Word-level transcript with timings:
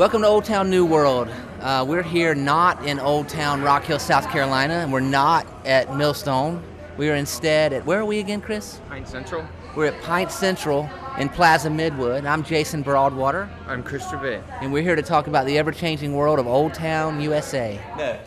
Welcome 0.00 0.22
to 0.22 0.28
Old 0.28 0.46
Town 0.46 0.70
New 0.70 0.86
World. 0.86 1.28
Uh, 1.60 1.84
we're 1.86 2.02
here 2.02 2.34
not 2.34 2.86
in 2.86 2.98
Old 2.98 3.28
Town 3.28 3.60
Rock 3.60 3.84
Hill, 3.84 3.98
South 3.98 4.30
Carolina, 4.30 4.72
and 4.72 4.90
we're 4.90 5.00
not 5.00 5.46
at 5.66 5.94
Millstone. 5.94 6.62
We 6.96 7.10
are 7.10 7.16
instead 7.16 7.74
at, 7.74 7.84
where 7.84 8.00
are 8.00 8.06
we 8.06 8.18
again, 8.18 8.40
Chris? 8.40 8.80
Pint 8.88 9.06
Central. 9.06 9.46
We're 9.76 9.88
at 9.88 10.00
Pint 10.00 10.30
Central 10.30 10.88
in 11.18 11.28
Plaza 11.28 11.68
Midwood. 11.68 12.24
I'm 12.24 12.42
Jason 12.42 12.80
Broadwater, 12.80 13.50
I'm 13.66 13.82
Chris 13.82 14.08
Gervais. 14.08 14.42
and 14.62 14.72
we're 14.72 14.82
here 14.82 14.96
to 14.96 15.02
talk 15.02 15.26
about 15.26 15.44
the 15.44 15.58
ever 15.58 15.70
changing 15.70 16.14
world 16.14 16.38
of 16.38 16.46
Old 16.46 16.72
Town, 16.72 17.20
USA. 17.20 17.78
No. 17.98 18.18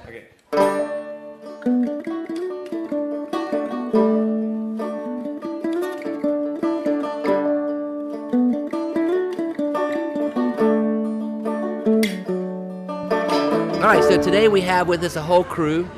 We 14.53 14.61
have 14.61 14.87
with 14.87 15.03
us 15.03 15.15
a 15.15 15.21
whole 15.21 15.43
crew. 15.43 15.89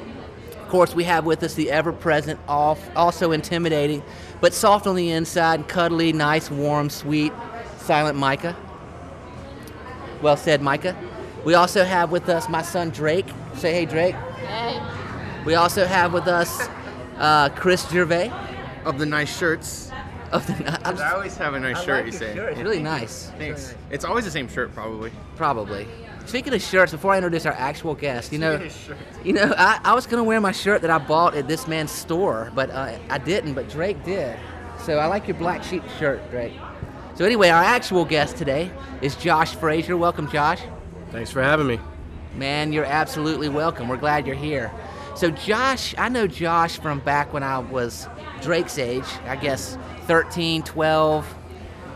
Of 0.62 0.70
course, 0.70 0.96
we 0.96 1.04
have 1.04 1.26
with 1.26 1.44
us 1.44 1.54
the 1.56 1.70
ever 1.70 1.92
present, 1.92 2.40
off 2.48 2.90
also 2.96 3.34
intimidating, 3.34 4.02
but 4.40 4.54
soft 4.54 4.88
on 4.88 4.96
the 4.96 5.12
inside, 5.12 5.68
cuddly, 5.68 6.14
nice, 6.14 6.50
warm, 6.50 6.90
sweet, 6.90 7.34
silent 7.78 8.18
Micah. 8.18 8.56
Well 10.22 10.38
said, 10.38 10.62
Micah. 10.62 10.96
We 11.44 11.54
also 11.54 11.84
have 11.84 12.12
with 12.12 12.30
us 12.30 12.50
my 12.50 12.62
son 12.62 12.90
Drake. 12.90 13.28
Say 13.56 13.74
hey, 13.74 13.86
Drake. 13.86 14.16
Hey. 14.16 14.82
We 15.46 15.54
also 15.56 15.86
have 15.86 16.14
with 16.14 16.28
us 16.28 16.68
uh, 17.18 17.50
Chris 17.50 17.88
Gervais. 17.90 18.32
Of 18.86 18.98
the 18.98 19.06
nice 19.06 19.38
shirts. 19.38 19.92
Of 20.32 20.48
the, 20.48 20.88
I'm, 20.88 20.98
I 20.98 21.12
always 21.12 21.38
have 21.38 21.54
a 21.54 21.60
nice 21.60 21.78
I 21.78 21.86
shirt. 21.86 22.06
like 22.06 22.14
you 22.14 22.18
say. 22.18 22.34
shirt. 22.34 22.54
It's 22.54 22.62
really 22.62 22.82
nice. 22.82 23.32
Thanks. 23.38 23.76
It's 23.92 24.06
always 24.06 24.26
the 24.26 24.32
same 24.32 24.48
shirt, 24.48 24.74
probably. 24.74 25.12
Probably. 25.36 25.88
Speaking 26.26 26.54
of 26.54 26.62
shirts, 26.62 26.92
before 26.92 27.14
I 27.14 27.18
introduce 27.18 27.46
our 27.46 27.54
actual 27.54 27.94
guest, 27.96 28.32
you 28.34 28.40
know, 28.40 28.56
Speaking 28.56 28.68
of 28.72 28.82
shirts. 29.00 29.26
you 29.26 29.34
know, 29.34 29.54
I, 29.58 29.80
I 29.84 29.94
was 29.94 30.08
gonna 30.08 30.24
wear 30.24 30.42
my 30.42 30.52
shirt 30.52 30.82
that 30.82 30.90
I 30.92 30.98
bought 30.98 31.36
at 31.36 31.48
this 31.48 31.68
man's 31.68 31.92
store, 31.92 32.52
but 32.56 32.70
uh, 32.72 32.98
I 33.10 33.18
didn't. 33.20 33.54
But 33.54 33.70
Drake 33.70 34.04
did. 34.04 34.38
So 34.84 34.98
I 34.98 35.06
like 35.06 35.28
your 35.28 35.38
black 35.38 35.64
sheep 35.64 35.84
shirt, 36.00 36.20
Drake. 36.32 36.54
So 37.16 37.26
anyway, 37.26 37.50
our 37.50 37.64
actual 37.64 38.06
guest 38.06 38.38
today 38.38 38.72
is 39.02 39.16
Josh 39.16 39.56
Frazier. 39.56 39.96
Welcome, 39.98 40.30
Josh. 40.30 40.62
Thanks 41.12 41.32
for 41.32 41.42
having 41.42 41.68
me. 41.68 41.80
Man, 42.36 42.74
you're 42.74 42.86
absolutely 42.86 43.48
welcome. 43.48 43.88
We're 43.88 43.96
glad 43.98 44.26
you're 44.26 44.36
here. 44.36 44.72
So 45.16 45.30
Josh, 45.32 45.96
I 45.98 46.10
know 46.10 46.28
Josh 46.28 46.78
from 46.80 47.00
back 47.00 47.32
when 47.34 47.44
I 47.44 47.60
was 47.60 48.08
Drake's 48.42 48.78
age. 48.78 49.06
I 49.26 49.38
guess 49.38 49.78
13, 50.08 50.64
12, 50.64 51.36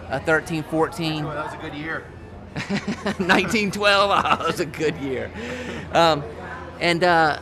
uh, 0.10 0.20
13, 0.20 0.64
14. 0.64 1.24
that 1.26 1.46
was 1.46 1.54
a 1.54 1.58
good 1.58 1.74
year. 1.74 2.06
1912. 3.18 4.10
Oh, 4.26 4.44
it 4.44 4.48
was 4.48 4.60
a 4.60 4.66
good 4.66 4.96
year. 4.98 5.32
Um, 5.94 6.24
and 6.80 7.04
uh, 7.04 7.40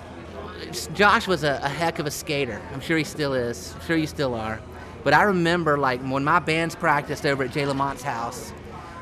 Josh 0.93 1.27
was 1.27 1.43
a, 1.43 1.59
a 1.63 1.69
heck 1.69 1.99
of 1.99 2.05
a 2.05 2.11
skater. 2.11 2.61
I'm 2.73 2.81
sure 2.81 2.97
he 2.97 3.03
still 3.03 3.33
is. 3.33 3.73
I'm 3.75 3.85
sure 3.85 3.97
you 3.97 4.07
still 4.07 4.33
are. 4.35 4.59
But 5.03 5.13
I 5.13 5.23
remember, 5.23 5.77
like, 5.77 6.01
when 6.01 6.23
my 6.23 6.39
bands 6.39 6.75
practiced 6.75 7.25
over 7.25 7.43
at 7.43 7.51
Jay 7.51 7.63
Lamont's 7.65 8.03
house, 8.03 8.51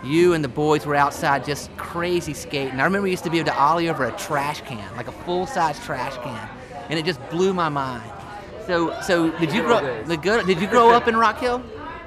you 0.04 0.34
and 0.34 0.44
the 0.44 0.50
boys 0.50 0.86
were 0.86 0.96
outside 0.96 1.46
just 1.46 1.76
crazy 1.78 2.34
skating. 2.34 2.80
I 2.80 2.84
remember 2.84 3.04
we 3.04 3.12
used 3.12 3.24
to 3.24 3.30
be 3.30 3.40
able 3.40 3.52
to 3.52 3.58
ollie 3.58 3.90
over 3.90 4.06
a 4.06 4.12
trash 4.12 4.62
can, 4.62 4.96
like 4.96 5.08
a 5.08 5.12
full-size 5.12 5.84
trash 5.84 6.16
can, 6.18 6.50
and 6.90 7.00
it 7.00 7.06
just 7.06 7.20
blew 7.30 7.54
my 7.54 7.70
mind. 7.70 8.12
So, 8.68 9.00
so 9.02 9.32
did 9.40 9.52
you 9.52 9.62
grow? 9.64 9.82
days. 9.82 10.08
The 10.08 10.18
good. 10.18 10.46
Did 10.46 10.60
you 10.62 10.68
grow 10.68 10.92
up 10.92 11.08
in 11.08 11.16
Rock 11.16 11.40
Hill? 11.40 11.64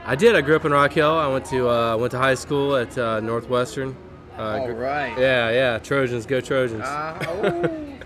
I 0.08 0.16
did. 0.16 0.34
I 0.34 0.40
grew 0.40 0.56
up 0.56 0.64
in 0.64 0.72
Rock 0.72 0.94
Hill. 0.94 1.10
I 1.10 1.26
went 1.28 1.44
to 1.46 1.68
uh, 1.68 1.94
went 1.98 2.12
to 2.12 2.18
high 2.18 2.34
school 2.34 2.74
at 2.76 2.96
uh, 2.96 3.20
Northwestern. 3.20 3.94
Uh, 4.38 4.42
All 4.42 4.66
gr- 4.66 4.72
right. 4.72 5.18
Yeah, 5.18 5.50
yeah. 5.50 5.78
Trojans, 5.80 6.24
go 6.24 6.40
Trojans. 6.40 6.80
Uh, 6.80 7.98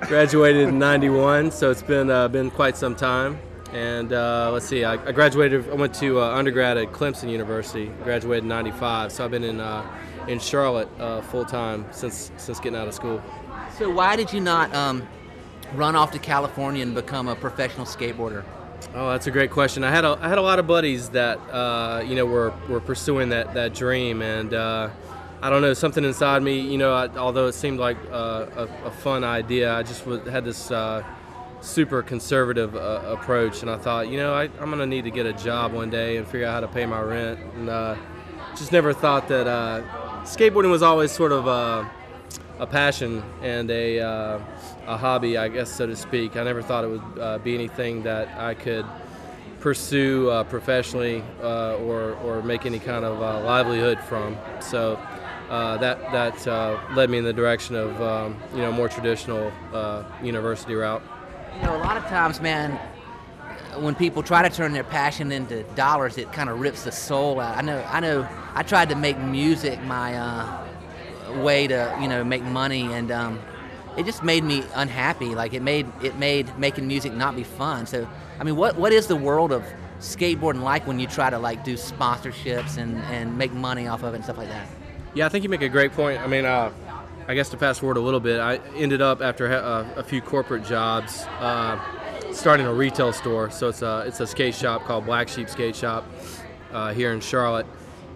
oh. 0.00 0.06
graduated 0.06 0.68
in 0.68 0.78
'91, 0.78 1.50
so 1.50 1.72
it's 1.72 1.82
been 1.82 2.08
uh, 2.08 2.28
been 2.28 2.52
quite 2.52 2.76
some 2.76 2.94
time. 2.94 3.36
And 3.72 4.12
uh, 4.12 4.50
let's 4.52 4.64
see, 4.64 4.84
I, 4.84 4.92
I 4.92 5.10
graduated. 5.10 5.68
I 5.70 5.74
went 5.74 5.92
to 5.94 6.20
uh, 6.20 6.36
undergrad 6.36 6.76
at 6.76 6.92
Clemson 6.92 7.28
University. 7.28 7.86
Graduated 8.04 8.44
in 8.44 8.48
'95, 8.48 9.10
so 9.10 9.24
I've 9.24 9.32
been 9.32 9.42
in 9.42 9.58
uh, 9.58 9.84
in 10.28 10.38
Charlotte 10.38 10.88
uh, 11.00 11.20
full 11.20 11.44
time 11.44 11.84
since 11.90 12.30
since 12.36 12.60
getting 12.60 12.78
out 12.78 12.86
of 12.86 12.94
school. 12.94 13.20
So 13.76 13.90
why 13.90 14.14
did 14.14 14.32
you 14.32 14.40
not 14.40 14.72
um, 14.72 15.02
run 15.74 15.96
off 15.96 16.12
to 16.12 16.20
California 16.20 16.84
and 16.84 16.94
become 16.94 17.26
a 17.26 17.34
professional 17.34 17.86
skateboarder? 17.86 18.44
Oh, 18.96 19.10
that's 19.10 19.26
a 19.26 19.32
great 19.32 19.50
question. 19.50 19.82
I 19.82 19.90
had 19.90 20.04
a, 20.04 20.16
I 20.20 20.28
had 20.28 20.38
a 20.38 20.42
lot 20.42 20.60
of 20.60 20.68
buddies 20.68 21.08
that 21.10 21.38
uh, 21.50 22.04
you 22.06 22.14
know 22.14 22.26
were, 22.26 22.54
were 22.68 22.78
pursuing 22.78 23.30
that, 23.30 23.52
that 23.54 23.74
dream, 23.74 24.22
and 24.22 24.54
uh, 24.54 24.88
I 25.42 25.50
don't 25.50 25.62
know 25.62 25.74
something 25.74 26.04
inside 26.04 26.44
me. 26.44 26.60
You 26.60 26.78
know, 26.78 26.94
I, 26.94 27.08
although 27.16 27.48
it 27.48 27.54
seemed 27.54 27.80
like 27.80 27.96
uh, 28.12 28.46
a, 28.56 28.68
a 28.84 28.90
fun 28.92 29.24
idea, 29.24 29.74
I 29.74 29.82
just 29.82 30.06
was, 30.06 30.24
had 30.28 30.44
this 30.44 30.70
uh, 30.70 31.02
super 31.60 32.02
conservative 32.02 32.76
uh, 32.76 33.02
approach, 33.06 33.62
and 33.62 33.70
I 33.70 33.78
thought, 33.78 34.08
you 34.08 34.16
know, 34.16 34.32
I, 34.32 34.44
I'm 34.60 34.70
gonna 34.70 34.86
need 34.86 35.02
to 35.04 35.10
get 35.10 35.26
a 35.26 35.32
job 35.32 35.72
one 35.72 35.90
day 35.90 36.16
and 36.16 36.24
figure 36.24 36.46
out 36.46 36.54
how 36.54 36.60
to 36.60 36.68
pay 36.68 36.86
my 36.86 37.00
rent, 37.00 37.40
and 37.56 37.68
uh, 37.68 37.96
just 38.50 38.70
never 38.70 38.92
thought 38.92 39.26
that 39.26 39.46
skateboarding 40.22 40.70
was 40.70 40.84
always 40.84 41.10
sort 41.10 41.32
of 41.32 41.48
a 41.48 42.66
passion 42.68 43.24
and 43.42 43.68
a, 43.72 44.40
a 44.86 44.96
hobby, 44.96 45.36
I 45.36 45.48
guess, 45.48 45.72
so 45.72 45.86
to 45.86 45.96
speak. 45.96 46.36
I 46.36 46.44
never 46.44 46.62
thought 46.62 46.84
it 46.84 46.88
would 46.88 47.18
uh, 47.18 47.38
be 47.38 47.54
anything 47.54 48.02
that 48.02 48.28
I 48.38 48.54
could 48.54 48.86
pursue 49.60 50.28
uh, 50.28 50.44
professionally 50.44 51.22
uh, 51.42 51.76
or, 51.76 52.12
or 52.24 52.42
make 52.42 52.66
any 52.66 52.78
kind 52.78 53.04
of 53.04 53.22
uh, 53.22 53.40
livelihood 53.44 53.98
from. 54.00 54.36
So 54.60 54.98
uh, 55.48 55.78
that, 55.78 56.00
that 56.12 56.46
uh, 56.46 56.78
led 56.94 57.08
me 57.08 57.18
in 57.18 57.24
the 57.24 57.32
direction 57.32 57.74
of 57.74 58.00
um, 58.00 58.36
you 58.52 58.60
know 58.60 58.72
more 58.72 58.88
traditional 58.88 59.52
university 60.22 60.74
route. 60.74 61.02
You 61.56 61.62
know, 61.62 61.76
a 61.76 61.78
lot 61.78 61.96
of 61.96 62.04
times, 62.04 62.40
man, 62.40 62.72
when 63.80 63.94
people 63.94 64.22
try 64.22 64.46
to 64.46 64.54
turn 64.54 64.72
their 64.72 64.84
passion 64.84 65.32
into 65.32 65.62
dollars, 65.74 66.18
it 66.18 66.30
kind 66.32 66.50
of 66.50 66.60
rips 66.60 66.84
the 66.84 66.92
soul 66.92 67.40
out. 67.40 67.56
I 67.56 67.62
know, 67.62 67.82
I 67.90 68.00
know. 68.00 68.28
I 68.54 68.62
tried 68.62 68.88
to 68.90 68.96
make 68.96 69.18
music 69.18 69.80
my 69.84 70.62
way 71.36 71.66
to, 71.66 71.96
you 72.00 72.08
know, 72.08 72.22
make 72.22 72.42
money, 72.42 72.92
and 72.92 73.10
um, 73.10 73.40
it 73.96 74.04
just 74.06 74.22
made 74.22 74.44
me 74.44 74.64
unhappy. 74.74 75.34
Like 75.34 75.54
it 75.54 75.62
made 75.62 75.86
it 76.02 76.16
made 76.16 76.56
making 76.58 76.86
music 76.86 77.12
not 77.12 77.36
be 77.36 77.44
fun. 77.44 77.86
So, 77.86 78.08
I 78.38 78.44
mean, 78.44 78.56
what 78.56 78.76
what 78.76 78.92
is 78.92 79.06
the 79.06 79.16
world 79.16 79.52
of 79.52 79.64
skateboarding 80.00 80.62
like 80.62 80.86
when 80.86 80.98
you 80.98 81.06
try 81.06 81.30
to 81.30 81.38
like 81.38 81.64
do 81.64 81.74
sponsorships 81.74 82.76
and 82.76 82.96
and 83.04 83.36
make 83.38 83.52
money 83.52 83.86
off 83.86 84.02
of 84.02 84.14
it 84.14 84.16
and 84.16 84.24
stuff 84.24 84.38
like 84.38 84.48
that? 84.48 84.66
Yeah, 85.14 85.26
I 85.26 85.28
think 85.28 85.44
you 85.44 85.50
make 85.50 85.62
a 85.62 85.68
great 85.68 85.92
point. 85.92 86.20
I 86.20 86.26
mean, 86.26 86.44
uh, 86.44 86.72
I 87.28 87.34
guess 87.34 87.48
to 87.50 87.56
fast 87.56 87.80
forward 87.80 87.96
a 87.96 88.00
little 88.00 88.20
bit, 88.20 88.40
I 88.40 88.56
ended 88.74 89.00
up 89.00 89.22
after 89.22 89.48
ha- 89.48 89.54
uh, 89.66 89.94
a 89.96 90.02
few 90.02 90.20
corporate 90.20 90.64
jobs, 90.64 91.22
uh, 91.38 91.80
starting 92.32 92.66
a 92.66 92.74
retail 92.74 93.12
store. 93.12 93.50
So 93.50 93.68
it's 93.68 93.82
a 93.82 94.04
it's 94.06 94.20
a 94.20 94.26
skate 94.26 94.54
shop 94.54 94.84
called 94.84 95.06
Black 95.06 95.28
Sheep 95.28 95.48
Skate 95.48 95.76
Shop 95.76 96.04
uh, 96.72 96.92
here 96.92 97.12
in 97.12 97.20
Charlotte, 97.20 97.66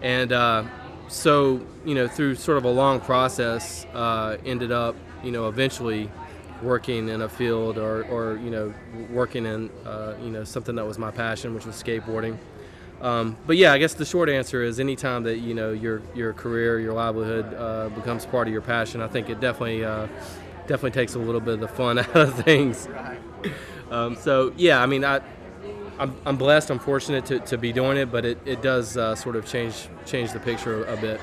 and 0.01 0.31
uh, 0.33 0.63
so 1.07 1.61
you 1.85 1.95
know 1.95 2.07
through 2.07 2.35
sort 2.35 2.57
of 2.57 2.65
a 2.65 2.69
long 2.69 2.99
process, 2.99 3.85
uh, 3.93 4.37
ended 4.45 4.71
up 4.71 4.95
you 5.23 5.31
know 5.31 5.47
eventually 5.47 6.09
working 6.61 7.07
in 7.07 7.21
a 7.21 7.29
field 7.29 7.77
or, 7.77 8.03
or 8.05 8.37
you 8.37 8.49
know 8.49 8.73
working 9.11 9.45
in 9.45 9.69
uh, 9.85 10.15
you 10.21 10.29
know 10.29 10.43
something 10.43 10.75
that 10.75 10.85
was 10.85 10.97
my 10.97 11.11
passion, 11.11 11.53
which 11.53 11.65
was 11.65 11.81
skateboarding. 11.81 12.37
Um, 13.01 13.37
but 13.47 13.55
yeah, 13.55 13.71
I 13.71 13.77
guess 13.77 13.93
the 13.93 14.05
short 14.05 14.29
answer 14.29 14.61
is 14.61 14.79
anytime 14.79 15.23
that 15.23 15.37
you 15.39 15.53
know 15.53 15.71
your 15.71 16.01
your 16.13 16.33
career, 16.33 16.79
your 16.79 16.93
livelihood 16.93 17.53
uh, 17.53 17.89
becomes 17.89 18.25
part 18.25 18.47
of 18.47 18.53
your 18.53 18.61
passion, 18.61 19.01
I 19.01 19.07
think 19.07 19.29
it 19.29 19.39
definitely 19.39 19.85
uh, 19.85 20.07
definitely 20.67 20.91
takes 20.91 21.15
a 21.15 21.19
little 21.19 21.41
bit 21.41 21.55
of 21.55 21.59
the 21.61 21.67
fun 21.67 21.99
out 21.99 22.15
of 22.15 22.43
things. 22.43 22.87
Um, 23.89 24.15
so 24.15 24.53
yeah, 24.57 24.81
I 24.81 24.85
mean, 24.85 25.05
I 25.05 25.21
I'm, 25.99 26.15
I'm 26.25 26.37
blessed, 26.37 26.69
I'm 26.71 26.79
fortunate 26.79 27.25
to, 27.25 27.39
to 27.39 27.57
be 27.57 27.73
doing 27.73 27.97
it, 27.97 28.09
but 28.09 28.23
it, 28.23 28.37
it 28.45 28.61
does 28.61 28.95
uh, 28.95 29.15
sort 29.15 29.35
of 29.35 29.45
change 29.45 29.89
change 30.05 30.31
the 30.31 30.39
picture 30.39 30.85
a 30.85 30.95
bit. 30.95 31.19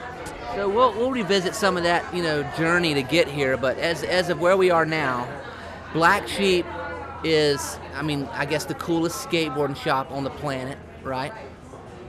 So 0.57 0.71
we'll, 0.71 0.91
we'll 0.95 1.11
revisit 1.11 1.55
some 1.55 1.77
of 1.77 1.83
that, 1.83 2.15
you 2.15 2.23
know, 2.23 2.43
journey 2.57 2.95
to 2.95 3.03
get 3.03 3.29
here. 3.29 3.59
But 3.59 3.77
as, 3.77 4.03
as 4.03 4.31
of 4.31 4.41
where 4.41 4.57
we 4.57 4.71
are 4.71 4.87
now, 4.87 5.29
Black 5.93 6.27
Sheep 6.27 6.65
is, 7.23 7.79
I 7.95 8.01
mean, 8.01 8.27
I 8.33 8.47
guess 8.47 8.65
the 8.65 8.73
coolest 8.73 9.29
skateboarding 9.29 9.77
shop 9.77 10.11
on 10.11 10.25
the 10.25 10.31
planet, 10.31 10.79
right? 11.03 11.31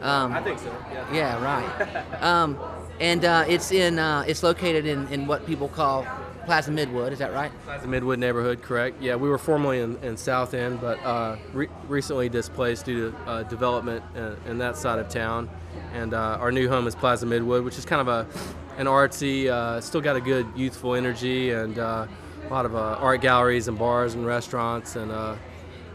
Um, 0.01 0.31
I 0.31 0.41
think 0.41 0.59
so. 0.59 0.73
Yeah. 0.93 1.13
yeah, 1.13 1.43
right. 1.43 2.23
um, 2.23 2.57
and 3.01 3.25
uh, 3.25 3.43
it's 3.49 3.73
in, 3.73 3.99
uh, 3.99 4.23
it's 4.25 4.43
located 4.43 4.85
in, 4.85 5.09
in 5.09 5.27
what 5.27 5.45
people 5.45 5.67
call 5.67 6.07
Plaza 6.47 6.71
Midwood. 6.71 7.11
Is 7.11 7.19
that 7.19 7.33
right? 7.33 7.51
The 7.65 7.87
Midwood 7.87 8.19
neighborhood, 8.19 8.61
correct? 8.61 9.01
Yeah, 9.01 9.17
we 9.17 9.27
were 9.27 9.37
formerly 9.37 9.81
in, 9.81 9.97
in 9.97 10.15
South 10.15 10.53
End, 10.53 10.79
but 10.79 10.97
uh, 11.03 11.35
re- 11.51 11.67
recently 11.89 12.29
displaced 12.29 12.85
due 12.85 13.11
to 13.11 13.17
uh, 13.29 13.43
development 13.43 14.01
in, 14.15 14.51
in 14.51 14.57
that 14.59 14.77
side 14.77 14.97
of 14.97 15.09
town. 15.09 15.49
And 15.93 16.13
uh, 16.13 16.37
our 16.39 16.53
new 16.53 16.69
home 16.69 16.87
is 16.87 16.95
Plaza 16.95 17.25
Midwood, 17.25 17.65
which 17.65 17.77
is 17.77 17.83
kind 17.83 17.99
of 17.99 18.07
a 18.07 18.25
an 18.77 18.85
artsy, 18.85 19.47
uh, 19.47 19.81
still 19.81 19.99
got 19.99 20.15
a 20.15 20.21
good 20.21 20.47
youthful 20.55 20.95
energy, 20.95 21.51
and 21.51 21.77
uh, 21.79 22.07
a 22.45 22.49
lot 22.49 22.65
of 22.65 22.75
uh, 22.75 22.97
art 23.01 23.19
galleries 23.19 23.67
and 23.67 23.77
bars 23.77 24.13
and 24.13 24.25
restaurants, 24.25 24.95
and 24.95 25.11
uh, 25.11 25.35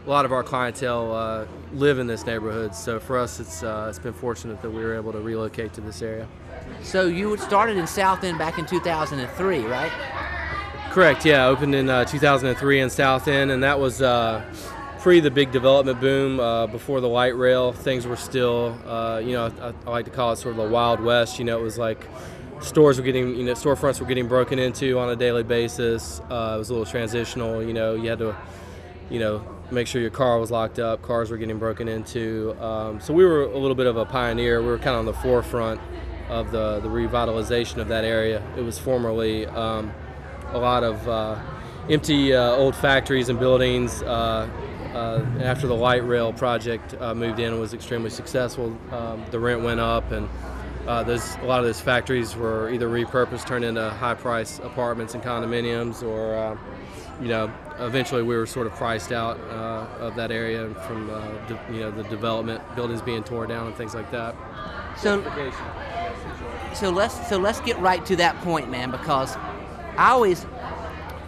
a 0.04 0.10
lot 0.10 0.26
of 0.26 0.32
our 0.32 0.42
clientele 0.42 1.14
uh, 1.14 1.46
live 1.72 1.98
in 1.98 2.06
this 2.06 2.26
neighborhood. 2.26 2.74
So 2.74 3.00
for 3.00 3.16
us, 3.16 3.40
it's 3.40 3.62
uh, 3.62 3.86
it's 3.88 3.98
been 3.98 4.12
fortunate 4.12 4.60
that 4.60 4.70
we 4.70 4.84
were 4.84 4.96
able 4.96 5.12
to 5.12 5.20
relocate 5.20 5.72
to 5.74 5.80
this 5.80 6.02
area. 6.02 6.28
So 6.82 7.06
you 7.06 7.36
started 7.38 7.78
in 7.78 7.86
South 7.86 8.22
End 8.22 8.36
back 8.36 8.58
in 8.58 8.66
2003, 8.66 9.60
right? 9.60 9.92
Correct. 10.92 11.24
Yeah, 11.24 11.46
opened 11.46 11.74
in 11.74 11.88
uh, 11.88 12.04
2003 12.04 12.80
in 12.80 12.90
South 12.90 13.26
End, 13.26 13.50
and 13.50 13.62
that 13.62 13.80
was 13.80 14.02
uh, 14.02 14.44
pre 14.98 15.20
the 15.20 15.30
big 15.30 15.50
development 15.50 15.98
boom. 16.02 16.38
Uh, 16.38 16.66
before 16.66 17.00
the 17.00 17.08
light 17.08 17.34
rail, 17.34 17.72
things 17.72 18.06
were 18.06 18.14
still, 18.14 18.78
uh, 18.86 19.16
you 19.16 19.32
know, 19.32 19.50
I, 19.62 19.88
I, 19.88 19.90
like 19.90 20.04
to 20.04 20.10
call 20.10 20.32
it 20.32 20.36
sort 20.36 20.58
of 20.58 20.62
the 20.62 20.68
wild 20.68 21.00
west. 21.00 21.38
You 21.38 21.46
know, 21.46 21.58
it 21.58 21.62
was 21.62 21.78
like 21.78 22.06
stores 22.60 22.98
were 22.98 23.04
getting, 23.04 23.34
you 23.36 23.42
know, 23.42 23.54
storefronts 23.54 24.00
were 24.00 24.06
getting 24.06 24.28
broken 24.28 24.58
into 24.58 24.98
on 24.98 25.08
a 25.08 25.16
daily 25.16 25.42
basis. 25.42 26.20
Uh, 26.30 26.52
it 26.56 26.58
was 26.58 26.68
a 26.68 26.74
little 26.74 26.84
transitional. 26.84 27.62
You 27.62 27.72
know, 27.72 27.94
you 27.94 28.10
had 28.10 28.18
to, 28.18 28.36
you 29.08 29.18
know, 29.18 29.42
make 29.70 29.86
sure 29.86 30.02
your 30.02 30.10
car 30.10 30.38
was 30.38 30.50
locked 30.50 30.78
up. 30.78 31.00
Cars 31.00 31.30
were 31.30 31.38
getting 31.38 31.58
broken 31.58 31.88
into. 31.88 32.54
Um, 32.62 33.00
so 33.00 33.14
we 33.14 33.24
were 33.24 33.44
a 33.44 33.56
little 33.56 33.76
bit 33.76 33.86
of 33.86 33.96
a 33.96 34.04
pioneer. 34.04 34.60
We 34.60 34.66
were 34.66 34.76
kind 34.76 34.90
of 34.90 34.98
on 34.98 35.06
the 35.06 35.14
forefront 35.14 35.80
of 36.28 36.52
the 36.52 36.80
the 36.80 36.88
revitalization 36.88 37.78
of 37.78 37.88
that 37.88 38.04
area. 38.04 38.46
It 38.58 38.62
was 38.62 38.78
formerly. 38.78 39.46
Um, 39.46 39.90
a 40.52 40.58
lot 40.58 40.84
of 40.84 41.08
uh, 41.08 41.38
empty 41.88 42.34
uh, 42.34 42.50
old 42.52 42.76
factories 42.76 43.28
and 43.28 43.38
buildings. 43.38 44.02
Uh, 44.02 44.48
uh, 44.94 45.24
after 45.40 45.66
the 45.66 45.74
light 45.74 46.06
rail 46.06 46.34
project 46.34 46.94
uh, 47.00 47.14
moved 47.14 47.38
in 47.38 47.52
and 47.52 47.60
was 47.60 47.72
extremely 47.72 48.10
successful, 48.10 48.76
um, 48.90 49.24
the 49.30 49.38
rent 49.38 49.62
went 49.62 49.80
up, 49.80 50.12
and 50.12 50.28
those, 51.06 51.36
a 51.36 51.44
lot 51.44 51.60
of 51.60 51.64
those 51.64 51.80
factories 51.80 52.36
were 52.36 52.70
either 52.70 52.88
repurposed, 52.88 53.46
turned 53.46 53.64
into 53.64 53.88
high-price 53.88 54.58
apartments 54.58 55.14
and 55.14 55.22
condominiums, 55.22 56.02
or 56.02 56.58
you 57.22 57.28
know, 57.28 57.50
eventually 57.78 58.22
we 58.22 58.36
were 58.36 58.44
sort 58.46 58.66
of 58.66 58.74
priced 58.74 59.12
out 59.12 59.38
of 59.40 60.14
that 60.16 60.30
area 60.30 60.68
from 60.86 61.06
de- 61.48 61.74
you 61.74 61.80
know 61.80 61.90
the 61.90 62.02
development, 62.04 62.60
buildings 62.76 63.00
being 63.00 63.24
torn 63.24 63.48
down, 63.48 63.68
and 63.68 63.76
things 63.76 63.94
like 63.94 64.10
that. 64.10 64.34
So, 64.98 65.22
so 66.74 66.90
let's 66.90 67.28
so 67.28 67.38
let's 67.38 67.60
get 67.60 67.78
right 67.78 68.04
to 68.04 68.16
that 68.16 68.36
point, 68.42 68.70
man, 68.70 68.90
because 68.90 69.36
I 69.98 70.12
always 70.12 70.46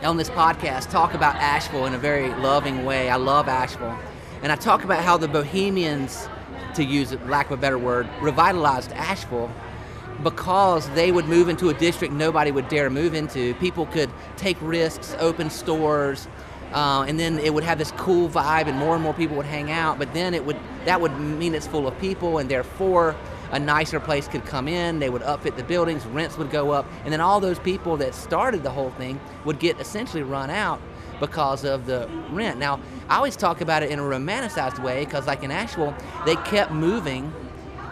on 0.03 0.17
this 0.17 0.31
podcast 0.31 0.91
talk 0.91 1.13
about 1.13 1.37
Asheville 1.37 1.85
in 1.85 1.93
a 1.93 1.99
very 1.99 2.29
loving 2.37 2.87
way. 2.87 3.11
I 3.11 3.17
love 3.17 3.47
Asheville. 3.47 3.99
And 4.43 4.51
I 4.51 4.57
talk 4.57 4.85
about 4.85 5.05
how 5.05 5.19
the 5.19 5.29
Bohemians, 5.29 6.29
to 6.75 6.83
use 6.83 7.13
lack 7.27 7.47
of 7.47 7.53
a 7.53 7.57
better 7.59 7.77
word, 7.77 8.09
revitalized 8.23 8.91
Asheville 8.93 9.51
because 10.23 10.89
they 10.91 11.13
would 11.13 11.27
move 11.27 11.51
into 11.51 11.69
a 11.69 11.75
district 11.75 12.15
nobody 12.15 12.51
would 12.51 12.69
dare 12.69 12.89
move 12.89 13.13
into. 13.13 13.55
People 13.57 13.85
could 13.85 14.11
take 14.39 14.57
risks, 14.63 15.15
open 15.19 15.51
stores, 15.51 16.27
uh, 16.73 17.05
and 17.07 17.21
then 17.21 17.39
it 17.39 17.53
would 17.53 17.65
have 17.65 17.77
this 17.77 17.93
cool 17.93 18.31
vibe, 18.31 18.67
and 18.67 18.79
more 18.79 18.95
and 18.95 19.03
more 19.03 19.13
people 19.13 19.37
would 19.37 19.47
hang 19.47 19.71
out. 19.71 19.99
But 19.99 20.15
then 20.15 20.33
it 20.33 20.45
would 20.47 20.57
that 20.87 21.03
would 21.03 21.19
mean 21.21 21.55
it's 21.55 21.67
full 21.67 21.87
of 21.87 21.99
people, 21.99 22.39
and 22.39 22.51
therefore 22.51 23.15
a 23.55 23.59
nicer 23.59 24.01
place 24.01 24.27
could 24.27 24.45
come 24.45 24.67
in, 24.67 24.99
they 24.99 25.09
would 25.09 25.23
upfit 25.23 25.57
the 25.57 25.63
buildings, 25.63 26.05
rents 26.07 26.37
would 26.37 26.51
go 26.51 26.73
up, 26.73 26.87
and 27.05 27.13
then 27.13 27.21
all 27.21 27.39
those 27.39 27.61
people 27.61 27.97
that 27.97 28.13
started 28.13 28.65
the 28.65 28.71
whole 28.71 28.91
thing 28.91 29.21
would 29.45 29.61
get 29.61 29.81
essentially 29.81 30.25
run 30.25 30.51
out 30.51 30.81
because 31.21 31.65
of 31.65 31.87
the 31.87 32.09
rent. 32.31 32.59
Now, 32.59 32.81
I 33.09 33.17
always 33.17 33.37
talk 33.37 33.61
about 33.61 33.85
it 33.85 33.91
in 33.91 34.01
a 34.01 34.03
romanticized 34.03 34.83
way 34.83 35.05
because, 35.05 35.29
like 35.29 35.45
in 35.45 35.53
Asheville, 35.53 35.95
they 36.27 36.35
kept 36.35 36.73
moving 36.73 37.33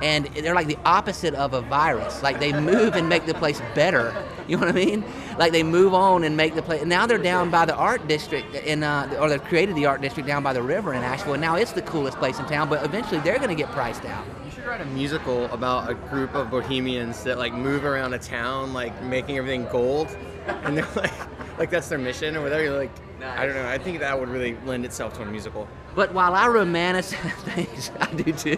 and 0.02 0.26
they're 0.26 0.56
like 0.56 0.66
the 0.66 0.78
opposite 0.84 1.32
of 1.34 1.54
a 1.54 1.60
virus. 1.60 2.24
Like 2.24 2.40
they 2.40 2.52
move 2.52 2.96
and 2.96 3.08
make 3.08 3.24
the 3.24 3.34
place 3.34 3.62
better. 3.74 4.14
You 4.48 4.56
know 4.56 4.66
what 4.66 4.74
I 4.74 4.84
mean? 4.84 5.04
Like 5.38 5.52
they 5.52 5.62
move 5.62 5.94
on 5.94 6.24
and 6.24 6.36
make 6.36 6.56
the 6.56 6.62
place. 6.62 6.84
Now 6.84 7.06
they're 7.06 7.16
down 7.16 7.48
by 7.48 7.64
the 7.64 7.76
art 7.76 8.08
district 8.08 8.56
in, 8.56 8.82
uh, 8.82 9.16
or 9.20 9.28
they've 9.28 9.42
created 9.42 9.76
the 9.76 9.86
art 9.86 10.00
district 10.02 10.26
down 10.26 10.42
by 10.42 10.52
the 10.52 10.60
river 10.60 10.92
in 10.94 11.02
Asheville. 11.04 11.34
And 11.34 11.40
now 11.40 11.54
it's 11.54 11.70
the 11.70 11.82
coolest 11.82 12.18
place 12.18 12.40
in 12.40 12.46
town. 12.46 12.68
But 12.68 12.84
eventually 12.84 13.20
they're 13.20 13.38
going 13.38 13.50
to 13.50 13.54
get 13.54 13.70
priced 13.70 14.04
out 14.04 14.26
should 14.62 14.68
write 14.68 14.80
a 14.80 14.86
musical 14.86 15.46
about 15.46 15.90
a 15.90 15.94
group 15.94 16.34
of 16.34 16.50
bohemians 16.50 17.24
that 17.24 17.36
like 17.38 17.52
move 17.52 17.84
around 17.84 18.14
a 18.14 18.18
town, 18.18 18.72
like 18.72 19.02
making 19.02 19.36
everything 19.36 19.66
gold, 19.72 20.16
and 20.46 20.76
they're 20.76 20.86
like, 20.96 21.58
like 21.58 21.70
that's 21.70 21.88
their 21.88 21.98
mission 21.98 22.36
or 22.36 22.42
whatever. 22.42 22.62
You're 22.62 22.78
like, 22.78 23.18
nice. 23.18 23.38
I 23.38 23.46
don't 23.46 23.56
know. 23.56 23.66
I 23.66 23.78
think 23.78 23.98
that 24.00 24.18
would 24.18 24.28
really 24.28 24.56
lend 24.64 24.84
itself 24.84 25.14
to 25.14 25.22
a 25.22 25.26
musical. 25.26 25.66
But 25.96 26.14
while 26.14 26.34
I 26.34 26.46
romanticize 26.46 27.32
things, 27.54 27.90
I 27.98 28.12
do 28.14 28.32
too. 28.32 28.56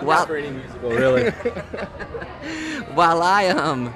while, 0.04 0.26
musical, 0.26 0.90
really. 0.90 1.30
while 2.94 3.22
I 3.22 3.48
um 3.48 3.92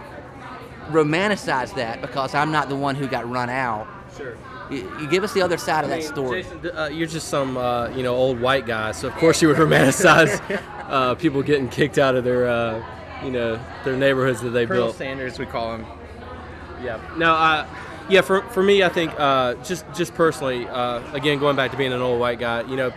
romanticize 0.88 1.74
that 1.76 2.02
because 2.02 2.34
I'm 2.34 2.52
not 2.52 2.68
the 2.68 2.76
one 2.76 2.94
who 2.94 3.06
got 3.06 3.26
run 3.30 3.48
out. 3.48 3.86
Sure 4.16 4.36
you, 4.74 5.00
you 5.00 5.08
give 5.08 5.24
us 5.24 5.32
the 5.32 5.42
other 5.42 5.56
side 5.56 5.84
of 5.84 5.90
that 5.90 6.02
story. 6.02 6.42
Jason, 6.42 6.76
uh, 6.76 6.86
you're 6.86 7.06
just 7.06 7.28
some 7.28 7.56
uh, 7.56 7.88
you 7.88 8.02
know 8.02 8.14
old 8.14 8.40
white 8.40 8.66
guy, 8.66 8.92
so 8.92 9.08
of 9.08 9.14
course 9.14 9.40
you 9.42 9.48
would 9.48 9.56
romanticize 9.64 10.40
uh, 10.88 11.14
people 11.14 11.42
getting 11.42 11.68
kicked 11.68 11.98
out 11.98 12.14
of 12.14 12.24
their 12.24 12.48
uh, 12.48 12.84
you 13.24 13.30
know 13.30 13.60
their 13.84 13.96
neighborhoods 13.96 14.40
that 14.42 14.50
they 14.50 14.66
Colonel 14.66 14.86
built. 14.86 14.96
Sanders, 14.96 15.38
we 15.38 15.46
call 15.46 15.74
him. 15.74 15.86
Yeah. 16.82 17.00
Now, 17.16 17.34
uh, 17.34 17.66
yeah, 18.10 18.20
for, 18.20 18.42
for 18.50 18.62
me, 18.62 18.82
I 18.82 18.90
think 18.90 19.12
uh, 19.18 19.54
just 19.64 19.84
just 19.94 20.14
personally, 20.14 20.64
again, 20.64 21.38
going 21.38 21.56
back 21.56 21.70
to 21.70 21.76
being 21.76 21.92
an 21.92 22.02
old 22.02 22.20
white 22.20 22.38
guy, 22.38 22.62
you 22.68 22.76
know, 22.76 22.92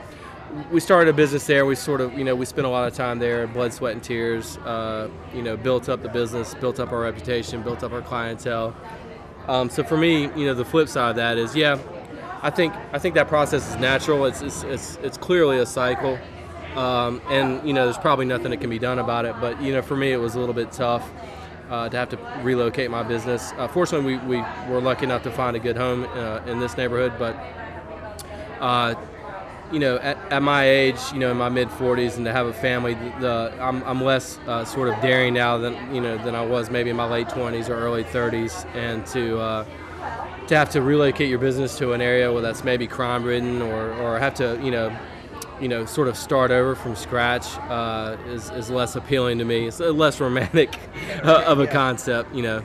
we 0.71 0.79
started 0.79 1.09
a 1.09 1.13
business 1.13 1.45
there. 1.45 1.65
We 1.65 1.75
sort 1.75 2.01
of, 2.01 2.17
you 2.17 2.23
know, 2.23 2.35
we 2.35 2.45
spent 2.45 2.67
a 2.67 2.69
lot 2.69 2.87
of 2.87 2.93
time 2.93 3.19
there, 3.19 3.47
blood, 3.47 3.73
sweat, 3.73 3.93
and 3.93 4.03
tears. 4.03 4.57
Uh, 4.57 5.09
you 5.33 5.41
know, 5.41 5.57
built 5.57 5.89
up 5.89 6.01
the 6.01 6.09
business, 6.09 6.53
built 6.55 6.79
up 6.79 6.91
our 6.91 7.01
reputation, 7.01 7.61
built 7.63 7.83
up 7.83 7.91
our 7.91 8.01
clientele. 8.01 8.75
Um, 9.47 9.69
so 9.69 9.83
for 9.83 9.97
me, 9.97 10.23
you 10.35 10.45
know, 10.45 10.53
the 10.53 10.65
flip 10.65 10.89
side 10.89 11.11
of 11.11 11.15
that 11.17 11.37
is, 11.37 11.55
yeah, 11.55 11.79
I 12.41 12.49
think 12.49 12.73
I 12.93 12.99
think 12.99 13.15
that 13.15 13.27
process 13.27 13.69
is 13.69 13.77
natural. 13.77 14.25
It's 14.25 14.41
it's 14.41 14.63
it's, 14.63 14.97
it's 15.01 15.17
clearly 15.17 15.59
a 15.59 15.65
cycle, 15.65 16.19
um, 16.75 17.21
and 17.29 17.65
you 17.67 17.73
know, 17.73 17.85
there's 17.85 17.97
probably 17.97 18.25
nothing 18.25 18.51
that 18.51 18.57
can 18.57 18.69
be 18.69 18.79
done 18.79 18.99
about 18.99 19.25
it. 19.25 19.35
But 19.39 19.61
you 19.61 19.73
know, 19.73 19.81
for 19.81 19.95
me, 19.95 20.11
it 20.11 20.17
was 20.17 20.35
a 20.35 20.39
little 20.39 20.55
bit 20.55 20.71
tough. 20.71 21.09
Uh, 21.69 21.89
to 21.89 21.97
have 21.97 22.07
to 22.07 22.17
relocate 22.43 22.89
my 22.89 23.03
business. 23.03 23.51
Uh, 23.57 23.67
fortunately, 23.67 24.15
we, 24.15 24.37
we 24.37 24.45
were 24.69 24.79
lucky 24.79 25.03
enough 25.03 25.21
to 25.23 25.29
find 25.29 25.53
a 25.53 25.59
good 25.59 25.75
home 25.75 26.05
uh, 26.13 26.39
in 26.45 26.61
this 26.61 26.77
neighborhood, 26.77 27.11
but 27.19 27.35
uh, 28.61 28.95
you 29.71 29.79
know, 29.79 29.97
at, 29.97 30.17
at, 30.31 30.41
my 30.41 30.67
age, 30.67 30.97
you 31.13 31.19
know, 31.19 31.31
in 31.31 31.37
my 31.37 31.49
mid 31.49 31.67
40s, 31.69 32.15
and 32.15 32.25
to 32.25 32.31
have 32.31 32.47
a 32.47 32.53
family, 32.53 32.93
the, 33.19 33.53
I'm, 33.59 33.83
I'm 33.83 34.03
less 34.03 34.37
uh, 34.47 34.63
sort 34.65 34.89
of 34.89 35.01
daring 35.01 35.33
now 35.33 35.57
than 35.57 35.93
you 35.93 36.01
know 36.01 36.17
than 36.23 36.35
I 36.35 36.45
was 36.45 36.69
maybe 36.69 36.89
in 36.89 36.95
my 36.95 37.07
late 37.07 37.27
20s 37.27 37.69
or 37.69 37.73
early 37.73 38.03
30s, 38.03 38.65
and 38.75 39.05
to 39.07 39.39
uh, 39.39 39.65
to 40.47 40.55
have 40.55 40.69
to 40.71 40.81
relocate 40.81 41.29
your 41.29 41.39
business 41.39 41.77
to 41.79 41.93
an 41.93 42.01
area 42.01 42.31
where 42.31 42.41
that's 42.41 42.63
maybe 42.63 42.87
crime 42.87 43.23
ridden, 43.23 43.61
or, 43.61 43.91
or 43.93 44.19
have 44.19 44.33
to 44.35 44.59
you 44.63 44.71
know 44.71 44.95
you 45.59 45.67
know 45.67 45.85
sort 45.85 46.07
of 46.07 46.15
start 46.15 46.51
over 46.51 46.75
from 46.75 46.95
scratch 46.95 47.57
uh, 47.69 48.15
is, 48.27 48.49
is 48.51 48.69
less 48.69 48.95
appealing 48.95 49.37
to 49.39 49.45
me. 49.45 49.67
It's 49.67 49.79
less 49.79 50.19
romantic 50.19 50.77
uh, 51.23 51.43
of 51.45 51.59
a 51.59 51.67
concept, 51.67 52.33
you 52.33 52.43
know 52.43 52.63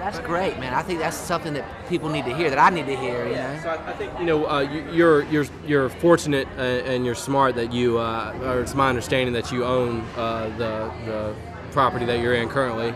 that's 0.00 0.18
great, 0.20 0.58
man. 0.58 0.72
I 0.72 0.82
think 0.82 0.98
that's 0.98 1.16
something 1.16 1.52
that 1.54 1.64
people 1.88 2.08
need 2.08 2.24
to 2.24 2.34
hear, 2.34 2.48
that 2.48 2.58
I 2.58 2.70
need 2.70 2.86
to 2.86 2.96
hear. 2.96 3.26
You 3.28 3.34
know. 3.34 3.60
So 3.62 3.70
I, 3.70 3.92
think 3.92 4.18
you 4.18 4.24
know 4.24 4.46
uh, 4.46 4.60
you, 4.60 5.06
are 5.06 5.22
you're 5.24 5.46
you're 5.66 5.88
fortunate 5.88 6.48
uh, 6.56 6.62
and 6.90 7.04
you're 7.04 7.14
smart 7.14 7.54
that 7.56 7.72
you, 7.72 7.98
uh, 7.98 8.36
or 8.42 8.62
it's 8.62 8.74
my 8.74 8.88
understanding 8.88 9.34
that 9.34 9.52
you 9.52 9.64
own 9.64 10.00
uh, 10.16 10.48
the 10.56 10.90
the 11.04 11.34
property 11.72 12.06
that 12.06 12.20
you're 12.20 12.34
in 12.34 12.48
currently. 12.48 12.94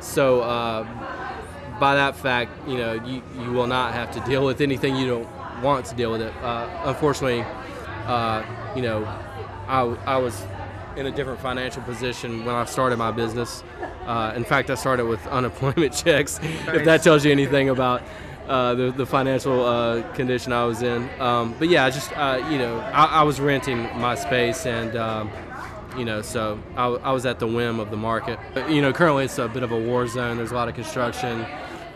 So 0.00 0.42
uh, 0.42 0.84
by 1.80 1.96
that 1.96 2.16
fact, 2.16 2.52
you 2.68 2.78
know 2.78 2.94
you 2.94 3.22
you 3.40 3.50
will 3.50 3.66
not 3.66 3.92
have 3.92 4.12
to 4.12 4.20
deal 4.20 4.46
with 4.46 4.60
anything 4.60 4.96
you 4.96 5.08
don't 5.08 5.62
want 5.62 5.86
to 5.86 5.94
deal 5.96 6.12
with 6.12 6.22
it. 6.22 6.32
Uh, 6.36 6.68
unfortunately, 6.84 7.38
you 8.76 8.82
know, 8.82 9.04
I 9.66 9.80
I 10.06 10.16
was 10.18 10.40
in 10.96 11.06
a 11.06 11.10
different 11.10 11.40
financial 11.40 11.82
position 11.82 12.44
when 12.44 12.54
I 12.54 12.64
started 12.64 12.98
my 12.98 13.10
business. 13.10 13.62
Uh, 14.06 14.32
in 14.36 14.44
fact, 14.44 14.70
I 14.70 14.74
started 14.74 15.06
with 15.06 15.24
unemployment 15.28 15.92
checks, 15.92 16.40
nice. 16.40 16.68
if 16.68 16.84
that 16.84 17.02
tells 17.02 17.24
you 17.24 17.32
anything 17.32 17.68
about 17.68 18.02
uh, 18.48 18.74
the, 18.74 18.90
the 18.90 19.06
financial 19.06 19.64
uh, 19.64 20.02
condition 20.12 20.52
I 20.52 20.64
was 20.64 20.82
in. 20.82 21.08
Um, 21.18 21.54
but 21.58 21.68
yeah, 21.68 21.88
just, 21.88 22.12
uh, 22.12 22.46
you 22.50 22.58
know, 22.58 22.78
I, 22.78 23.06
I, 23.06 23.22
was 23.22 23.40
renting 23.40 23.82
my 23.98 24.14
space 24.14 24.66
and, 24.66 24.94
um, 24.96 25.30
you 25.96 26.04
know, 26.04 26.20
so 26.20 26.60
I, 26.76 26.86
I, 26.88 27.12
was 27.12 27.24
at 27.24 27.38
the 27.38 27.46
whim 27.46 27.80
of 27.80 27.90
the 27.90 27.96
market. 27.96 28.38
But, 28.52 28.70
you 28.70 28.82
know, 28.82 28.92
currently 28.92 29.24
it's 29.24 29.38
a 29.38 29.48
bit 29.48 29.62
of 29.62 29.72
a 29.72 29.80
war 29.80 30.06
zone. 30.06 30.36
There's 30.36 30.50
a 30.50 30.54
lot 30.54 30.68
of 30.68 30.74
construction. 30.74 31.46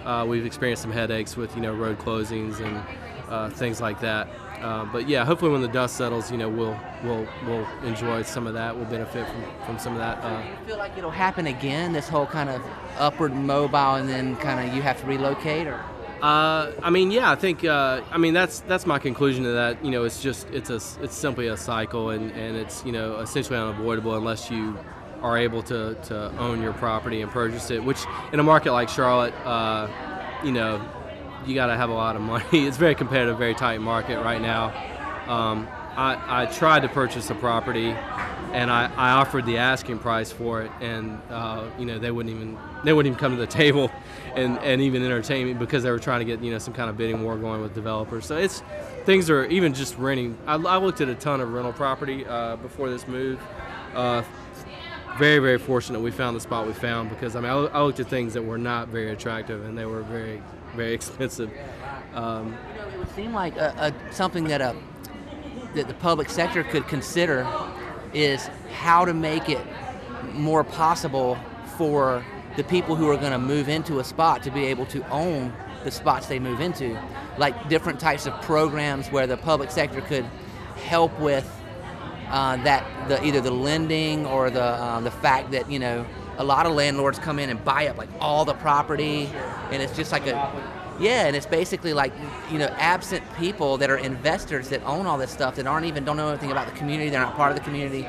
Uh, 0.05 0.25
we've 0.27 0.47
experienced 0.47 0.83
some 0.83 0.93
headaches 0.93 1.37
with, 1.37 1.55
you 1.55 1.61
know, 1.61 1.75
road 1.75 1.99
closings 1.99 2.61
and 2.61 2.83
uh, 3.29 3.51
things 3.51 3.81
like 3.83 4.01
that. 4.01 4.29
Uh, 4.61 4.85
but 4.87 5.09
yeah, 5.09 5.25
hopefully 5.25 5.51
when 5.51 5.63
the 5.63 5.69
dust 5.69 5.97
settles, 5.97 6.31
you 6.31 6.37
know, 6.37 6.49
we'll 6.49 6.79
we'll 7.05 7.27
we'll 7.47 7.67
enjoy 7.85 8.23
some 8.23 8.47
of 8.47 8.55
that. 8.55 8.77
We'll 8.77 8.87
benefit 8.87 9.27
from, 9.29 9.45
from 9.67 9.79
some 9.79 9.93
of 9.93 9.99
that. 9.99 10.23
Uh, 10.23 10.43
you 10.43 10.67
feel 10.67 10.79
like 10.79 10.97
it'll 10.99 11.11
happen 11.11 11.47
again? 11.47 11.93
This 11.93 12.09
whole 12.09 12.27
kind 12.27 12.49
of 12.51 12.63
upward 12.99 13.35
mobile, 13.35 13.95
and 13.95 14.09
then 14.09 14.37
kind 14.37 14.69
of 14.69 14.75
you 14.75 14.83
have 14.83 15.01
to 15.01 15.07
relocate, 15.07 15.67
or? 15.67 15.83
Uh, 16.23 16.73
I 16.83 16.91
mean, 16.91 17.11
yeah, 17.13 17.31
I 17.31 17.37
think. 17.37 17.65
Uh, 17.65 18.03
I 18.11 18.19
mean, 18.19 18.35
that's 18.35 18.61
that's 18.61 18.87
my 18.87 18.99
conclusion 18.99 19.45
to 19.45 19.53
that. 19.53 19.85
You 19.85 19.93
know, 19.93 20.05
it's 20.05 20.21
just 20.21 20.49
it's 20.51 20.71
a 20.71 20.81
it's 21.03 21.15
simply 21.15 21.47
a 21.47 21.57
cycle, 21.57 22.11
and, 22.11 22.33
and 22.33 22.57
it's 22.57 22.85
you 22.85 22.93
know 22.93 23.21
essentially 23.21 23.57
unavoidable 23.57 24.17
unless 24.17 24.51
you 24.51 24.77
are 25.23 25.37
able 25.37 25.63
to, 25.65 25.95
to 25.95 26.37
own 26.39 26.63
your 26.63 26.73
property 26.75 27.23
and 27.23 27.31
purchase 27.31 27.71
it. 27.71 27.83
Which 27.83 27.99
in 28.33 28.41
a 28.41 28.43
market 28.43 28.73
like 28.73 28.89
Charlotte, 28.89 29.35
uh, 29.45 29.89
you 30.45 30.53
know, 30.53 30.81
you 31.47 31.55
got 31.55 31.67
to 31.67 31.77
have 31.77 31.91
a 31.91 31.95
lot 31.95 32.17
of 32.17 32.23
money. 32.23 32.45
It's 32.53 32.77
very 32.77 32.95
competitive, 32.95 33.39
very 33.39 33.55
tight 33.55 33.81
market 33.81 34.23
right 34.23 34.41
now. 34.41 34.67
Um, 35.27 35.69
I, 35.97 36.43
I, 36.43 36.47
tried 36.47 36.83
to 36.83 36.89
purchase 36.89 37.29
a 37.29 37.35
property, 37.35 37.91
and 38.53 38.71
I, 38.71 38.91
I 38.97 39.11
offered 39.13 39.47
the 39.47 39.59
asking 39.59 39.99
price 39.99 40.31
for 40.31 40.63
it, 40.63 40.71
and 40.81 41.21
uh, 41.29 41.65
you 41.77 41.87
know 41.87 41.99
they 41.99 42.13
wouldn't 42.13 42.35
even 42.35 42.57
they 42.85 42.93
wouldn't 42.93 43.13
even 43.13 43.19
come 43.19 43.33
to 43.33 43.41
the 43.41 43.47
table, 43.63 43.91
and, 44.37 44.59
and 44.61 44.81
even 44.81 45.05
entertain 45.05 45.49
me 45.49 45.55
because 45.55 45.83
they 45.83 45.91
were 45.91 45.99
trying 45.99 46.21
to 46.21 46.25
get 46.25 46.41
you 46.43 46.53
know 46.53 46.59
some 46.59 46.73
kind 46.73 46.89
of 46.89 46.97
bidding 46.97 47.25
war 47.25 47.37
going 47.37 47.61
with 47.61 47.75
developers. 47.75 48.27
So 48.27 48.37
it's 48.37 48.63
things 49.05 49.29
are 49.29 49.45
even 49.47 49.75
just 49.75 49.99
renting. 49.99 50.39
I, 50.47 50.55
I 50.55 50.79
looked 50.79 51.01
at 51.01 51.09
a 51.09 51.17
ton 51.17 51.41
of 51.41 51.53
rental 51.53 51.73
property 51.73 52.25
uh, 52.25 52.57
before 52.57 52.89
this 52.91 53.09
move. 53.09 53.41
Uh, 53.93 54.23
very 55.19 55.41
very 55.41 55.59
fortunate 55.59 55.99
we 55.99 56.13
found 56.13 56.37
the 56.37 56.41
spot 56.41 56.65
we 56.65 56.73
found 56.73 57.11
because 57.11 57.35
I 57.35 57.41
mean 57.41 57.51
I, 57.51 57.57
I 57.57 57.83
looked 57.83 57.99
at 57.99 58.07
things 58.07 58.35
that 58.35 58.43
were 58.43 58.59
not 58.59 58.87
very 58.87 59.11
attractive 59.11 59.65
and 59.65 59.77
they 59.77 59.85
were 59.85 60.03
very 60.03 60.41
very 60.79 60.95
expensive. 61.01 61.51
Um, 62.15 62.57
it 62.93 62.99
would 62.99 63.15
seem 63.15 63.35
like 63.35 63.57
a, 63.57 63.93
a, 63.93 64.13
something 64.13 64.45
that 64.45 64.63
a 64.63 64.75
that 65.75 65.87
the 65.87 65.95
public 65.95 66.31
sector 66.31 66.65
could 66.65 66.89
consider 66.89 67.47
is 68.15 68.47
how 68.73 69.05
to 69.05 69.13
make 69.13 69.51
it 69.51 69.61
more 70.33 70.65
possible 70.65 71.39
for 71.77 72.25
the 72.57 72.65
people 72.65 72.97
who 72.97 73.09
are 73.09 73.17
going 73.17 73.33
to 73.33 73.39
move 73.39 73.69
into 73.69 73.99
a 73.99 74.05
spot 74.05 74.43
to 74.43 74.51
be 74.51 74.65
able 74.65 74.87
to 74.87 75.07
own 75.11 75.53
the 75.85 75.91
spots 75.91 76.27
they 76.27 76.39
move 76.39 76.61
into, 76.61 76.99
like 77.37 77.69
different 77.69 78.01
types 78.01 78.27
of 78.27 78.33
programs 78.43 79.09
where 79.09 79.27
the 79.27 79.37
public 79.37 79.71
sector 79.71 80.01
could 80.01 80.25
help 80.87 81.17
with 81.21 81.49
uh, 82.31 82.57
that 82.65 83.09
the 83.09 83.25
either 83.25 83.41
the 83.41 83.51
lending 83.51 84.27
or 84.27 84.51
the 84.51 84.63
uh, 84.63 85.01
the 85.01 85.11
fact 85.11 85.51
that 85.51 85.71
you 85.71 85.79
know 85.79 86.05
a 86.39 86.45
lot 86.45 86.67
of 86.67 86.73
landlords 86.73 87.19
come 87.19 87.39
in 87.39 87.51
and 87.51 87.63
buy 87.65 87.89
up 87.89 87.99
like 87.99 88.09
all 88.21 88.45
the 88.45 88.55
property, 88.55 89.29
and 89.71 89.83
it's 89.83 89.95
just 89.95 90.13
like 90.13 90.27
a 90.27 90.53
yeah, 91.01 91.27
and 91.27 91.37
it's 91.37 91.47
basically 91.47 91.93
like 91.93 92.13
you 92.51 92.59
know 92.59 92.67
absent 92.79 93.23
people 93.37 93.77
that 93.79 93.91
are 93.91 93.99
investors 93.99 94.69
that 94.71 94.83
own 94.85 95.07
all 95.07 95.19
this 95.19 95.31
stuff 95.31 95.57
that 95.57 95.67
aren't 95.67 95.87
even 95.87 96.05
don't 96.05 96.17
know 96.17 96.29
anything 96.29 96.51
about 96.51 96.67
the 96.67 96.77
community. 96.77 97.11
They're 97.11 97.21
not 97.21 97.35
part 97.35 97.51
of 97.51 97.59
the 97.59 97.65
community, 97.65 98.07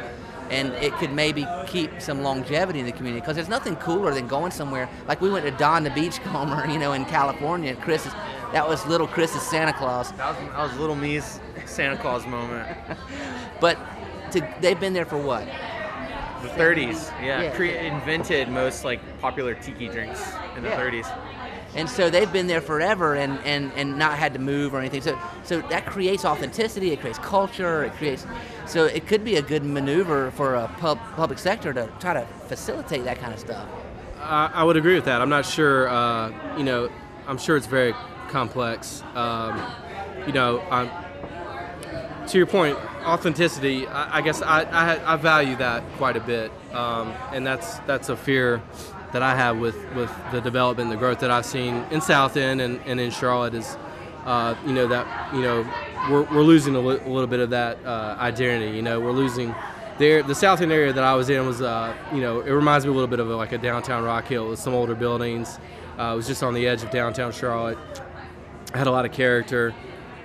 and 0.49 0.73
it 0.73 0.93
could 0.93 1.11
maybe 1.11 1.45
keep 1.67 2.01
some 2.01 2.21
longevity 2.21 2.79
in 2.79 2.85
the 2.85 2.91
community 2.91 3.21
because 3.21 3.35
there's 3.35 3.49
nothing 3.49 3.75
cooler 3.75 4.13
than 4.13 4.27
going 4.27 4.51
somewhere 4.51 4.89
like 5.07 5.21
we 5.21 5.29
went 5.29 5.45
to 5.45 5.51
Don 5.51 5.83
the 5.83 5.91
Beachcomber, 5.91 6.67
you 6.71 6.79
know, 6.79 6.93
in 6.93 7.05
California. 7.05 7.75
Chris's 7.75 8.13
that 8.53 8.67
was 8.67 8.85
little 8.87 9.07
Chris's 9.07 9.43
Santa 9.43 9.73
Claus. 9.73 10.11
That 10.13 10.29
was, 10.29 10.49
that 10.49 10.57
was 10.57 10.77
little 10.77 10.95
me's 10.95 11.39
Santa 11.65 11.97
Claus 11.97 12.25
moment. 12.25 12.67
but 13.59 13.77
to, 14.31 14.47
they've 14.61 14.79
been 14.79 14.93
there 14.93 15.05
for 15.05 15.17
what? 15.17 15.47
The 16.41 16.49
30s, 16.49 17.09
yeah. 17.21 17.41
yeah. 17.41 17.55
Cre- 17.55 17.63
invented 17.65 18.49
most 18.49 18.85
like 18.85 18.99
popular 19.19 19.55
tiki 19.55 19.89
drinks 19.89 20.31
in 20.55 20.63
the 20.63 20.69
yeah. 20.69 20.79
30s. 20.79 21.19
And 21.75 21.89
so 21.89 22.09
they've 22.09 22.31
been 22.31 22.47
there 22.47 22.61
forever 22.61 23.15
and, 23.15 23.37
and, 23.45 23.71
and 23.73 23.97
not 23.97 24.17
had 24.17 24.33
to 24.33 24.39
move 24.39 24.73
or 24.73 24.79
anything. 24.79 25.01
So 25.01 25.19
so 25.43 25.61
that 25.69 25.85
creates 25.85 26.25
authenticity. 26.25 26.91
It 26.91 26.99
creates 27.01 27.19
culture. 27.19 27.83
It 27.83 27.93
creates 27.93 28.25
so 28.65 28.85
it 28.85 29.05
could 29.07 29.23
be 29.23 29.35
a 29.35 29.41
good 29.41 29.63
maneuver 29.63 30.31
for 30.31 30.55
a 30.55 30.67
pub, 30.79 30.99
public 31.15 31.39
sector 31.39 31.73
to 31.73 31.91
try 31.99 32.13
to 32.13 32.25
facilitate 32.47 33.03
that 33.03 33.19
kind 33.19 33.33
of 33.33 33.39
stuff. 33.39 33.67
Uh, 34.17 34.49
I 34.53 34.63
would 34.63 34.77
agree 34.77 34.95
with 34.95 35.05
that. 35.05 35.21
I'm 35.21 35.29
not 35.29 35.45
sure. 35.45 35.87
Uh, 35.87 36.31
you 36.57 36.63
know, 36.63 36.89
I'm 37.27 37.37
sure 37.37 37.55
it's 37.57 37.67
very 37.67 37.93
complex. 38.29 39.03
Um, 39.15 39.61
you 40.25 40.33
know, 40.33 40.61
I'm, 40.71 40.89
to 42.27 42.37
your 42.37 42.47
point, 42.47 42.77
authenticity. 43.05 43.87
I, 43.87 44.17
I 44.17 44.21
guess 44.21 44.41
I, 44.41 44.63
I, 44.63 45.13
I, 45.13 45.15
value 45.17 45.55
that 45.57 45.83
quite 45.97 46.17
a 46.17 46.19
bit, 46.19 46.51
um, 46.73 47.13
and 47.33 47.45
that's 47.45 47.79
that's 47.79 48.09
a 48.09 48.17
fear 48.17 48.61
that 49.11 49.21
I 49.21 49.35
have 49.35 49.57
with, 49.57 49.75
with 49.95 50.11
the 50.31 50.39
development, 50.39 50.89
the 50.89 50.97
growth 50.97 51.19
that 51.19 51.31
I've 51.31 51.45
seen 51.45 51.83
in 51.91 52.01
South 52.01 52.37
End 52.37 52.61
and, 52.61 52.79
and 52.85 52.99
in 52.99 53.09
Charlotte 53.09 53.55
is, 53.55 53.77
uh, 54.25 54.55
you 54.65 54.73
know, 54.73 54.87
that 54.87 55.33
you 55.33 55.41
know 55.41 55.67
we're, 56.09 56.23
we're 56.23 56.43
losing 56.43 56.75
a, 56.75 56.79
li- 56.79 56.99
a 57.03 57.09
little 57.09 57.27
bit 57.27 57.39
of 57.39 57.49
that 57.49 57.83
uh, 57.85 58.15
identity. 58.19 58.75
You 58.75 58.83
know, 58.83 58.99
we're 58.99 59.11
losing. 59.11 59.53
There, 59.97 60.23
the 60.23 60.35
South 60.35 60.61
End 60.61 60.71
area 60.71 60.93
that 60.93 61.03
I 61.03 61.13
was 61.13 61.29
in 61.29 61.45
was, 61.45 61.61
uh, 61.61 61.93
you 62.13 62.21
know, 62.21 62.39
it 62.39 62.51
reminds 62.51 62.85
me 62.85 62.91
a 62.91 62.93
little 62.93 63.09
bit 63.09 63.19
of 63.19 63.29
a, 63.29 63.35
like 63.35 63.51
a 63.51 63.57
downtown 63.57 64.05
Rock 64.05 64.27
Hill 64.27 64.47
with 64.47 64.59
some 64.59 64.73
older 64.73 64.95
buildings. 64.95 65.59
Uh, 65.97 66.13
it 66.13 66.15
was 66.15 66.25
just 66.25 66.41
on 66.41 66.53
the 66.53 66.65
edge 66.65 66.83
of 66.83 66.89
downtown 66.89 67.33
Charlotte. 67.33 67.77
Had 68.73 68.87
a 68.87 68.91
lot 68.91 69.03
of 69.03 69.11
character. 69.11 69.75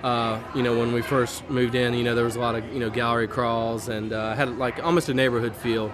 Uh, 0.05 0.39
you 0.53 0.61
know, 0.61 0.77
when 0.77 0.93
we 0.93 1.01
first 1.01 1.49
moved 1.49 1.73
in, 1.73 1.95
you 1.95 2.03
know, 2.03 2.13
there 2.13 2.25
was 2.25 2.35
a 2.35 2.39
lot 2.39 2.53
of, 2.53 2.63
you 2.71 2.79
know, 2.79 2.91
gallery 2.91 3.27
crawls 3.27 3.89
and 3.89 4.13
uh, 4.13 4.35
had 4.35 4.55
like 4.59 4.77
almost 4.83 5.09
a 5.09 5.15
neighborhood 5.15 5.55
feel. 5.55 5.91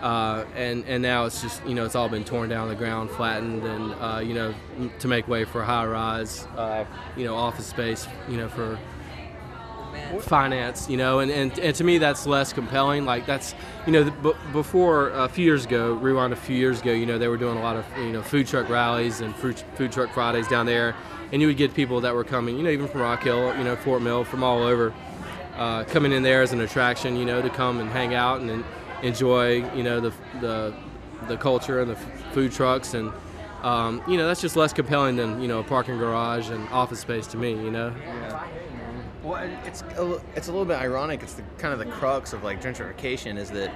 Uh, 0.00 0.44
and 0.54 0.84
and 0.86 1.02
now 1.02 1.24
it's 1.24 1.42
just 1.42 1.66
you 1.66 1.74
know 1.74 1.84
it's 1.84 1.96
all 1.96 2.08
been 2.08 2.22
torn 2.22 2.48
down 2.48 2.68
the 2.68 2.74
ground, 2.76 3.10
flattened, 3.10 3.64
and 3.64 3.94
uh, 3.94 4.20
you 4.20 4.32
know 4.32 4.54
to 5.00 5.08
make 5.08 5.26
way 5.26 5.44
for 5.44 5.64
high 5.64 5.84
rise, 5.84 6.46
uh, 6.56 6.84
you 7.16 7.24
know 7.24 7.34
office 7.34 7.66
space, 7.66 8.06
you 8.28 8.36
know 8.36 8.48
for 8.48 8.78
finance, 10.20 10.88
you 10.88 10.96
know, 10.96 11.18
and, 11.18 11.30
and, 11.30 11.58
and 11.58 11.74
to 11.74 11.82
me 11.82 11.98
that's 11.98 12.26
less 12.26 12.52
compelling. 12.52 13.04
Like 13.04 13.26
that's, 13.26 13.54
you 13.86 13.92
know, 13.92 14.10
b- 14.22 14.32
before 14.52 15.10
a 15.10 15.28
few 15.28 15.44
years 15.44 15.64
ago, 15.64 15.94
rewind 15.94 16.32
a 16.32 16.36
few 16.36 16.56
years 16.56 16.80
ago, 16.80 16.92
you 16.92 17.06
know, 17.06 17.18
they 17.18 17.28
were 17.28 17.36
doing 17.36 17.58
a 17.58 17.62
lot 17.62 17.76
of 17.76 17.84
you 17.98 18.12
know 18.12 18.22
food 18.22 18.46
truck 18.46 18.68
rallies 18.68 19.20
and 19.20 19.34
food, 19.34 19.62
food 19.74 19.92
truck 19.92 20.12
Fridays 20.12 20.48
down 20.48 20.66
there, 20.66 20.94
and 21.32 21.40
you 21.40 21.48
would 21.48 21.56
get 21.56 21.74
people 21.74 22.00
that 22.00 22.14
were 22.14 22.24
coming, 22.24 22.56
you 22.56 22.62
know, 22.62 22.70
even 22.70 22.88
from 22.88 23.00
Rock 23.00 23.22
Hill, 23.22 23.56
you 23.56 23.64
know, 23.64 23.76
Fort 23.76 24.02
Mill, 24.02 24.24
from 24.24 24.42
all 24.42 24.62
over, 24.62 24.94
uh, 25.56 25.84
coming 25.84 26.12
in 26.12 26.22
there 26.22 26.42
as 26.42 26.52
an 26.52 26.60
attraction, 26.60 27.16
you 27.16 27.24
know, 27.24 27.42
to 27.42 27.50
come 27.50 27.80
and 27.80 27.90
hang 27.90 28.14
out 28.14 28.40
and, 28.40 28.50
and 28.50 28.64
enjoy, 29.02 29.56
you 29.74 29.82
know, 29.82 30.00
the 30.00 30.12
the 30.40 30.74
the 31.26 31.36
culture 31.36 31.80
and 31.80 31.90
the 31.90 31.96
f- 31.96 32.32
food 32.32 32.52
trucks 32.52 32.94
and. 32.94 33.12
Um, 33.60 34.00
you 34.06 34.16
know 34.16 34.28
that's 34.28 34.40
just 34.40 34.54
less 34.54 34.72
compelling 34.72 35.16
than 35.16 35.42
you 35.42 35.48
know 35.48 35.58
a 35.58 35.64
parking 35.64 35.98
garage 35.98 36.48
and 36.48 36.68
office 36.68 37.00
space 37.00 37.26
to 37.26 37.36
me. 37.36 37.50
You 37.50 37.72
know. 37.72 37.92
Yeah. 38.06 38.46
Well, 39.24 39.50
it's 39.64 39.82
a, 39.82 40.20
it's 40.36 40.46
a 40.46 40.52
little 40.52 40.64
bit 40.64 40.78
ironic. 40.78 41.24
It's 41.24 41.34
the 41.34 41.42
kind 41.58 41.72
of 41.72 41.80
the 41.80 41.86
crux 41.86 42.32
of 42.32 42.44
like 42.44 42.62
gentrification 42.62 43.36
is 43.36 43.50
that 43.50 43.74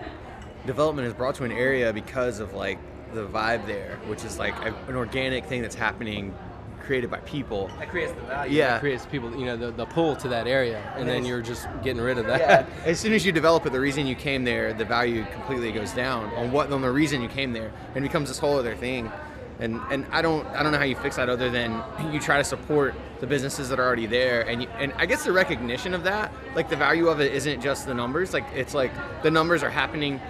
development 0.67 1.09
is 1.09 1.15
brought 1.15 1.35
to 1.35 1.45
an 1.45 1.51
area 1.51 1.93
because 1.93 2.39
of 2.39 2.55
like 2.55 2.79
the 3.13 3.27
vibe 3.27 3.67
there, 3.67 3.99
which 4.07 4.25
is 4.25 4.39
like 4.39 4.55
a, 4.65 4.73
an 4.89 4.95
organic 4.95 5.47
thing 5.47 5.63
that's 5.63 5.75
happening 5.75 6.33
created 6.83 7.11
by 7.11 7.19
people. 7.21 7.69
That 7.79 7.89
creates 7.89 8.13
the 8.13 8.21
value. 8.23 8.59
Yeah. 8.59 8.73
That 8.73 8.81
creates 8.81 9.07
people, 9.07 9.35
you 9.37 9.47
know, 9.47 9.57
the, 9.57 9.71
the 9.71 9.87
pull 9.87 10.17
to 10.17 10.29
that 10.29 10.47
area, 10.47 10.79
and, 10.93 11.01
and 11.01 11.09
then 11.09 11.25
you're 11.25 11.43
just 11.43 11.67
getting 11.83 12.03
rid 12.03 12.19
of 12.19 12.27
that. 12.27 12.41
Yeah. 12.41 12.67
As 12.85 12.99
soon 13.01 13.13
as 13.13 13.25
you 13.25 13.33
develop 13.33 13.67
it, 13.67 13.73
the 13.73 13.81
reason 13.81 14.07
you 14.07 14.15
came 14.15 14.45
there, 14.45 14.73
the 14.75 14.85
value 14.85 15.25
completely 15.33 15.73
goes 15.73 15.93
down 15.93 16.33
on 16.35 16.53
what 16.53 16.73
on 16.73 16.83
the 16.83 16.91
reason 16.91 17.23
you 17.23 17.29
came 17.29 17.53
there, 17.53 17.73
and 17.95 18.03
becomes 18.03 18.29
this 18.29 18.39
whole 18.39 18.59
other 18.59 18.77
thing. 18.77 19.11
And 19.59 19.81
and 19.91 20.07
I 20.11 20.23
don't 20.23 20.47
I 20.49 20.63
don't 20.63 20.73
know 20.73 20.79
how 20.79 20.85
you 20.85 20.97
fix 20.97 21.17
that 21.17 21.29
other 21.29 21.51
than 21.51 21.83
you 22.13 22.19
try 22.19 22.39
to 22.39 22.45
support 22.45 22.95
the 23.21 23.27
businesses 23.27 23.69
that 23.69 23.79
are 23.79 23.87
already 23.87 24.07
there, 24.07 24.43
and 24.49 24.63
you, 24.63 24.69
and 24.79 24.93
I 24.97 25.07
guess 25.07 25.25
the 25.25 25.33
recognition 25.33 25.95
of 25.95 26.03
that, 26.05 26.33
like 26.57 26.69
the 26.69 26.77
value 26.77 27.09
of 27.09 27.21
it, 27.21 27.33
isn't 27.33 27.61
just 27.61 27.87
the 27.87 27.95
numbers. 27.95 28.33
Like 28.33 28.45
it's 28.55 28.75
like 28.75 28.93
the 29.23 29.31
numbers 29.31 29.63
are 29.63 29.71
happening 29.71 30.21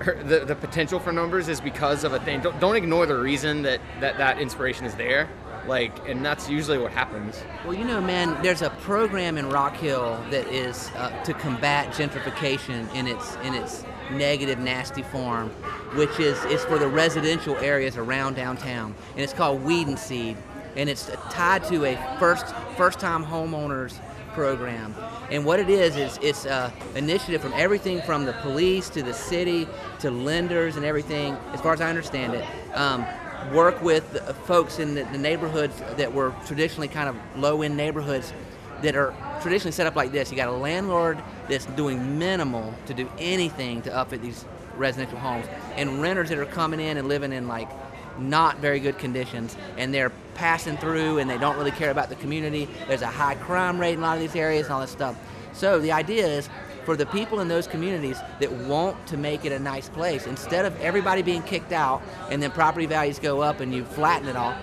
er, 0.06 0.20
the, 0.24 0.44
the 0.44 0.54
potential 0.54 0.98
for 0.98 1.12
numbers 1.12 1.48
is 1.48 1.60
because 1.60 2.04
of 2.04 2.12
a 2.12 2.20
thing. 2.20 2.40
Don't, 2.40 2.58
don't 2.60 2.76
ignore 2.76 3.06
the 3.06 3.16
reason 3.16 3.62
that, 3.62 3.80
that 4.00 4.18
that 4.18 4.40
inspiration 4.40 4.84
is 4.84 4.94
there 4.96 5.28
like 5.66 6.08
and 6.08 6.24
that's 6.24 6.48
usually 6.48 6.78
what 6.78 6.92
happens. 6.92 7.42
Well 7.64 7.74
you 7.74 7.84
know 7.84 8.00
man 8.00 8.40
there's 8.42 8.62
a 8.62 8.70
program 8.70 9.38
in 9.38 9.48
rock 9.50 9.76
hill 9.76 10.22
that 10.30 10.46
is 10.48 10.90
uh, 10.96 11.10
to 11.24 11.34
combat 11.34 11.94
gentrification 11.94 12.92
in 12.94 13.06
its 13.06 13.36
in 13.36 13.54
its 13.54 13.84
negative 14.10 14.58
nasty 14.58 15.02
form 15.02 15.48
which 15.94 16.20
is 16.20 16.42
is 16.44 16.64
for 16.64 16.78
the 16.78 16.88
residential 16.88 17.56
areas 17.56 17.96
around 17.96 18.34
downtown 18.34 18.94
and 19.12 19.20
it's 19.20 19.32
called 19.32 19.62
weed 19.62 19.86
and 19.86 19.98
seed 19.98 20.36
and 20.76 20.90
it's 20.90 21.10
tied 21.30 21.64
to 21.64 21.84
a 21.84 22.18
first 22.18 22.54
first 22.76 23.00
time 23.00 23.24
homeowners 23.24 23.98
program. 24.34 24.94
And 25.30 25.44
what 25.46 25.60
it 25.60 25.70
is 25.70 25.96
is 25.96 26.18
it's 26.20 26.44
an 26.44 26.72
initiative 26.94 27.40
from 27.40 27.54
everything 27.54 28.02
from 28.02 28.26
the 28.26 28.34
police 28.34 28.90
to 28.90 29.02
the 29.02 29.14
city 29.14 29.66
to 30.00 30.10
lenders 30.10 30.76
and 30.76 30.84
everything 30.84 31.34
as 31.52 31.60
far 31.60 31.72
as 31.72 31.80
i 31.80 31.88
understand 31.88 32.34
it. 32.34 32.44
Um, 32.74 33.06
work 33.52 33.80
with 33.82 34.04
folks 34.46 34.78
in 34.78 34.94
the, 34.94 35.04
the 35.04 35.18
neighborhoods 35.18 35.78
that 35.96 36.12
were 36.12 36.34
traditionally 36.46 36.88
kind 36.88 37.08
of 37.08 37.16
low 37.36 37.62
end 37.62 37.76
neighborhoods 37.76 38.32
that 38.82 38.96
are 38.96 39.14
traditionally 39.40 39.72
set 39.72 39.86
up 39.86 39.96
like 39.96 40.12
this. 40.12 40.30
You 40.30 40.36
got 40.36 40.48
a 40.48 40.52
landlord 40.52 41.18
that's 41.48 41.66
doing 41.66 42.18
minimal 42.18 42.74
to 42.86 42.94
do 42.94 43.10
anything 43.18 43.82
to 43.82 43.90
upfit 43.90 44.20
these 44.20 44.44
residential 44.76 45.18
homes, 45.18 45.46
and 45.76 46.02
renters 46.02 46.28
that 46.28 46.38
are 46.38 46.46
coming 46.46 46.80
in 46.80 46.96
and 46.96 47.08
living 47.08 47.32
in 47.32 47.46
like 47.46 47.68
not 48.18 48.58
very 48.58 48.80
good 48.80 48.98
conditions, 48.98 49.56
and 49.76 49.92
they're 49.92 50.12
passing 50.34 50.76
through 50.76 51.18
and 51.18 51.30
they 51.30 51.38
don't 51.38 51.56
really 51.56 51.70
care 51.70 51.90
about 51.90 52.08
the 52.08 52.16
community. 52.16 52.68
There's 52.88 53.02
a 53.02 53.06
high 53.06 53.36
crime 53.36 53.80
rate 53.80 53.94
in 53.94 54.00
a 54.00 54.02
lot 54.02 54.16
of 54.16 54.20
these 54.20 54.36
areas 54.36 54.66
and 54.66 54.74
all 54.74 54.80
this 54.80 54.90
stuff. 54.90 55.16
So 55.52 55.78
the 55.78 55.92
idea 55.92 56.26
is 56.26 56.48
for 56.84 56.96
the 56.96 57.06
people 57.06 57.40
in 57.40 57.48
those 57.48 57.66
communities 57.66 58.18
that 58.40 58.52
want 58.52 59.06
to 59.06 59.16
make 59.16 59.44
it 59.44 59.52
a 59.52 59.58
nice 59.58 59.88
place, 59.88 60.26
instead 60.26 60.64
of 60.64 60.78
everybody 60.80 61.22
being 61.22 61.42
kicked 61.42 61.72
out 61.72 62.02
and 62.30 62.42
then 62.42 62.50
property 62.50 62.86
values 62.86 63.18
go 63.18 63.40
up 63.40 63.60
and 63.60 63.74
you 63.74 63.84
flatten 63.84 64.28
it 64.28 64.36
all, 64.36 64.54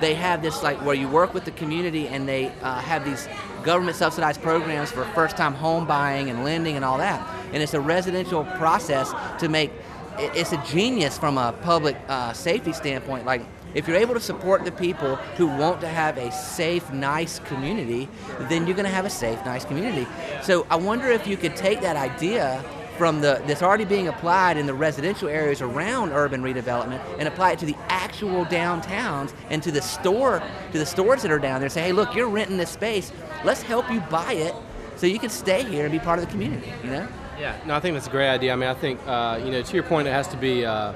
they 0.00 0.14
have 0.14 0.42
this 0.42 0.62
like 0.62 0.84
where 0.84 0.94
you 0.94 1.08
work 1.08 1.32
with 1.32 1.44
the 1.44 1.50
community 1.52 2.08
and 2.08 2.28
they 2.28 2.48
uh, 2.62 2.80
have 2.80 3.04
these 3.04 3.28
government 3.62 3.96
subsidized 3.96 4.42
programs 4.42 4.90
for 4.90 5.04
first 5.06 5.36
time 5.36 5.54
home 5.54 5.86
buying 5.86 6.28
and 6.28 6.44
lending 6.44 6.76
and 6.76 6.84
all 6.84 6.98
that. 6.98 7.24
And 7.52 7.62
it's 7.62 7.74
a 7.74 7.80
residential 7.80 8.44
process 8.44 9.12
to 9.38 9.48
make 9.48 9.72
it's 10.18 10.52
a 10.52 10.62
genius 10.64 11.16
from 11.16 11.38
a 11.38 11.54
public 11.62 11.96
uh, 12.08 12.32
safety 12.32 12.72
standpoint. 12.72 13.24
Like 13.24 13.42
if 13.74 13.88
you're 13.88 13.96
able 13.96 14.14
to 14.14 14.20
support 14.20 14.64
the 14.64 14.72
people 14.72 15.16
who 15.36 15.46
want 15.46 15.80
to 15.80 15.88
have 15.88 16.18
a 16.18 16.30
safe, 16.32 16.90
nice 16.92 17.38
community, 17.40 18.08
then 18.48 18.66
you're 18.66 18.76
going 18.76 18.88
to 18.88 18.94
have 18.94 19.06
a 19.06 19.10
safe, 19.10 19.42
nice 19.44 19.64
community. 19.64 20.06
So 20.42 20.66
I 20.70 20.76
wonder 20.76 21.08
if 21.08 21.26
you 21.26 21.36
could 21.36 21.56
take 21.56 21.80
that 21.80 21.96
idea 21.96 22.64
from 22.98 23.20
the 23.20 23.42
that's 23.46 23.62
already 23.62 23.84
being 23.84 24.08
applied 24.08 24.56
in 24.56 24.66
the 24.66 24.74
residential 24.74 25.28
areas 25.28 25.62
around 25.62 26.12
urban 26.12 26.42
redevelopment 26.42 27.02
and 27.18 27.26
apply 27.26 27.52
it 27.52 27.58
to 27.58 27.66
the 27.66 27.76
actual 27.88 28.44
downtowns 28.46 29.32
and 29.50 29.62
to 29.62 29.72
the 29.72 29.80
store 29.80 30.42
to 30.72 30.78
the 30.78 30.86
stores 30.86 31.22
that 31.22 31.30
are 31.30 31.38
down 31.38 31.60
there. 31.60 31.68
Say, 31.68 31.82
hey, 31.82 31.92
look, 31.92 32.14
you're 32.14 32.28
renting 32.28 32.58
this 32.58 32.70
space. 32.70 33.10
Let's 33.44 33.62
help 33.62 33.90
you 33.90 34.00
buy 34.02 34.34
it 34.34 34.54
so 34.96 35.06
you 35.06 35.18
can 35.18 35.30
stay 35.30 35.64
here 35.64 35.84
and 35.84 35.92
be 35.92 35.98
part 35.98 36.18
of 36.18 36.24
the 36.26 36.30
community. 36.30 36.70
You 36.84 36.90
know? 36.90 37.08
Yeah. 37.40 37.58
No, 37.66 37.74
I 37.74 37.80
think 37.80 37.94
that's 37.94 38.06
a 38.06 38.10
great 38.10 38.28
idea. 38.28 38.52
I 38.52 38.56
mean, 38.56 38.68
I 38.68 38.74
think 38.74 39.00
uh, 39.06 39.40
you 39.42 39.50
know, 39.50 39.62
to 39.62 39.74
your 39.74 39.84
point, 39.84 40.06
it 40.06 40.12
has 40.12 40.28
to 40.28 40.36
be. 40.36 40.64
Uh, 40.64 40.92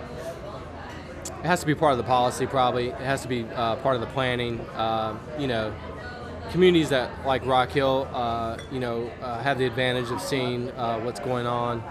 it 1.46 1.48
has 1.48 1.60
to 1.60 1.66
be 1.66 1.76
part 1.76 1.92
of 1.92 1.98
the 1.98 2.04
policy, 2.04 2.44
probably. 2.44 2.88
It 2.88 2.96
has 2.96 3.22
to 3.22 3.28
be 3.28 3.44
uh, 3.44 3.76
part 3.76 3.94
of 3.94 4.00
the 4.00 4.08
planning. 4.08 4.58
Uh, 4.74 5.16
you 5.38 5.46
know, 5.46 5.72
communities 6.50 6.88
that 6.88 7.24
like 7.24 7.46
Rock 7.46 7.70
Hill, 7.70 8.08
uh, 8.12 8.58
you 8.72 8.80
know, 8.80 9.08
uh, 9.22 9.40
have 9.44 9.56
the 9.56 9.64
advantage 9.64 10.10
of 10.10 10.20
seeing 10.20 10.72
uh, 10.72 10.98
what's 11.02 11.20
going 11.20 11.46
on 11.46 11.82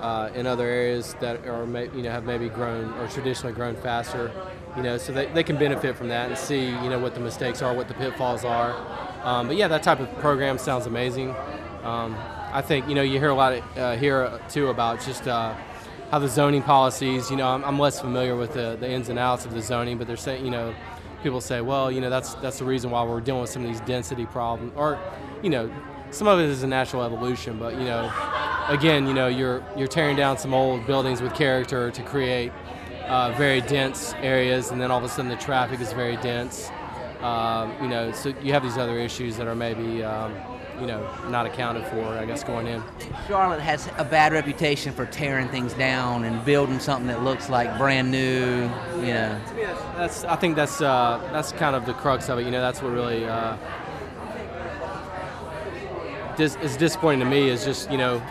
uh, 0.00 0.30
in 0.36 0.46
other 0.46 0.64
areas 0.64 1.16
that 1.18 1.44
are, 1.44 1.66
you 1.92 2.02
know, 2.02 2.10
have 2.10 2.24
maybe 2.24 2.48
grown 2.48 2.92
or 2.98 3.08
traditionally 3.08 3.52
grown 3.52 3.74
faster. 3.74 4.30
You 4.76 4.84
know, 4.84 4.96
so 4.96 5.12
they, 5.12 5.26
they 5.26 5.42
can 5.42 5.58
benefit 5.58 5.96
from 5.96 6.06
that 6.10 6.28
and 6.28 6.38
see, 6.38 6.66
you 6.66 6.88
know, 6.88 7.00
what 7.00 7.14
the 7.14 7.20
mistakes 7.20 7.62
are, 7.62 7.74
what 7.74 7.88
the 7.88 7.94
pitfalls 7.94 8.44
are. 8.44 8.76
Um, 9.24 9.48
but 9.48 9.56
yeah, 9.56 9.66
that 9.66 9.82
type 9.82 9.98
of 9.98 10.08
program 10.20 10.56
sounds 10.56 10.86
amazing. 10.86 11.34
Um, 11.82 12.16
I 12.52 12.62
think 12.62 12.88
you 12.88 12.94
know 12.94 13.02
you 13.02 13.18
hear 13.18 13.30
a 13.30 13.34
lot 13.34 13.54
of, 13.54 13.98
here 13.98 14.40
too 14.48 14.68
about 14.68 15.00
just 15.00 15.24
how 16.10 16.18
the 16.18 16.28
zoning 16.28 16.62
policies. 16.62 17.30
You 17.30 17.36
know, 17.36 17.48
I'm, 17.48 17.64
I'm 17.64 17.78
less 17.78 18.00
familiar 18.00 18.36
with 18.36 18.54
the, 18.54 18.76
the 18.78 18.90
ins 18.90 19.08
and 19.08 19.18
outs 19.18 19.44
of 19.44 19.54
the 19.54 19.62
zoning, 19.62 19.98
but 19.98 20.06
they're 20.06 20.16
saying 20.16 20.44
you 20.44 20.50
know 20.50 20.74
people 21.22 21.40
say, 21.40 21.60
well, 21.60 21.90
you 21.90 22.00
know, 22.00 22.10
that's 22.10 22.34
that's 22.34 22.58
the 22.58 22.64
reason 22.64 22.90
why 22.90 23.02
we're 23.02 23.20
dealing 23.20 23.42
with 23.42 23.50
some 23.50 23.64
of 23.64 23.68
these 23.68 23.80
density 23.82 24.26
problems, 24.26 24.72
or, 24.76 24.98
you 25.42 25.50
know, 25.50 25.70
some 26.10 26.26
of 26.26 26.38
it 26.38 26.46
is 26.46 26.62
a 26.62 26.66
natural 26.66 27.02
evolution, 27.02 27.58
but 27.58 27.74
you 27.74 27.84
know, 27.84 28.12
again, 28.68 29.06
you 29.06 29.14
know, 29.14 29.28
you're 29.28 29.62
you're 29.76 29.88
tearing 29.88 30.16
down 30.16 30.38
some 30.38 30.52
old 30.52 30.86
buildings 30.86 31.20
with 31.20 31.34
character 31.34 31.90
to 31.90 32.02
create 32.02 32.52
uh, 33.06 33.32
very 33.32 33.60
dense 33.60 34.14
areas, 34.14 34.70
and 34.70 34.80
then 34.80 34.90
all 34.90 34.98
of 34.98 35.04
a 35.04 35.08
sudden 35.08 35.30
the 35.30 35.36
traffic 35.36 35.80
is 35.80 35.92
very 35.92 36.16
dense. 36.16 36.70
Um, 37.20 37.74
you 37.82 37.88
know, 37.88 38.12
so 38.12 38.32
you 38.42 38.52
have 38.52 38.62
these 38.62 38.78
other 38.78 38.98
issues 38.98 39.36
that 39.36 39.46
are 39.46 39.54
maybe. 39.54 40.02
Um, 40.02 40.34
you 40.80 40.86
know, 40.86 41.06
not 41.28 41.46
accounted 41.46 41.84
for, 41.86 42.04
I 42.04 42.24
guess, 42.24 42.42
going 42.42 42.66
in. 42.66 42.82
Charlotte 43.28 43.60
has 43.60 43.88
a 43.98 44.04
bad 44.04 44.32
reputation 44.32 44.92
for 44.92 45.06
tearing 45.06 45.48
things 45.48 45.74
down 45.74 46.24
and 46.24 46.42
building 46.44 46.78
something 46.80 47.06
that 47.08 47.22
looks 47.22 47.50
like 47.50 47.76
brand 47.76 48.10
new. 48.10 48.62
You 48.96 49.12
know, 49.14 49.40
that's 49.96 50.24
I 50.24 50.36
think 50.36 50.56
that's 50.56 50.80
uh, 50.80 51.20
that's 51.32 51.52
kind 51.52 51.76
of 51.76 51.86
the 51.86 51.92
crux 51.94 52.28
of 52.28 52.38
it. 52.38 52.44
You 52.44 52.50
know, 52.50 52.60
that's 52.60 52.80
what 52.82 52.92
really 52.92 53.26
uh, 53.26 53.56
dis- 56.36 56.56
is 56.56 56.76
disappointing 56.76 57.20
to 57.20 57.26
me 57.26 57.48
is 57.50 57.64
just 57.64 57.90
you 57.90 57.98
know 57.98 58.22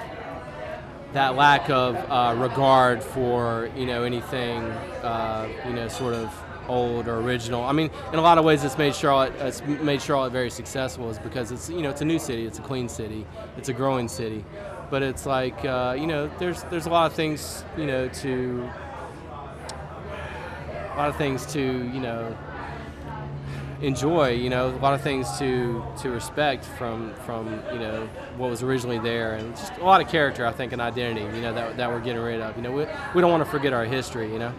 that 1.13 1.36
lack 1.36 1.70
of 1.70 1.96
uh, 2.10 2.36
regard 2.38 3.03
for 3.03 3.70
you 3.75 3.86
know 3.86 4.03
anything 4.03 4.63
uh, 5.03 5.48
you 5.65 5.74
know 5.74 5.88
sort 5.88 6.13
of 6.13 6.34
old 6.69 7.07
or 7.07 7.17
original. 7.17 7.63
I 7.63 7.73
mean, 7.73 7.89
in 8.13 8.19
a 8.19 8.21
lot 8.21 8.38
of 8.38 8.45
ways, 8.45 8.63
it's 8.63 8.77
made 8.77 8.95
Charlotte 8.95 9.33
it's 9.39 9.61
made 9.61 10.01
Charlotte 10.01 10.31
very 10.31 10.49
successful, 10.49 11.09
is 11.09 11.19
because 11.19 11.51
it's 11.51 11.69
you 11.69 11.81
know 11.81 11.89
it's 11.89 12.01
a 12.01 12.05
new 12.05 12.19
city, 12.19 12.45
it's 12.45 12.59
a 12.59 12.61
clean 12.61 12.88
city, 12.88 13.25
it's 13.57 13.69
a 13.69 13.73
growing 13.73 14.07
city, 14.07 14.45
but 14.89 15.03
it's 15.03 15.25
like 15.25 15.65
uh, 15.65 15.95
you 15.97 16.07
know 16.07 16.29
there's 16.39 16.63
there's 16.63 16.85
a 16.85 16.89
lot 16.89 17.07
of 17.07 17.13
things 17.13 17.65
you 17.77 17.85
know 17.85 18.07
to 18.07 18.69
a 20.93 20.95
lot 20.97 21.09
of 21.09 21.17
things 21.17 21.45
to 21.47 21.61
you 21.61 21.99
know 21.99 22.38
enjoy 23.81 24.29
you 24.31 24.49
know 24.49 24.67
a 24.67 24.81
lot 24.81 24.93
of 24.93 25.01
things 25.01 25.39
to 25.39 25.81
to 25.97 26.09
respect 26.09 26.65
from 26.65 27.13
from 27.25 27.47
you 27.71 27.79
know 27.79 28.05
what 28.35 28.49
was 28.49 28.61
originally 28.61 28.99
there 28.99 29.35
and 29.35 29.55
just 29.55 29.71
a 29.77 29.85
lot 29.85 30.01
of 30.01 30.09
character 30.09 30.45
i 30.45 30.51
think 30.51 30.73
and 30.73 30.81
identity 30.81 31.21
you 31.38 31.41
know 31.41 31.53
that, 31.53 31.77
that 31.77 31.89
we're 31.89 32.01
getting 32.01 32.21
rid 32.21 32.41
of. 32.41 32.57
You 32.57 32.63
know 32.63 32.71
we, 32.71 32.85
we 33.15 33.21
don't 33.21 33.31
want 33.31 33.43
to 33.43 33.49
forget 33.49 33.71
our 33.71 33.85
history 33.85 34.29
you 34.31 34.39
know? 34.39 34.53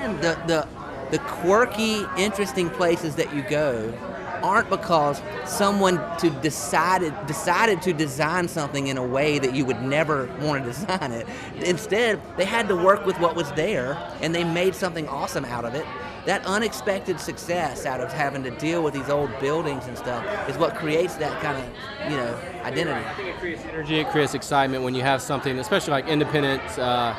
And 0.00 0.18
the 0.22 0.38
the 0.46 0.66
the 1.10 1.18
quirky, 1.20 2.04
interesting 2.16 2.70
places 2.70 3.16
that 3.16 3.34
you 3.34 3.42
go 3.42 3.92
aren't 4.42 4.70
because 4.70 5.20
someone 5.44 5.96
to 6.18 6.30
decided 6.42 7.14
decided 7.26 7.82
to 7.82 7.92
design 7.92 8.48
something 8.48 8.88
in 8.88 8.96
a 8.96 9.04
way 9.04 9.38
that 9.38 9.54
you 9.54 9.64
would 9.64 9.82
never 9.82 10.26
want 10.40 10.64
to 10.64 10.70
design 10.70 11.12
it. 11.12 11.26
Instead, 11.64 12.20
they 12.36 12.44
had 12.44 12.68
to 12.68 12.76
work 12.76 13.04
with 13.04 13.18
what 13.18 13.34
was 13.34 13.50
there 13.52 13.96
and 14.20 14.34
they 14.34 14.44
made 14.44 14.74
something 14.74 15.08
awesome 15.08 15.44
out 15.44 15.64
of 15.64 15.74
it. 15.74 15.84
That 16.26 16.44
unexpected 16.44 17.18
success 17.20 17.86
out 17.86 18.00
of 18.00 18.12
having 18.12 18.42
to 18.42 18.50
deal 18.50 18.82
with 18.82 18.92
these 18.92 19.08
old 19.08 19.30
buildings 19.40 19.86
and 19.86 19.96
stuff 19.96 20.24
is 20.48 20.58
what 20.58 20.74
creates 20.74 21.14
that 21.16 21.40
kind 21.42 21.56
of, 21.56 22.10
you 22.10 22.16
know, 22.16 22.38
identity. 22.64 23.04
I 23.04 23.14
think 23.14 23.28
it 23.28 23.36
creates 23.38 23.62
energy, 23.64 23.96
it 23.96 24.08
creates 24.08 24.34
excitement 24.34 24.84
when 24.84 24.94
you 24.94 25.02
have 25.02 25.22
something, 25.22 25.58
especially 25.58 25.92
like 25.92 26.06
independent 26.06 26.62
uh, 26.78 27.16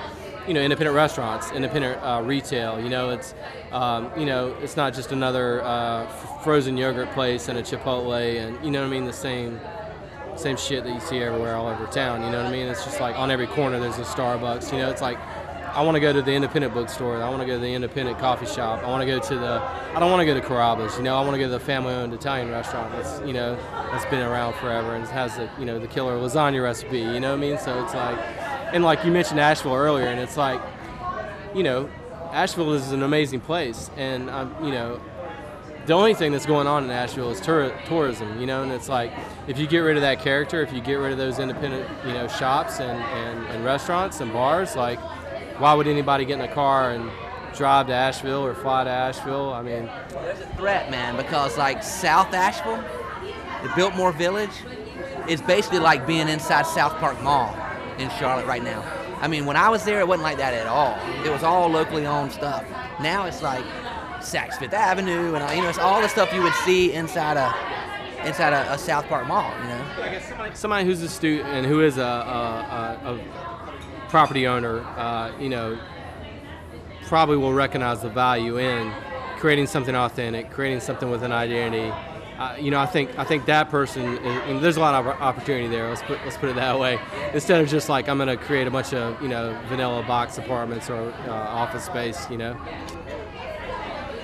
you 0.49 0.55
know 0.55 0.61
independent 0.61 0.95
restaurants, 0.95 1.51
independent 1.51 2.01
uh, 2.01 2.23
retail. 2.25 2.81
You 2.81 2.89
know, 2.89 3.11
it's 3.11 3.35
um, 3.71 4.11
you 4.17 4.25
know 4.25 4.55
it's 4.63 4.75
not 4.75 4.95
just 4.95 5.11
another 5.11 5.61
uh, 5.61 6.07
frozen 6.43 6.75
yogurt 6.75 7.11
place 7.11 7.47
and 7.49 7.59
a 7.59 7.61
Chipotle, 7.61 8.19
and 8.19 8.65
you 8.65 8.71
know 8.71 8.81
what 8.81 8.87
I 8.87 8.89
mean. 8.89 9.05
The 9.05 9.13
same 9.13 9.59
same 10.35 10.57
shit 10.57 10.83
that 10.85 10.93
you 10.93 10.99
see 11.01 11.19
everywhere 11.19 11.55
all 11.55 11.67
over 11.67 11.85
town. 11.87 12.23
You 12.23 12.31
know 12.31 12.37
what 12.37 12.47
I 12.47 12.51
mean? 12.51 12.67
It's 12.67 12.83
just 12.83 12.99
like 12.99 13.15
on 13.15 13.29
every 13.29 13.45
corner 13.45 13.79
there's 13.79 13.99
a 13.99 14.03
Starbucks. 14.03 14.71
You 14.71 14.79
know, 14.79 14.89
it's 14.89 15.03
like 15.03 15.19
I 15.73 15.83
want 15.83 15.95
to 15.95 15.99
go 15.99 16.11
to 16.11 16.23
the 16.23 16.33
independent 16.33 16.73
bookstore. 16.73 17.21
I 17.21 17.29
want 17.29 17.41
to 17.41 17.45
go 17.45 17.53
to 17.53 17.59
the 17.59 17.71
independent 17.71 18.17
coffee 18.17 18.47
shop. 18.47 18.83
I 18.83 18.87
want 18.87 19.01
to 19.01 19.05
go 19.05 19.19
to 19.19 19.35
the. 19.35 19.61
I 19.93 19.99
don't 19.99 20.09
want 20.09 20.21
to 20.21 20.25
go 20.25 20.33
to 20.33 20.41
Carrabba's. 20.41 20.97
You 20.97 21.03
know, 21.03 21.15
I 21.15 21.21
want 21.21 21.33
to 21.33 21.37
go 21.37 21.45
to 21.45 21.51
the 21.51 21.59
family-owned 21.59 22.11
Italian 22.11 22.49
restaurant 22.49 22.91
that's 22.93 23.19
you 23.25 23.33
know 23.33 23.55
that's 23.91 24.05
been 24.05 24.21
around 24.21 24.55
forever 24.55 24.95
and 24.95 25.05
has 25.09 25.37
the 25.37 25.47
you 25.59 25.65
know 25.65 25.77
the 25.77 25.87
killer 25.87 26.17
lasagna 26.17 26.63
recipe. 26.63 26.99
You 26.99 27.19
know 27.19 27.29
what 27.29 27.37
I 27.37 27.41
mean? 27.41 27.59
So 27.59 27.83
it's 27.83 27.93
like 27.93 28.17
and 28.73 28.83
like 28.83 29.03
you 29.03 29.11
mentioned 29.11 29.39
Asheville 29.39 29.75
earlier, 29.75 30.07
and 30.07 30.19
it's 30.19 30.37
like, 30.37 30.61
you 31.55 31.63
know, 31.63 31.89
Asheville 32.31 32.73
is 32.73 32.91
an 32.91 33.03
amazing 33.03 33.41
place, 33.41 33.89
and 33.97 34.29
um, 34.29 34.55
you 34.63 34.71
know, 34.71 34.99
the 35.85 35.93
only 35.93 36.13
thing 36.13 36.31
that's 36.31 36.45
going 36.45 36.67
on 36.67 36.83
in 36.83 36.91
Asheville 36.91 37.31
is 37.31 37.41
tourism, 37.41 38.39
you 38.39 38.45
know, 38.45 38.61
and 38.63 38.71
it's 38.71 38.89
like 38.89 39.11
if 39.47 39.57
you 39.57 39.65
get 39.65 39.79
rid 39.79 39.95
of 39.97 40.01
that 40.01 40.19
character, 40.21 40.61
if 40.61 40.71
you 40.71 40.81
get 40.81 40.95
rid 40.95 41.11
of 41.11 41.17
those 41.17 41.39
independent, 41.39 41.89
you 42.05 42.13
know, 42.13 42.27
shops 42.27 42.79
and, 42.79 43.01
and, 43.01 43.47
and 43.47 43.65
restaurants 43.65 44.19
and 44.21 44.31
bars, 44.31 44.75
like, 44.75 44.99
why 45.59 45.73
would 45.73 45.87
anybody 45.87 46.25
get 46.25 46.39
in 46.39 46.45
a 46.45 46.53
car 46.53 46.91
and 46.91 47.09
drive 47.55 47.87
to 47.87 47.93
Asheville 47.93 48.45
or 48.45 48.53
fly 48.53 48.83
to 48.83 48.89
Asheville? 48.89 49.51
I 49.51 49.63
mean, 49.63 49.89
there's 50.11 50.39
a 50.41 50.47
threat, 50.55 50.91
man, 50.91 51.17
because 51.17 51.57
like 51.57 51.81
South 51.81 52.33
Asheville, 52.35 52.83
the 53.63 53.71
Biltmore 53.75 54.11
Village, 54.11 54.51
is 55.27 55.41
basically 55.41 55.79
like 55.79 56.05
being 56.05 56.29
inside 56.29 56.67
South 56.67 56.93
Park 56.97 57.19
Mall 57.23 57.55
in 57.99 58.09
Charlotte 58.11 58.45
right 58.45 58.63
now. 58.63 58.83
I 59.21 59.27
mean, 59.27 59.45
when 59.45 59.57
I 59.57 59.69
was 59.69 59.83
there, 59.83 59.99
it 59.99 60.07
wasn't 60.07 60.23
like 60.23 60.37
that 60.37 60.53
at 60.53 60.67
all. 60.67 60.97
It 61.25 61.31
was 61.31 61.43
all 61.43 61.67
locally 61.67 62.05
owned 62.05 62.31
stuff. 62.31 62.63
Now 63.01 63.25
it's 63.25 63.41
like 63.41 63.65
Saks 64.19 64.55
Fifth 64.55 64.73
Avenue, 64.73 65.35
and 65.35 65.55
you 65.55 65.61
know, 65.61 65.69
it's 65.69 65.77
all 65.77 66.01
the 66.01 66.07
stuff 66.07 66.33
you 66.33 66.41
would 66.41 66.53
see 66.65 66.93
inside 66.93 67.37
a 67.37 67.53
inside 68.25 68.53
a, 68.53 68.73
a 68.73 68.77
South 68.77 69.07
Park 69.07 69.27
mall. 69.27 69.51
You 69.61 69.67
know, 69.69 69.85
I 70.01 70.09
guess 70.09 70.27
somebody, 70.27 70.55
somebody 70.55 70.85
who's 70.85 71.01
a 71.01 71.09
student 71.09 71.49
and 71.49 71.65
who 71.65 71.81
is 71.81 71.97
a, 71.97 72.01
a, 72.01 72.99
a, 73.03 73.15
a 73.15 74.09
property 74.09 74.47
owner, 74.47 74.79
uh, 74.81 75.31
you 75.39 75.49
know, 75.49 75.77
probably 77.03 77.37
will 77.37 77.53
recognize 77.53 78.01
the 78.01 78.09
value 78.09 78.57
in 78.57 78.93
creating 79.37 79.67
something 79.67 79.95
authentic, 79.95 80.51
creating 80.51 80.81
something 80.81 81.09
with 81.09 81.23
an 81.23 81.31
identity 81.31 81.93
uh, 82.39 82.55
you 82.57 82.71
know, 82.71 82.79
I 82.79 82.85
think 82.85 83.19
I 83.19 83.25
think 83.25 83.45
that 83.47 83.69
person, 83.69 84.17
is, 84.17 84.61
there's 84.61 84.77
a 84.77 84.79
lot 84.79 84.95
of 84.95 85.07
opportunity 85.07 85.67
there. 85.67 85.89
Let's 85.89 86.01
put 86.01 86.19
let's 86.23 86.37
put 86.37 86.47
it 86.47 86.55
that 86.55 86.79
way. 86.79 86.97
Instead 87.33 87.59
of 87.59 87.67
just 87.67 87.89
like 87.89 88.07
I'm 88.07 88.17
going 88.17 88.29
to 88.29 88.37
create 88.37 88.65
a 88.65 88.71
bunch 88.71 88.93
of 88.93 89.21
you 89.21 89.27
know 89.27 89.59
vanilla 89.67 90.03
box 90.03 90.37
apartments 90.37 90.89
or 90.89 91.11
uh, 91.27 91.31
office 91.31 91.83
space, 91.83 92.29
you 92.29 92.37
know. 92.37 92.57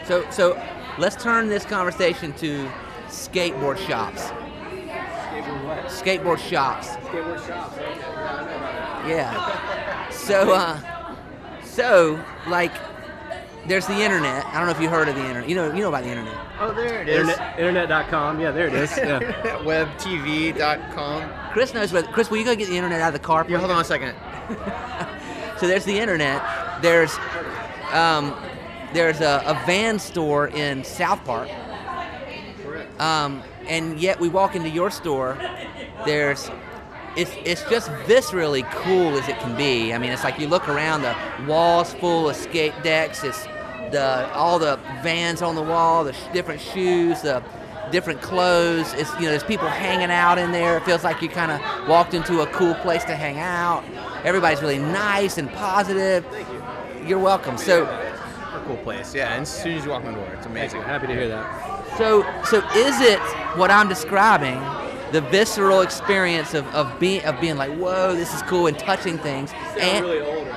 So 0.05 0.25
so 0.31 0.63
let's 0.97 1.21
turn 1.21 1.49
this 1.49 1.65
conversation 1.65 2.31
to 2.33 2.69
skateboard 3.07 3.85
shops. 3.85 4.21
Skateboard, 4.21 5.65
what? 5.65 5.85
skateboard 5.87 6.37
shops. 6.37 6.87
Skateboard 6.87 7.45
shops. 7.45 7.75
Yeah. 9.09 10.09
So 10.09 10.53
uh, 10.53 10.79
so 11.65 12.23
like 12.47 12.71
there's 13.67 13.87
the 13.87 14.01
internet. 14.01 14.45
I 14.45 14.57
don't 14.57 14.65
know 14.65 14.71
if 14.71 14.81
you 14.81 14.89
heard 14.89 15.07
of 15.07 15.15
the 15.15 15.25
internet. 15.25 15.49
You 15.49 15.55
know, 15.55 15.73
you 15.73 15.81
know 15.81 15.89
about 15.89 16.03
the 16.03 16.09
internet. 16.09 16.33
Oh, 16.59 16.73
there 16.73 17.01
it 17.01 17.09
is. 17.09 17.27
Internet, 17.27 17.59
internet.com. 17.59 18.39
Yeah, 18.39 18.51
there 18.51 18.67
it 18.67 18.73
is. 18.73 18.91
Yeah. 18.97 19.19
Webtv.com. 19.63 21.51
Chris 21.51 21.73
knows 21.73 21.91
where. 21.91 22.03
Chris, 22.03 22.29
will 22.29 22.37
you 22.37 22.45
go 22.45 22.55
get 22.55 22.67
the 22.67 22.77
internet 22.77 23.01
out 23.01 23.07
of 23.07 23.13
the 23.13 23.19
car? 23.19 23.45
Yeah, 23.47 23.59
hold 23.59 23.71
on 23.71 23.81
a 23.81 23.83
second. 23.83 24.15
so 25.59 25.67
there's 25.67 25.85
the 25.85 25.97
internet. 25.97 26.41
There's 26.81 27.15
um, 27.91 28.35
there's 28.93 29.21
a, 29.21 29.43
a, 29.45 29.53
van 29.65 29.99
store 29.99 30.47
in 30.47 30.83
South 30.83 31.23
Park. 31.25 31.49
Um, 32.99 33.43
and 33.67 33.99
yet 33.99 34.19
we 34.19 34.29
walk 34.29 34.55
into 34.55 34.69
your 34.69 34.91
store. 34.91 35.37
There's 36.05 36.49
it's 37.15 37.31
it's 37.43 37.63
just 37.69 37.89
viscerally 38.07 38.69
cool 38.71 39.17
as 39.17 39.27
it 39.29 39.39
can 39.39 39.55
be. 39.55 39.93
I 39.93 39.97
mean, 39.97 40.11
it's 40.11 40.23
like 40.23 40.39
you 40.39 40.47
look 40.47 40.67
around, 40.67 41.01
the 41.01 41.15
walls 41.47 41.93
full 41.93 42.29
of 42.29 42.35
skate 42.35 42.73
decks. 42.83 43.23
It's 43.23 43.47
the 43.91 44.31
all 44.33 44.59
the 44.59 44.77
vans 45.03 45.41
on 45.41 45.55
the 45.55 45.61
wall, 45.61 46.03
the 46.03 46.13
sh- 46.13 46.23
different 46.33 46.61
shoes, 46.61 47.21
the 47.21 47.43
different 47.91 48.21
clothes. 48.21 48.93
It's 48.93 49.11
you 49.15 49.21
know, 49.21 49.29
there's 49.29 49.43
people 49.43 49.67
hanging 49.67 50.11
out 50.11 50.37
in 50.37 50.51
there. 50.51 50.77
It 50.77 50.83
feels 50.83 51.03
like 51.03 51.21
you 51.21 51.29
kind 51.29 51.51
of 51.51 51.87
walked 51.87 52.13
into 52.13 52.41
a 52.41 52.47
cool 52.47 52.75
place 52.75 53.03
to 53.05 53.15
hang 53.15 53.39
out. 53.39 53.83
Everybody's 54.23 54.61
really 54.61 54.79
nice 54.79 55.37
and 55.37 55.51
positive. 55.53 56.25
Thank 56.27 56.47
you. 56.49 57.07
You're 57.07 57.19
welcome. 57.19 57.57
So, 57.57 57.83
A 57.85 58.63
cool 58.65 58.77
place. 58.77 59.13
Yeah, 59.13 59.33
and 59.33 59.43
as 59.43 59.49
soon 59.61 59.73
as 59.77 59.83
you 59.85 59.91
walk 59.91 60.03
in 60.03 60.13
the 60.13 60.17
door, 60.19 60.29
it's 60.33 60.47
amazing. 60.47 60.81
Happy 60.81 61.05
to 61.07 61.13
hear 61.13 61.27
that. 61.27 61.97
so, 61.97 62.23
so 62.45 62.57
is 62.75 62.99
it 63.01 63.19
what 63.57 63.69
I'm 63.69 63.87
describing? 63.87 64.59
The 65.11 65.21
visceral 65.21 65.81
experience 65.81 66.55
of, 66.55 66.65
of 66.73 66.99
being 66.99 67.23
of 67.25 67.39
being 67.39 67.57
like, 67.57 67.71
whoa, 67.77 68.15
this 68.15 68.33
is 68.33 68.41
cool, 68.41 68.65
and 68.65 68.77
touching 68.77 69.19
things, 69.19 69.51
and 69.79 70.03
old. 70.03 70.47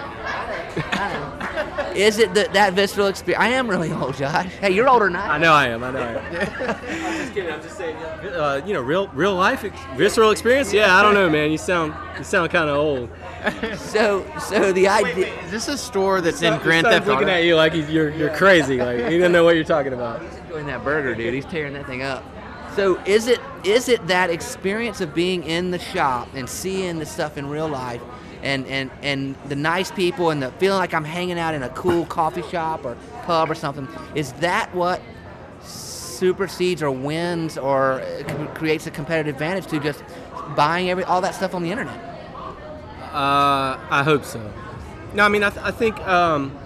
Is 1.99 2.19
it 2.19 2.33
that 2.35 2.53
that 2.53 2.75
visceral 2.75 3.09
experience? 3.09 3.43
I 3.43 3.49
am 3.49 3.69
really 3.69 3.93
old, 3.93 4.17
Josh. 4.17 4.47
Hey, 4.47 4.71
you're 4.71 4.89
older 4.89 5.07
than 5.07 5.17
I. 5.17 5.35
I 5.35 5.39
know 5.39 5.53
I 5.53 5.67
am. 5.69 5.83
I 5.83 5.91
know 5.91 6.01
I 6.01 6.13
am. 6.13 6.19
I'm 6.37 7.19
just 7.19 7.35
kidding. 7.35 7.53
I'm 7.53 7.63
just 7.63 7.77
saying. 7.77 7.97
Uh, 7.97 8.63
you 8.65 8.73
know, 8.73 8.81
real 8.81 9.09
real 9.09 9.35
life 9.35 9.65
ex- 9.65 9.79
visceral 9.97 10.31
experience. 10.31 10.73
Yeah, 10.73 10.97
I 10.97 11.03
don't 11.03 11.15
know, 11.15 11.29
man. 11.29 11.51
You 11.51 11.59
sound 11.59 11.95
you 12.17 12.25
sound 12.25 12.51
kind 12.51 12.71
of 12.71 12.77
old. 12.77 13.11
So, 13.77 14.27
so 14.41 14.73
the 14.73 14.89
idea. 14.89 15.33
Is 15.45 15.51
this 15.51 15.69
a 15.69 15.79
store 15.79 16.21
that's 16.21 16.43
in 16.43 16.53
He 16.53 16.59
Grand 16.61 16.85
started 16.87 17.05
Theft 17.05 17.09
looking 17.09 17.29
at 17.29 17.45
you 17.45 17.57
like 17.57 17.73
he's, 17.73 17.89
you're 17.91 18.11
you're 18.11 18.35
crazy. 18.37 18.79
Like 18.79 18.99
he 18.99 19.19
doesn't 19.19 19.33
know 19.33 19.45
what 19.45 19.55
you're 19.55 19.65
talking 19.65 19.93
about. 19.93 20.23
He's 20.23 20.37
enjoying 20.37 20.67
that 20.67 20.85
burger, 20.85 21.15
dude. 21.15 21.35
He's 21.35 21.45
tearing 21.45 21.73
that 21.75 21.87
thing 21.87 22.03
up. 22.03 22.25
So 22.75 23.01
is 23.07 23.27
it 23.27 23.41
is 23.65 23.89
it 23.89 24.07
that 24.07 24.31
experience 24.31 25.01
of 25.01 25.15
being 25.15 25.43
in 25.43 25.71
the 25.73 25.79
shop 25.79 26.29
and 26.35 26.49
seeing 26.49 26.99
the 26.99 27.07
stuff 27.07 27.37
in 27.37 27.49
real 27.49 27.69
life, 27.69 28.03
and 28.43 28.67
and 28.67 28.91
and 29.03 29.35
the 29.49 29.57
nice 29.57 29.91
people 29.91 30.31
and 30.31 30.43
the 30.43 30.51
feeling 30.53 30.79
like 30.79 30.95
I'm 30.95 31.05
hanging 31.05 31.39
out 31.39 31.55
in 31.55 31.63
a 31.63 31.69
cool 31.71 32.07
coffee 32.07 32.43
shop 32.43 32.85
or 32.85 32.97
pub 33.25 33.51
or 33.51 33.55
something? 33.55 33.89
Is 34.15 34.33
that 34.35 34.75
what 34.75 35.03
supersedes 35.63 36.83
or 36.83 36.91
wins 36.91 37.57
or 37.57 38.01
uh, 38.01 38.47
creates 38.55 38.87
a 38.87 38.91
competitive 38.91 39.35
advantage 39.35 39.67
to 39.69 39.79
just 39.79 40.03
buying 40.57 40.91
every 40.91 41.05
all 41.05 41.21
that 41.21 41.35
stuff 41.35 41.55
on 41.55 41.63
the 41.63 41.71
internet? 41.71 41.97
Uh, 43.13 43.79
I 43.91 44.03
hope 44.05 44.25
so. 44.25 44.53
No, 45.15 45.25
I 45.25 45.29
mean, 45.29 45.43
I, 45.43 45.51
th- 45.51 45.65
I 45.65 45.71
think 45.71 45.99
um, 46.07 46.57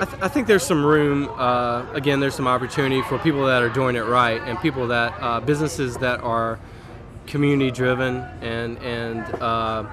I, 0.00 0.04
th- 0.04 0.22
I 0.22 0.28
think 0.28 0.46
there's 0.46 0.64
some 0.64 0.84
room. 0.84 1.28
Uh, 1.28 1.86
again, 1.92 2.20
there's 2.20 2.34
some 2.34 2.48
opportunity 2.48 3.02
for 3.02 3.18
people 3.18 3.46
that 3.46 3.62
are 3.62 3.68
doing 3.68 3.94
it 3.96 4.04
right 4.04 4.40
and 4.42 4.58
people 4.60 4.88
that 4.88 5.14
uh, 5.20 5.40
businesses 5.40 5.96
that 5.98 6.20
are 6.20 6.58
community 7.26 7.70
driven 7.70 8.16
and 8.40 8.78
and 8.78 9.22
uh, 9.40 9.84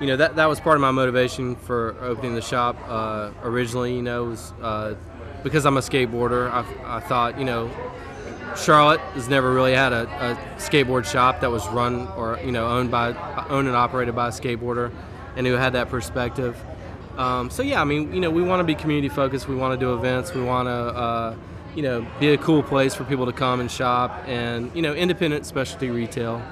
you 0.00 0.06
know 0.06 0.16
that 0.16 0.36
that 0.36 0.46
was 0.46 0.60
part 0.60 0.76
of 0.76 0.80
my 0.80 0.90
motivation 0.90 1.56
for 1.56 1.96
opening 2.00 2.34
the 2.34 2.42
shop 2.42 2.76
uh, 2.88 3.30
originally. 3.42 3.94
You 3.94 4.02
know, 4.02 4.24
was 4.24 4.52
uh, 4.60 4.94
because 5.42 5.66
I'm 5.66 5.76
a 5.76 5.80
skateboarder. 5.80 6.50
I, 6.50 6.64
I 6.96 7.00
thought 7.00 7.38
you 7.38 7.44
know 7.44 7.70
Charlotte 8.56 9.00
has 9.14 9.28
never 9.28 9.52
really 9.52 9.74
had 9.74 9.92
a, 9.92 10.02
a 10.02 10.60
skateboard 10.60 11.04
shop 11.04 11.40
that 11.40 11.50
was 11.50 11.66
run 11.68 12.08
or 12.16 12.38
you 12.44 12.52
know 12.52 12.66
owned 12.66 12.90
by 12.90 13.14
owned 13.48 13.68
and 13.68 13.76
operated 13.76 14.14
by 14.14 14.28
a 14.28 14.30
skateboarder, 14.30 14.92
and 15.36 15.46
who 15.46 15.54
had 15.54 15.74
that 15.74 15.88
perspective. 15.88 16.56
Um, 17.16 17.50
so 17.50 17.62
yeah, 17.62 17.80
I 17.80 17.84
mean, 17.84 18.12
you 18.12 18.20
know, 18.20 18.30
we 18.30 18.42
want 18.42 18.60
to 18.60 18.64
be 18.64 18.74
community 18.74 19.08
focused. 19.08 19.48
We 19.48 19.54
want 19.54 19.78
to 19.78 19.86
do 19.86 19.94
events. 19.94 20.34
We 20.34 20.42
want 20.42 20.66
to, 20.66 20.72
uh, 20.72 21.36
you 21.74 21.82
know, 21.82 22.06
be 22.18 22.30
a 22.30 22.38
cool 22.38 22.62
place 22.62 22.94
for 22.94 23.04
people 23.04 23.26
to 23.26 23.32
come 23.32 23.60
and 23.60 23.70
shop, 23.70 24.24
and 24.26 24.70
you 24.74 24.82
know, 24.82 24.94
independent 24.94 25.46
specialty 25.46 25.90
retail. 25.90 26.42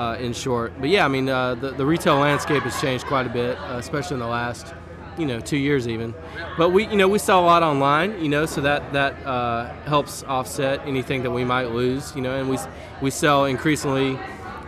Uh, 0.00 0.16
in 0.16 0.32
short, 0.32 0.72
but 0.80 0.88
yeah, 0.88 1.04
I 1.04 1.08
mean, 1.08 1.28
uh, 1.28 1.54
the, 1.54 1.72
the 1.72 1.84
retail 1.84 2.16
landscape 2.16 2.62
has 2.62 2.80
changed 2.80 3.04
quite 3.04 3.26
a 3.26 3.28
bit, 3.28 3.58
uh, 3.58 3.76
especially 3.76 4.14
in 4.14 4.20
the 4.20 4.26
last 4.26 4.72
you 5.18 5.26
know 5.26 5.40
two 5.40 5.56
years 5.56 5.86
even. 5.86 6.14
But 6.56 6.70
we 6.70 6.86
you 6.86 6.96
know 6.96 7.06
we 7.06 7.18
sell 7.18 7.40
a 7.40 7.46
lot 7.46 7.62
online 7.62 8.22
you 8.22 8.28
know 8.28 8.46
so 8.46 8.62
that 8.62 8.92
that 8.92 9.14
uh, 9.26 9.72
helps 9.84 10.22
offset 10.24 10.80
anything 10.86 11.22
that 11.22 11.30
we 11.30 11.44
might 11.44 11.70
lose 11.70 12.14
you 12.16 12.22
know 12.22 12.34
and 12.34 12.48
we 12.48 12.56
we 13.02 13.10
sell 13.10 13.44
increasingly 13.44 14.18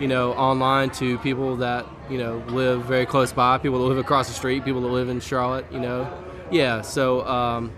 you 0.00 0.08
know 0.08 0.32
online 0.34 0.90
to 0.90 1.18
people 1.18 1.56
that 1.56 1.86
you 2.10 2.18
know 2.18 2.42
live 2.48 2.84
very 2.84 3.06
close 3.06 3.32
by 3.32 3.58
people 3.58 3.78
that 3.78 3.86
live 3.86 3.98
across 3.98 4.28
the 4.28 4.34
street 4.34 4.64
people 4.64 4.82
that 4.82 4.88
live 4.88 5.08
in 5.08 5.20
charlotte 5.20 5.66
you 5.72 5.80
know. 5.80 6.06
Yeah 6.50 6.82
so 6.82 7.26
um, 7.26 7.72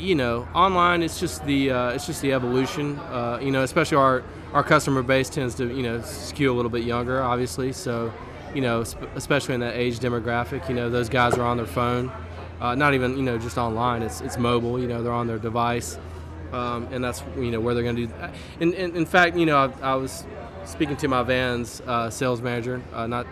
you 0.00 0.14
know, 0.14 0.48
online 0.54 1.02
it's 1.02 1.20
just 1.20 1.44
the 1.44 1.70
uh, 1.70 1.90
it's 1.90 2.06
just 2.06 2.22
the 2.22 2.32
evolution. 2.32 2.98
Uh, 2.98 3.38
you 3.42 3.50
know, 3.50 3.62
especially 3.62 3.98
our 3.98 4.24
our 4.52 4.62
customer 4.64 5.02
base 5.02 5.28
tends 5.28 5.54
to 5.56 5.72
you 5.74 5.82
know 5.82 6.00
skew 6.02 6.52
a 6.52 6.54
little 6.54 6.70
bit 6.70 6.84
younger, 6.84 7.22
obviously. 7.22 7.72
So, 7.72 8.12
you 8.54 8.62
know, 8.62 8.82
sp- 8.82 9.12
especially 9.14 9.54
in 9.54 9.60
that 9.60 9.76
age 9.76 9.98
demographic, 9.98 10.68
you 10.68 10.74
know, 10.74 10.88
those 10.90 11.08
guys 11.08 11.34
are 11.34 11.42
on 11.42 11.56
their 11.56 11.66
phone, 11.66 12.10
uh, 12.60 12.74
not 12.74 12.94
even 12.94 13.16
you 13.16 13.22
know 13.22 13.38
just 13.38 13.58
online. 13.58 14.02
It's 14.02 14.20
it's 14.22 14.38
mobile. 14.38 14.80
You 14.80 14.88
know, 14.88 15.02
they're 15.02 15.12
on 15.12 15.26
their 15.26 15.38
device, 15.38 15.98
um, 16.52 16.88
and 16.90 17.04
that's 17.04 17.22
you 17.36 17.50
know 17.50 17.60
where 17.60 17.74
they're 17.74 17.84
going 17.84 17.96
to 17.96 18.06
do. 18.06 18.12
In, 18.60 18.72
in 18.72 18.96
in 18.96 19.06
fact, 19.06 19.36
you 19.36 19.46
know, 19.46 19.72
I, 19.82 19.92
I 19.92 19.94
was 19.96 20.24
speaking 20.64 20.96
to 20.96 21.08
my 21.08 21.22
Vans 21.22 21.82
uh, 21.86 22.08
sales 22.10 22.40
manager 22.40 22.82
uh, 22.94 23.06
not 23.06 23.26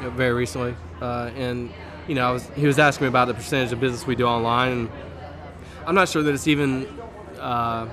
you 0.00 0.06
know, 0.06 0.10
very 0.10 0.32
recently, 0.32 0.76
uh, 1.00 1.30
and 1.36 1.70
you 2.06 2.14
know, 2.14 2.28
I 2.28 2.32
was 2.32 2.48
he 2.54 2.66
was 2.66 2.78
asking 2.78 3.06
me 3.06 3.08
about 3.08 3.26
the 3.26 3.34
percentage 3.34 3.72
of 3.72 3.80
business 3.80 4.06
we 4.06 4.14
do 4.14 4.26
online. 4.26 4.72
And, 4.72 4.90
I'm 5.86 5.94
not 5.94 6.08
sure 6.08 6.22
that 6.22 6.32
it's 6.32 6.48
even 6.48 6.86
uh, 7.40 7.88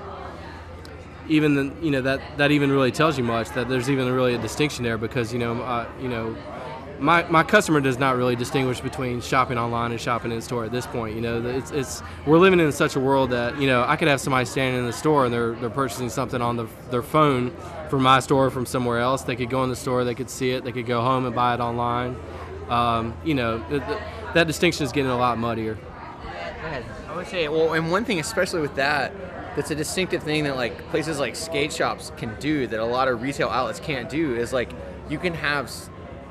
even 1.28 1.54
the, 1.54 1.72
you 1.84 1.90
know 1.90 2.02
that 2.02 2.20
that 2.38 2.50
even 2.50 2.70
really 2.70 2.92
tells 2.92 3.18
you 3.18 3.24
much 3.24 3.50
that 3.50 3.68
there's 3.68 3.90
even 3.90 4.10
really 4.12 4.34
a 4.34 4.38
distinction 4.38 4.84
there 4.84 4.98
because 4.98 5.32
you 5.32 5.38
know 5.38 5.60
uh, 5.62 5.88
you 6.00 6.08
know 6.08 6.36
my, 7.00 7.22
my 7.30 7.42
customer 7.42 7.80
does 7.80 7.98
not 7.98 8.16
really 8.16 8.36
distinguish 8.36 8.80
between 8.80 9.20
shopping 9.22 9.56
online 9.56 9.90
and 9.90 10.00
shopping 10.00 10.32
in 10.32 10.40
store 10.42 10.66
at 10.66 10.70
this 10.70 10.86
point. 10.86 11.14
You 11.14 11.22
know, 11.22 11.42
it's, 11.46 11.70
it's 11.70 12.02
we're 12.26 12.38
living 12.38 12.60
in 12.60 12.70
such 12.72 12.94
a 12.94 13.00
world 13.00 13.30
that 13.30 13.58
you 13.58 13.66
know 13.66 13.84
I 13.86 13.96
could 13.96 14.08
have 14.08 14.20
somebody 14.20 14.44
standing 14.44 14.80
in 14.80 14.86
the 14.86 14.92
store 14.92 15.24
and 15.24 15.32
they're 15.32 15.52
they're 15.52 15.70
purchasing 15.70 16.10
something 16.10 16.42
on 16.42 16.56
the, 16.56 16.66
their 16.90 17.02
phone 17.02 17.56
from 17.88 18.02
my 18.02 18.20
store 18.20 18.46
or 18.46 18.50
from 18.50 18.66
somewhere 18.66 18.98
else. 18.98 19.22
They 19.22 19.36
could 19.36 19.50
go 19.50 19.64
in 19.64 19.70
the 19.70 19.76
store, 19.76 20.04
they 20.04 20.14
could 20.14 20.30
see 20.30 20.50
it, 20.50 20.62
they 20.62 20.72
could 20.72 20.86
go 20.86 21.00
home 21.00 21.24
and 21.24 21.34
buy 21.34 21.54
it 21.54 21.60
online. 21.60 22.16
Um, 22.68 23.14
you 23.24 23.34
know, 23.34 23.58
th- 23.68 23.84
th- 23.84 23.98
that 24.34 24.46
distinction 24.46 24.84
is 24.84 24.92
getting 24.92 25.10
a 25.10 25.18
lot 25.18 25.38
muddier. 25.38 25.78
I 27.10 27.16
would 27.16 27.26
say, 27.26 27.48
well, 27.48 27.72
and 27.72 27.90
one 27.90 28.04
thing, 28.04 28.20
especially 28.20 28.60
with 28.60 28.76
that, 28.76 29.12
that's 29.56 29.72
a 29.72 29.74
distinctive 29.74 30.22
thing 30.22 30.44
that 30.44 30.54
like 30.54 30.78
places 30.90 31.18
like 31.18 31.34
skate 31.34 31.72
shops 31.72 32.12
can 32.16 32.38
do 32.38 32.68
that 32.68 32.78
a 32.78 32.84
lot 32.84 33.08
of 33.08 33.20
retail 33.20 33.48
outlets 33.48 33.80
can't 33.80 34.08
do 34.08 34.36
is 34.36 34.52
like 34.52 34.70
you 35.08 35.18
can 35.18 35.34
have 35.34 35.68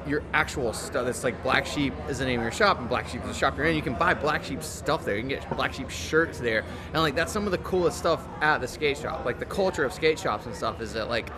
your 0.08 0.24
actual 0.32 0.72
stuff. 0.72 1.06
That's 1.06 1.26
like 1.26 1.44
Black 1.44 1.66
Sheep 1.66 1.94
is 2.08 2.20
the 2.20 2.26
name 2.26 2.40
of 2.40 2.46
your 2.46 2.54
shop, 2.54 2.80
and 2.80 2.88
Black 2.88 3.10
Sheep 3.10 3.22
is 3.24 3.28
the 3.28 3.34
shop 3.34 3.58
you're 3.58 3.66
in. 3.66 3.76
You 3.76 3.82
can 3.82 3.96
buy 3.96 4.14
Black 4.14 4.46
Sheep 4.46 4.64
stuff 4.64 5.04
there. 5.04 5.16
You 5.18 5.22
can 5.22 5.28
get 5.28 5.58
Black 5.58 5.74
Sheep 5.74 5.90
shirts 5.90 6.40
there, 6.40 6.64
and 6.94 7.02
like 7.02 7.14
that's 7.14 7.34
some 7.34 7.44
of 7.44 7.52
the 7.52 7.58
coolest 7.58 7.98
stuff 7.98 8.26
at 8.40 8.60
the 8.60 8.68
skate 8.68 8.98
shop. 8.98 9.26
Like 9.26 9.38
the 9.38 9.46
culture 9.46 9.84
of 9.84 9.92
skate 9.92 10.18
shops 10.18 10.46
and 10.46 10.56
stuff 10.56 10.80
is 10.80 10.94
that 10.94 11.10
like 11.10 11.30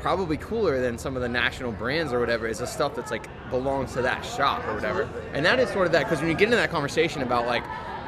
probably 0.00 0.36
cooler 0.36 0.80
than 0.80 0.98
some 0.98 1.14
of 1.14 1.22
the 1.22 1.28
national 1.28 1.70
brands 1.70 2.12
or 2.12 2.18
whatever 2.18 2.48
is 2.48 2.58
the 2.58 2.66
stuff 2.66 2.96
that's 2.96 3.12
like 3.12 3.28
belongs 3.50 3.92
to 3.92 4.02
that 4.02 4.24
shop 4.24 4.66
or 4.66 4.74
whatever. 4.74 5.08
And 5.32 5.46
that 5.46 5.60
is 5.60 5.70
sort 5.70 5.86
of 5.86 5.92
that 5.92 6.06
because 6.06 6.18
when 6.18 6.28
you 6.28 6.34
get 6.34 6.46
into 6.46 6.56
that 6.56 6.72
conversation 6.72 7.22
about 7.22 7.46
like, 7.46 7.62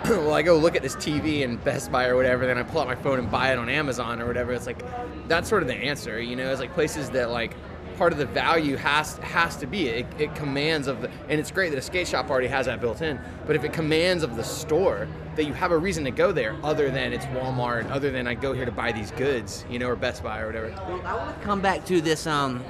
well, 0.08 0.34
I 0.34 0.42
go 0.42 0.58
look 0.58 0.76
at 0.76 0.82
this 0.82 0.96
TV 0.96 1.40
in 1.40 1.56
Best 1.56 1.90
Buy 1.90 2.08
or 2.08 2.16
whatever, 2.16 2.46
then 2.46 2.58
I 2.58 2.62
pull 2.62 2.82
out 2.82 2.86
my 2.86 2.94
phone 2.94 3.18
and 3.18 3.30
buy 3.30 3.52
it 3.52 3.58
on 3.58 3.70
Amazon 3.70 4.20
or 4.20 4.26
whatever. 4.26 4.52
It's 4.52 4.66
like 4.66 4.82
that's 5.28 5.48
sort 5.48 5.62
of 5.62 5.68
the 5.68 5.74
answer, 5.74 6.20
you 6.20 6.36
know. 6.36 6.50
It's 6.50 6.60
like 6.60 6.74
places 6.74 7.08
that 7.10 7.30
like 7.30 7.56
part 7.96 8.12
of 8.12 8.18
the 8.18 8.26
value 8.26 8.76
has 8.76 9.16
has 9.18 9.56
to 9.56 9.66
be 9.66 9.88
it, 9.88 10.06
it 10.18 10.34
commands 10.34 10.88
of 10.88 11.00
the, 11.00 11.10
and 11.28 11.40
it's 11.40 11.50
great 11.50 11.70
that 11.70 11.78
a 11.78 11.82
skate 11.82 12.08
shop 12.08 12.28
already 12.28 12.48
has 12.48 12.66
that 12.66 12.80
built 12.80 13.00
in 13.02 13.20
but 13.46 13.54
if 13.54 13.62
it 13.62 13.72
commands 13.72 14.24
of 14.24 14.34
the 14.34 14.42
store 14.42 15.06
that 15.36 15.44
you 15.44 15.52
have 15.52 15.70
a 15.70 15.78
reason 15.78 16.02
to 16.02 16.10
go 16.10 16.32
there 16.32 16.56
other 16.64 16.90
than 16.90 17.12
it's 17.12 17.24
walmart 17.26 17.88
other 17.92 18.10
than 18.10 18.26
i 18.26 18.34
go 18.34 18.52
here 18.52 18.64
to 18.64 18.72
buy 18.72 18.90
these 18.90 19.12
goods 19.12 19.64
you 19.70 19.78
know 19.78 19.86
or 19.86 19.94
best 19.94 20.24
buy 20.24 20.40
or 20.40 20.46
whatever 20.46 20.70
Well, 20.88 21.06
I 21.06 21.14
want 21.14 21.38
to 21.38 21.44
come 21.44 21.60
back 21.60 21.84
to 21.86 22.00
this 22.00 22.26
um, 22.26 22.64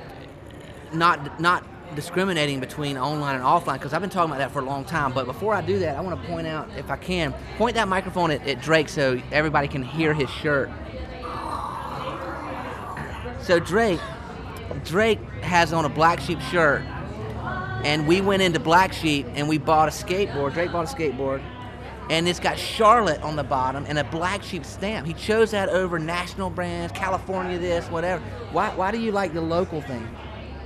not 0.93 1.41
not 1.41 1.65
discriminating 1.95 2.61
between 2.61 2.97
online 2.97 3.37
and 3.37 3.45
offline 3.45 3.75
because 3.75 3.93
I've 3.93 4.01
been 4.01 4.11
talking 4.11 4.31
about 4.31 4.39
that 4.39 4.53
for 4.53 4.61
a 4.61 4.65
long 4.65 4.85
time. 4.85 5.13
But 5.13 5.27
before 5.27 5.55
I 5.55 5.61
do 5.61 5.79
that, 5.81 5.97
I 5.97 6.01
want 6.01 6.21
to 6.21 6.29
point 6.29 6.47
out, 6.47 6.69
if 6.77 6.91
I 6.91 6.97
can, 6.97 7.35
point 7.57 7.75
that 7.77 7.89
microphone 7.89 8.31
at, 8.31 8.47
at 8.47 8.61
Drake 8.61 8.89
so 8.89 9.21
everybody 9.33 9.69
can 9.69 9.83
hear 9.83 10.15
his 10.15 10.31
shirt. 10.31 10.71
So 13.41 13.61
Drake, 13.61 14.01
Drake 14.85 15.21
has 15.43 15.73
on 15.73 15.85
a 15.85 15.89
Black 15.89 16.21
Sheep 16.21 16.41
shirt, 16.41 16.83
and 17.85 18.09
we 18.09 18.23
went 18.23 18.43
into 18.43 18.59
Black 18.59 18.93
Sheep 18.93 19.27
and 19.35 19.49
we 19.49 19.59
bought 19.59 19.89
a 19.89 19.93
skateboard. 19.93 20.55
Drake 20.55 20.73
bought 20.73 20.91
a 20.91 20.97
skateboard, 20.97 21.43
and 22.09 22.27
it's 22.27 22.41
got 22.41 22.59
Charlotte 22.59 23.21
on 23.23 23.37
the 23.37 23.45
bottom 23.45 23.85
and 23.87 23.99
a 23.99 24.05
Black 24.05 24.43
Sheep 24.43 24.65
stamp. 24.65 25.07
He 25.07 25.13
chose 25.13 25.51
that 25.51 25.69
over 25.69 25.99
national 25.99 26.49
brands, 26.49 26.93
California 26.93 27.59
this, 27.59 27.85
whatever. 27.87 28.25
Why, 28.53 28.71
why 28.71 28.91
do 28.91 28.99
you 28.99 29.13
like 29.13 29.35
the 29.35 29.43
local 29.43 29.83
thing? 29.83 30.09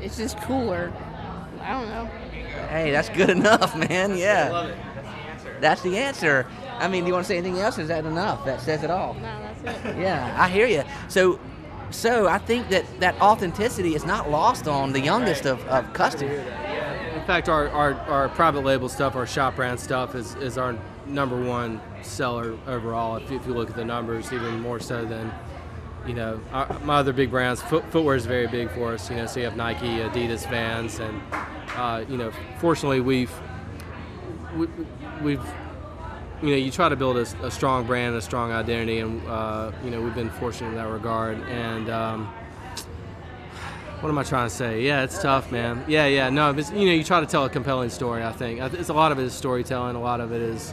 It's 0.01 0.17
just 0.17 0.39
cooler. 0.43 0.93
I 1.63 1.71
don't 1.73 1.89
know. 1.89 2.05
Hey, 2.69 2.91
that's 2.91 3.09
good 3.09 3.31
enough, 3.39 3.77
man. 3.77 4.17
Yeah. 4.17 4.49
That's 4.51 5.03
the 5.03 5.17
answer. 5.29 5.57
That's 5.61 5.83
the 5.83 5.97
answer. 5.97 6.47
I 6.79 6.89
mean, 6.89 7.03
do 7.05 7.09
you 7.09 7.13
want 7.15 7.25
to 7.25 7.29
say 7.29 7.39
anything 7.39 7.59
else? 7.61 7.79
Is 7.79 7.89
that 7.89 8.05
enough? 8.05 8.45
That 8.45 8.61
says 8.61 8.83
it 8.83 8.91
all. 8.91 9.15
No, 9.15 9.41
that's 9.63 9.87
it. 9.87 9.99
Yeah, 9.99 10.37
I 10.39 10.49
hear 10.49 10.67
you. 10.67 10.85
So, 11.09 11.41
so 11.91 12.29
I 12.29 12.39
think 12.39 12.69
that 12.69 12.85
that 13.01 13.21
authenticity 13.21 13.95
is 13.95 14.05
not 14.05 14.31
lost 14.31 14.69
on 14.69 14.93
the 14.93 15.01
youngest 15.01 15.47
of, 15.47 15.65
of 15.67 15.93
customers. 15.93 16.47
In 17.15 17.25
fact, 17.25 17.49
our, 17.49 17.69
our, 17.71 17.95
our 17.95 18.29
private 18.31 18.65
label 18.65 18.89
stuff, 18.89 19.17
our 19.17 19.27
shop 19.27 19.57
brand 19.57 19.81
stuff, 19.81 20.15
is, 20.15 20.35
is 20.37 20.57
our 20.57 20.79
number 21.07 21.41
one 21.41 21.81
seller 22.03 22.57
overall. 22.67 23.17
If 23.17 23.31
you, 23.31 23.37
if 23.39 23.47
you 23.47 23.55
look 23.55 23.71
at 23.71 23.77
the 23.77 23.85
numbers, 23.85 24.33
even 24.33 24.61
more 24.61 24.81
so 24.81 25.05
than 25.05 25.33
you 26.07 26.15
know, 26.15 26.41
our, 26.53 26.79
my 26.81 26.97
other 26.97 27.13
big 27.13 27.31
brands, 27.31 27.61
foot, 27.61 27.85
footwear 27.91 28.17
is 28.17 28.27
very 28.27 28.47
big 28.47 28.71
for 28.71 28.95
us. 28.95 29.11
You 29.11 29.17
know, 29.17 29.27
so 29.27 29.41
you 29.41 29.47
have 29.47 29.57
Nike, 29.57 29.87
Adidas, 29.87 30.49
Vans, 30.49 30.99
and 30.99 31.21
uh, 31.77 32.05
you 32.09 32.17
know, 32.17 32.33
fortunately 32.59 33.01
we've 33.01 33.33
we, 34.57 34.67
we've 35.23 35.43
you 36.43 36.51
know 36.51 36.57
you 36.57 36.71
try 36.71 36.89
to 36.89 36.97
build 36.97 37.17
a, 37.17 37.27
a, 37.45 37.51
strong 37.51 37.87
brand, 37.87 38.15
a 38.15 38.23
strong 38.23 38.53
identity, 38.53 39.01
and 39.01 39.27
uh, 39.27 39.73
you 39.85 39.91
know 39.91 40.01
we've 40.01 40.15
been 40.15 40.31
fortunate 40.31 40.69
in 40.69 40.75
that 40.77 40.89
regard. 40.89 41.39
And 41.49 41.91
um, 41.91 42.27
what 44.01 44.09
am 44.09 44.19
I 44.19 44.23
trying 44.23 44.49
to 44.49 44.55
say? 44.55 44.83
Yeah, 44.83 45.03
it's 45.03 45.21
tough, 45.21 45.51
man. 45.51 45.85
Yeah, 45.89 46.07
yeah. 46.07 46.31
No, 46.31 46.51
you 46.51 46.87
know 46.87 46.93
you 46.93 47.05
try 47.05 47.21
to 47.21 47.27
tell 47.27 47.45
a 47.45 47.51
compelling 47.51 47.91
story. 47.91 48.23
I 48.23 48.33
think 48.33 48.61
it's 48.61 48.89
a 48.89 48.95
lot 48.95 49.13
of 49.13 49.19
it 49.19 49.25
is 49.25 49.35
storytelling. 49.35 49.97
A 49.97 50.01
lot 50.01 50.21
of 50.21 50.33
it 50.33 50.41
is 50.41 50.73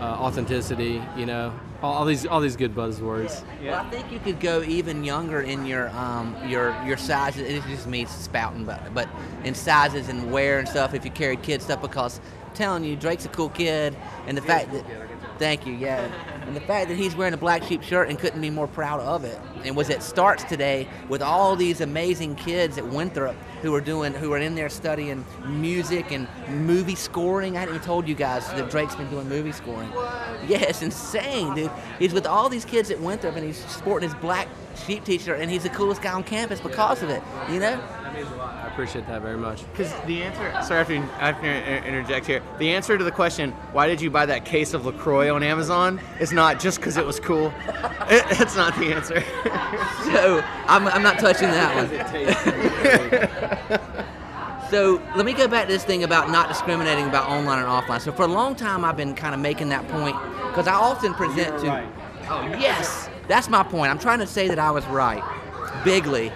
uh, 0.00 0.04
authenticity. 0.04 1.00
You 1.16 1.26
know, 1.26 1.54
all, 1.82 1.94
all, 1.94 2.04
these 2.04 2.26
all 2.26 2.40
these 2.40 2.56
good 2.56 2.74
buzzwords. 2.74 3.44
Yeah. 3.62 3.72
Well, 3.72 3.86
I 3.86 3.90
think 3.90 4.10
you 4.10 4.18
could 4.18 4.40
go 4.40 4.62
even 4.62 5.04
younger 5.04 5.40
in 5.40 5.66
your 5.66 5.88
um, 5.90 6.36
your 6.46 6.76
your 6.84 6.96
sizes. 6.96 7.42
It's 7.42 7.66
just 7.66 7.86
me 7.86 8.04
spouting, 8.06 8.64
but 8.64 8.94
but 8.94 9.08
in 9.44 9.54
sizes 9.54 10.08
and 10.08 10.32
wear 10.32 10.58
and 10.58 10.68
stuff. 10.68 10.94
If 10.94 11.04
you 11.04 11.10
carry 11.10 11.36
kid 11.36 11.62
stuff, 11.62 11.82
because 11.82 12.20
I'm 12.46 12.54
telling 12.54 12.84
you, 12.84 12.96
Drake's 12.96 13.26
a 13.26 13.28
cool 13.28 13.50
kid, 13.50 13.96
and 14.26 14.36
the 14.36 14.42
fact 14.42 14.72
that 14.72 14.84
thank 15.38 15.66
you, 15.66 15.74
yeah, 15.74 16.10
and 16.46 16.54
the 16.54 16.60
fact 16.60 16.88
that 16.88 16.96
he's 16.96 17.16
wearing 17.16 17.34
a 17.34 17.38
black 17.38 17.62
sheep 17.62 17.82
shirt 17.82 18.08
and 18.08 18.18
couldn't 18.18 18.40
be 18.40 18.50
more 18.50 18.66
proud 18.66 19.00
of 19.00 19.24
it, 19.24 19.38
and 19.64 19.76
was 19.76 19.90
at 19.90 20.02
starts 20.02 20.44
today 20.44 20.88
with 21.08 21.22
all 21.22 21.56
these 21.56 21.80
amazing 21.80 22.36
kids 22.36 22.78
at 22.78 22.86
Winthrop 22.86 23.36
who 23.62 23.74
are 23.74 23.80
doing 23.80 24.12
who 24.12 24.32
are 24.32 24.38
in 24.38 24.54
there 24.54 24.68
studying 24.68 25.24
music 25.46 26.12
and 26.12 26.28
movie 26.48 26.94
scoring. 26.94 27.56
I 27.56 27.60
hadn't 27.60 27.74
even 27.76 27.86
told 27.86 28.06
you 28.06 28.14
guys 28.14 28.46
that 28.52 28.70
Drake's 28.70 28.94
been 28.94 29.10
doing 29.10 29.28
movie 29.28 29.52
scoring. 29.52 29.90
Yeah, 30.46 30.62
it's 30.62 30.82
insane, 30.82 31.54
dude. 31.54 31.70
He's 31.98 32.12
with 32.12 32.26
all 32.26 32.48
these 32.48 32.64
kids 32.64 32.90
at 32.90 33.00
Winthrop 33.00 33.36
and 33.36 33.44
he's 33.44 33.64
sporting 33.66 34.08
his 34.08 34.18
black 34.20 34.48
sheep 34.76 35.04
t-shirt 35.04 35.40
and 35.40 35.50
he's 35.50 35.62
the 35.62 35.68
coolest 35.70 36.02
guy 36.02 36.12
on 36.12 36.22
campus 36.22 36.60
because 36.60 37.02
of 37.02 37.10
it. 37.10 37.22
You 37.48 37.60
know? 37.60 37.76
That 37.76 38.14
means 38.14 38.30
a 38.30 38.36
lot. 38.36 38.54
I 38.54 38.68
appreciate 38.68 39.06
that 39.06 39.22
very 39.22 39.36
much. 39.36 39.62
Because 39.72 39.92
the 40.06 40.22
answer, 40.22 40.50
sorry, 40.62 40.80
I 40.80 40.84
have, 40.84 40.88
to, 40.88 40.96
I 40.96 41.26
have 41.32 41.40
to 41.40 41.88
interject 41.88 42.26
here. 42.26 42.42
The 42.58 42.74
answer 42.74 42.98
to 42.98 43.04
the 43.04 43.10
question, 43.10 43.52
why 43.72 43.86
did 43.88 44.00
you 44.00 44.10
buy 44.10 44.26
that 44.26 44.44
case 44.44 44.74
of 44.74 44.84
LaCroix 44.86 45.34
on 45.34 45.42
Amazon, 45.42 46.00
is 46.20 46.32
not 46.32 46.60
just 46.60 46.78
because 46.78 46.96
it 46.96 47.06
was 47.06 47.18
cool. 47.20 47.52
it, 47.68 48.24
that's 48.38 48.56
not 48.56 48.76
the 48.78 48.92
answer. 48.92 49.20
so 50.12 50.42
I'm, 50.66 50.86
I'm 50.88 51.02
not 51.02 51.18
touching 51.18 51.48
that 51.48 51.74
one. 51.74 51.88
so 54.70 55.02
let 55.16 55.24
me 55.24 55.32
go 55.32 55.48
back 55.48 55.66
to 55.66 55.72
this 55.72 55.84
thing 55.84 56.04
about 56.04 56.30
not 56.30 56.48
discriminating 56.48 57.06
about 57.06 57.28
online 57.28 57.58
and 57.58 57.68
offline. 57.68 58.00
So 58.00 58.12
for 58.12 58.22
a 58.24 58.28
long 58.28 58.54
time, 58.54 58.84
I've 58.84 58.96
been 58.96 59.14
kind 59.14 59.34
of 59.34 59.40
making 59.40 59.70
that 59.70 59.86
point 59.88 60.16
because 60.48 60.66
I 60.66 60.74
often 60.74 61.14
present 61.14 61.48
You're 61.48 61.58
to. 61.58 61.66
Right. 61.68 61.88
Oh 62.28 62.42
yes, 62.58 63.08
that's 63.28 63.48
my 63.48 63.62
point. 63.62 63.90
I'm 63.90 63.98
trying 63.98 64.20
to 64.20 64.26
say 64.26 64.48
that 64.48 64.58
I 64.58 64.70
was 64.70 64.84
right, 64.86 65.22
bigly. 65.84 66.32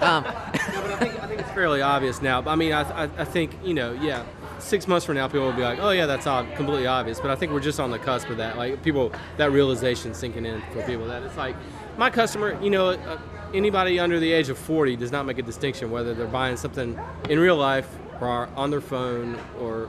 Um, 0.00 0.24
no, 0.24 0.30
but 0.32 0.90
I 0.90 0.96
think, 0.98 1.22
I 1.22 1.26
think 1.26 1.40
it's 1.40 1.50
fairly 1.50 1.80
obvious 1.80 2.20
now. 2.20 2.42
I 2.46 2.54
mean, 2.54 2.72
I, 2.72 2.82
I, 2.82 3.10
I, 3.18 3.24
think 3.24 3.56
you 3.64 3.74
know, 3.74 3.92
yeah. 3.92 4.24
Six 4.58 4.86
months 4.86 5.06
from 5.06 5.14
now, 5.14 5.26
people 5.26 5.46
will 5.46 5.54
be 5.54 5.62
like, 5.62 5.78
"Oh 5.78 5.90
yeah, 5.90 6.04
that's 6.04 6.26
all 6.26 6.44
completely 6.54 6.86
obvious." 6.86 7.18
But 7.18 7.30
I 7.30 7.34
think 7.34 7.50
we're 7.50 7.60
just 7.60 7.80
on 7.80 7.90
the 7.90 7.98
cusp 7.98 8.28
of 8.28 8.36
that. 8.36 8.58
Like 8.58 8.82
people, 8.82 9.10
that 9.38 9.52
realization 9.52 10.12
sinking 10.12 10.44
in 10.44 10.60
for 10.72 10.82
people 10.82 11.06
that 11.06 11.22
it's 11.22 11.36
like, 11.38 11.56
my 11.96 12.10
customer, 12.10 12.62
you 12.62 12.68
know, 12.68 12.90
uh, 12.90 13.18
anybody 13.54 13.98
under 13.98 14.20
the 14.20 14.30
age 14.32 14.50
of 14.50 14.58
40 14.58 14.96
does 14.96 15.10
not 15.10 15.26
make 15.26 15.38
a 15.38 15.42
distinction 15.42 15.90
whether 15.90 16.14
they're 16.14 16.26
buying 16.26 16.56
something 16.56 16.98
in 17.28 17.38
real 17.38 17.56
life 17.56 17.88
or 18.20 18.48
on 18.56 18.70
their 18.70 18.80
phone 18.80 19.38
or 19.58 19.88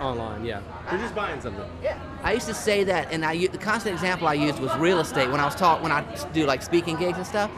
online. 0.00 0.44
Yeah, 0.44 0.60
they're 0.90 0.98
just 0.98 1.14
buying 1.14 1.40
something. 1.40 1.64
Yeah. 1.82 1.98
I 2.22 2.32
used 2.32 2.46
to 2.46 2.54
say 2.54 2.84
that, 2.84 3.12
and 3.12 3.24
I 3.24 3.46
the 3.46 3.58
constant 3.58 3.94
example 3.94 4.26
I 4.28 4.34
used 4.34 4.58
was 4.58 4.74
real 4.76 5.00
estate 5.00 5.30
when 5.30 5.40
I 5.40 5.44
was 5.44 5.54
taught 5.54 5.82
when 5.82 5.92
I 5.92 6.04
do 6.32 6.46
like 6.46 6.62
speaking 6.62 6.96
gigs 6.96 7.18
and 7.18 7.26
stuff 7.26 7.50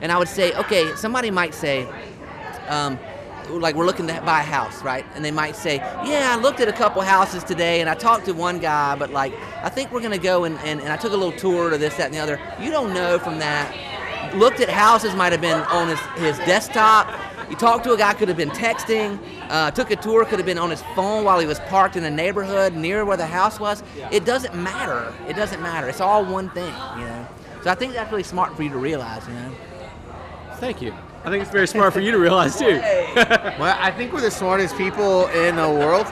and 0.00 0.10
I 0.10 0.18
would 0.18 0.28
say, 0.28 0.52
okay, 0.54 0.94
somebody 0.96 1.30
might 1.30 1.54
say, 1.54 1.86
um, 2.68 2.98
like 3.48 3.74
we're 3.74 3.86
looking 3.86 4.06
to 4.06 4.20
buy 4.22 4.40
a 4.40 4.44
house, 4.44 4.82
right? 4.82 5.04
And 5.14 5.24
they 5.24 5.32
might 5.32 5.56
say, 5.56 5.76
yeah, 5.76 6.36
I 6.36 6.40
looked 6.40 6.60
at 6.60 6.68
a 6.68 6.72
couple 6.72 7.02
houses 7.02 7.42
today, 7.42 7.80
and 7.80 7.90
I 7.90 7.94
talked 7.94 8.26
to 8.26 8.32
one 8.32 8.60
guy, 8.60 8.94
but 8.94 9.10
like 9.10 9.34
I 9.62 9.68
think 9.68 9.92
we're 9.92 10.00
gonna 10.00 10.18
go 10.18 10.44
and, 10.44 10.58
and, 10.60 10.80
and 10.80 10.90
I 10.90 10.96
took 10.96 11.12
a 11.12 11.16
little 11.16 11.36
tour 11.36 11.70
to 11.70 11.78
this, 11.78 11.96
that, 11.96 12.06
and 12.06 12.14
the 12.14 12.18
other. 12.18 12.40
You 12.60 12.70
don't 12.70 12.94
know 12.94 13.18
from 13.18 13.38
that. 13.40 14.34
Looked 14.34 14.60
at 14.60 14.68
houses 14.68 15.14
might 15.16 15.32
have 15.32 15.40
been 15.40 15.60
on 15.62 15.88
his, 15.88 16.00
his 16.16 16.38
desktop. 16.46 17.08
You 17.50 17.56
talked 17.56 17.82
to 17.84 17.92
a 17.92 17.98
guy, 17.98 18.14
could 18.14 18.28
have 18.28 18.36
been 18.36 18.50
texting. 18.50 19.18
Uh, 19.50 19.68
took 19.72 19.90
a 19.90 19.96
tour, 19.96 20.24
could 20.24 20.38
have 20.38 20.46
been 20.46 20.58
on 20.58 20.70
his 20.70 20.80
phone 20.94 21.24
while 21.24 21.40
he 21.40 21.46
was 21.46 21.58
parked 21.60 21.96
in 21.96 22.04
the 22.04 22.10
neighborhood 22.10 22.72
near 22.72 23.04
where 23.04 23.16
the 23.16 23.26
house 23.26 23.58
was. 23.58 23.82
It 24.12 24.24
doesn't 24.24 24.54
matter. 24.54 25.12
It 25.28 25.34
doesn't 25.34 25.60
matter. 25.60 25.88
It's 25.88 26.00
all 26.00 26.24
one 26.24 26.50
thing, 26.50 26.72
you 26.96 27.04
know. 27.04 27.26
So 27.64 27.70
I 27.70 27.74
think 27.74 27.92
that's 27.92 28.10
really 28.12 28.22
smart 28.22 28.54
for 28.56 28.62
you 28.62 28.70
to 28.70 28.78
realize, 28.78 29.26
you 29.26 29.34
know. 29.34 29.50
Thank 30.58 30.80
you. 30.80 30.94
I 31.24 31.30
think 31.30 31.42
it's 31.42 31.50
very 31.50 31.66
smart 31.66 31.92
for 31.92 32.00
you 32.00 32.12
to 32.12 32.18
realize 32.18 32.56
too. 32.58 32.78
well, 32.78 33.76
I 33.78 33.90
think 33.90 34.12
we're 34.12 34.20
the 34.20 34.30
smartest 34.30 34.76
people 34.76 35.26
in 35.28 35.56
the 35.56 35.68
world. 35.68 36.06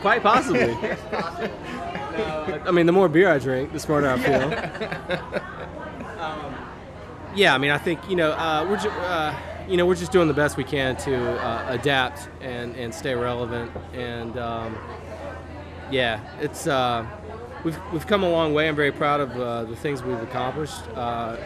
Quite 0.00 0.22
possibly. 0.22 0.74
no, 1.12 2.62
I 2.64 2.70
mean, 2.70 2.86
the 2.86 2.92
more 2.92 3.08
beer 3.08 3.28
I 3.28 3.38
drink, 3.38 3.72
the 3.72 3.80
smarter 3.80 4.08
I 4.08 4.18
feel. 4.18 4.52
um, 6.20 6.54
yeah, 7.34 7.54
I 7.54 7.58
mean, 7.58 7.70
I 7.70 7.78
think 7.78 8.08
you 8.08 8.16
know 8.16 8.30
uh, 8.30 8.64
we're 8.68 8.78
ju- 8.78 8.88
uh, 8.90 9.34
you 9.68 9.76
know 9.76 9.86
we're 9.86 9.94
just 9.94 10.12
doing 10.12 10.28
the 10.28 10.34
best 10.34 10.56
we 10.56 10.64
can 10.64 10.96
to 10.96 11.16
uh, 11.40 11.66
adapt 11.68 12.28
and 12.40 12.74
and 12.76 12.94
stay 12.94 13.14
relevant 13.14 13.70
and 13.92 14.36
um, 14.38 14.76
yeah, 15.90 16.20
it's 16.40 16.66
uh, 16.66 17.06
we've 17.64 17.78
we've 17.92 18.06
come 18.06 18.22
a 18.22 18.30
long 18.30 18.54
way. 18.54 18.68
I'm 18.68 18.76
very 18.76 18.92
proud 18.92 19.20
of 19.20 19.30
uh, 19.32 19.64
the 19.64 19.76
things 19.76 20.02
we've 20.02 20.20
accomplished 20.20 20.82
uh, 20.94 21.36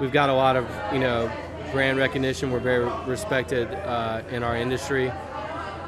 we've 0.00 0.12
got 0.12 0.30
a 0.30 0.34
lot 0.34 0.56
of 0.56 0.66
you 0.92 0.98
know 0.98 1.30
brand 1.72 1.98
recognition. 1.98 2.50
We're 2.50 2.60
very 2.60 2.90
respected 3.06 3.68
uh, 3.72 4.22
in 4.30 4.42
our 4.42 4.56
industry. 4.56 5.10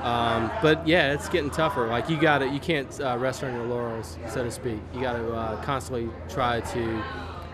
Um, 0.02 0.50
but 0.60 0.86
yeah, 0.86 1.12
it's 1.12 1.28
getting 1.28 1.50
tougher. 1.50 1.86
Like 1.86 2.10
you 2.10 2.20
got 2.20 2.38
to, 2.38 2.48
you 2.48 2.58
can't 2.58 3.00
uh, 3.00 3.16
rest 3.18 3.44
on 3.44 3.54
your 3.54 3.66
laurels, 3.66 4.18
so 4.28 4.42
to 4.42 4.50
speak. 4.50 4.80
You 4.92 5.00
got 5.00 5.12
to 5.12 5.64
constantly 5.64 6.10
try 6.28 6.60
to 6.60 7.02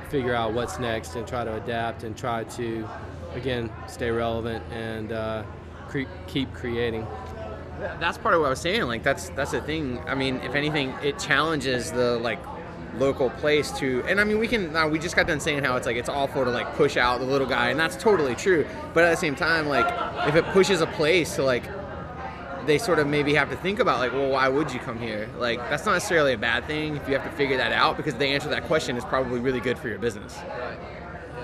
figure 0.08 0.34
out 0.34 0.54
what's 0.54 0.78
next 0.78 1.14
and 1.14 1.28
try 1.28 1.44
to 1.44 1.56
adapt 1.56 2.04
and 2.04 2.16
try 2.16 2.44
to, 2.44 2.88
again, 3.38 3.70
stay 3.86 4.10
relevant 4.10 4.62
and 4.70 5.12
uh, 5.12 5.44
cre- 5.88 6.10
keep 6.26 6.52
creating. 6.52 7.06
That's 8.00 8.18
part 8.18 8.34
of 8.34 8.40
what 8.40 8.48
I 8.48 8.50
was 8.50 8.60
saying. 8.60 8.82
Like 8.82 9.02
that's 9.02 9.30
that's 9.30 9.52
the 9.52 9.60
thing. 9.60 10.00
I 10.06 10.14
mean, 10.14 10.36
if 10.38 10.54
anything, 10.54 10.94
it 11.02 11.18
challenges 11.18 11.92
the 11.92 12.18
like 12.18 12.40
local 12.96 13.30
place 13.30 13.70
to 13.70 14.02
and 14.08 14.20
i 14.20 14.24
mean 14.24 14.38
we 14.38 14.48
can 14.48 14.72
now 14.72 14.88
we 14.88 14.98
just 14.98 15.14
got 15.14 15.26
done 15.26 15.38
saying 15.38 15.62
how 15.62 15.76
it's 15.76 15.86
like 15.86 15.96
it's 15.96 16.08
awful 16.08 16.44
to 16.44 16.50
like 16.50 16.74
push 16.74 16.96
out 16.96 17.20
the 17.20 17.26
little 17.26 17.46
guy 17.46 17.70
and 17.70 17.78
that's 17.78 17.96
totally 17.96 18.34
true 18.34 18.66
but 18.92 19.04
at 19.04 19.10
the 19.10 19.16
same 19.16 19.36
time 19.36 19.68
like 19.68 19.86
if 20.26 20.34
it 20.34 20.44
pushes 20.46 20.80
a 20.80 20.86
place 20.86 21.36
to 21.36 21.42
like 21.42 21.62
they 22.66 22.76
sort 22.76 22.98
of 22.98 23.06
maybe 23.06 23.34
have 23.34 23.48
to 23.50 23.56
think 23.56 23.78
about 23.78 23.98
like 23.98 24.12
well 24.12 24.30
why 24.30 24.48
would 24.48 24.72
you 24.72 24.80
come 24.80 24.98
here 24.98 25.28
like 25.38 25.58
that's 25.70 25.86
not 25.86 25.92
necessarily 25.92 26.32
a 26.32 26.38
bad 26.38 26.66
thing 26.66 26.96
if 26.96 27.06
you 27.08 27.16
have 27.16 27.30
to 27.30 27.36
figure 27.36 27.56
that 27.56 27.72
out 27.72 27.96
because 27.96 28.14
the 28.14 28.26
answer 28.26 28.48
to 28.48 28.54
that 28.54 28.64
question 28.64 28.96
is 28.96 29.04
probably 29.04 29.38
really 29.38 29.60
good 29.60 29.78
for 29.78 29.88
your 29.88 29.98
business 29.98 30.38
right. 30.58 30.78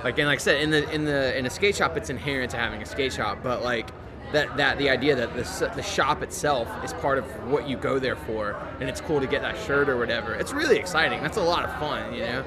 Like 0.05 0.17
and 0.19 0.29
like 0.29 0.39
i 0.39 0.43
said 0.43 0.63
in 0.63 0.71
the 0.71 0.89
in 0.93 1.05
the 1.05 1.37
in 1.37 1.47
a 1.47 1.51
skate 1.51 1.75
shop 1.75 1.97
it's 1.97 2.11
inherent 2.11 2.51
to 2.53 2.57
having 2.57 2.81
a 2.81 2.87
skate 2.87 3.13
shop 3.13 3.39
but 3.43 3.65
like 3.65 3.91
that 4.35 4.57
that 4.57 4.79
the 4.79 4.91
idea 4.91 5.15
that 5.15 5.35
the, 5.35 5.73
the 5.75 5.83
shop 5.83 6.23
itself 6.23 6.69
is 6.85 6.93
part 6.95 7.19
of 7.19 7.25
what 7.49 7.69
you 7.69 7.77
go 7.77 7.99
there 7.99 8.17
for, 8.17 8.61
and 8.81 8.89
it's 8.89 9.01
cool 9.01 9.21
to 9.21 9.27
get 9.27 9.43
that 9.43 9.57
shirt 9.65 9.89
or 9.89 9.97
whatever. 9.97 10.35
It's 10.35 10.53
really 10.53 10.77
exciting. 10.77 11.23
That's 11.23 11.37
a 11.37 11.43
lot 11.43 11.65
of 11.65 11.73
fun, 11.79 12.13
you 12.13 12.21
know. 12.21 12.45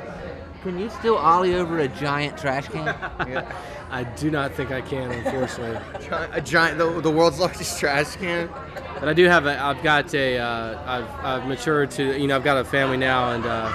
Can 0.64 0.78
you 0.78 0.90
still 0.90 1.18
ollie 1.18 1.56
over 1.56 1.80
a 1.80 1.88
giant 1.88 2.38
trash 2.38 2.68
can? 2.68 2.86
yeah. 2.86 3.52
I 3.90 4.04
do 4.04 4.30
not 4.30 4.54
think 4.54 4.72
I 4.72 4.82
can, 4.82 5.12
unfortunately. 5.12 5.80
a 6.34 6.42
giant, 6.42 6.78
the, 6.78 7.00
the 7.00 7.10
world's 7.10 7.40
largest 7.40 7.80
trash 7.80 8.18
can. 8.18 8.50
But 9.00 9.08
I 9.08 9.14
do 9.14 9.26
have 9.26 9.46
a. 9.46 9.58
I've 9.58 9.82
got 9.82 10.14
a. 10.14 10.38
Uh, 10.38 10.82
I've 10.86 11.26
I've 11.26 11.48
matured 11.48 11.92
to. 11.92 12.20
You 12.20 12.28
know, 12.28 12.36
I've 12.36 12.44
got 12.44 12.58
a 12.58 12.66
family 12.66 12.98
now, 12.98 13.32
and 13.32 13.46
uh, 13.46 13.72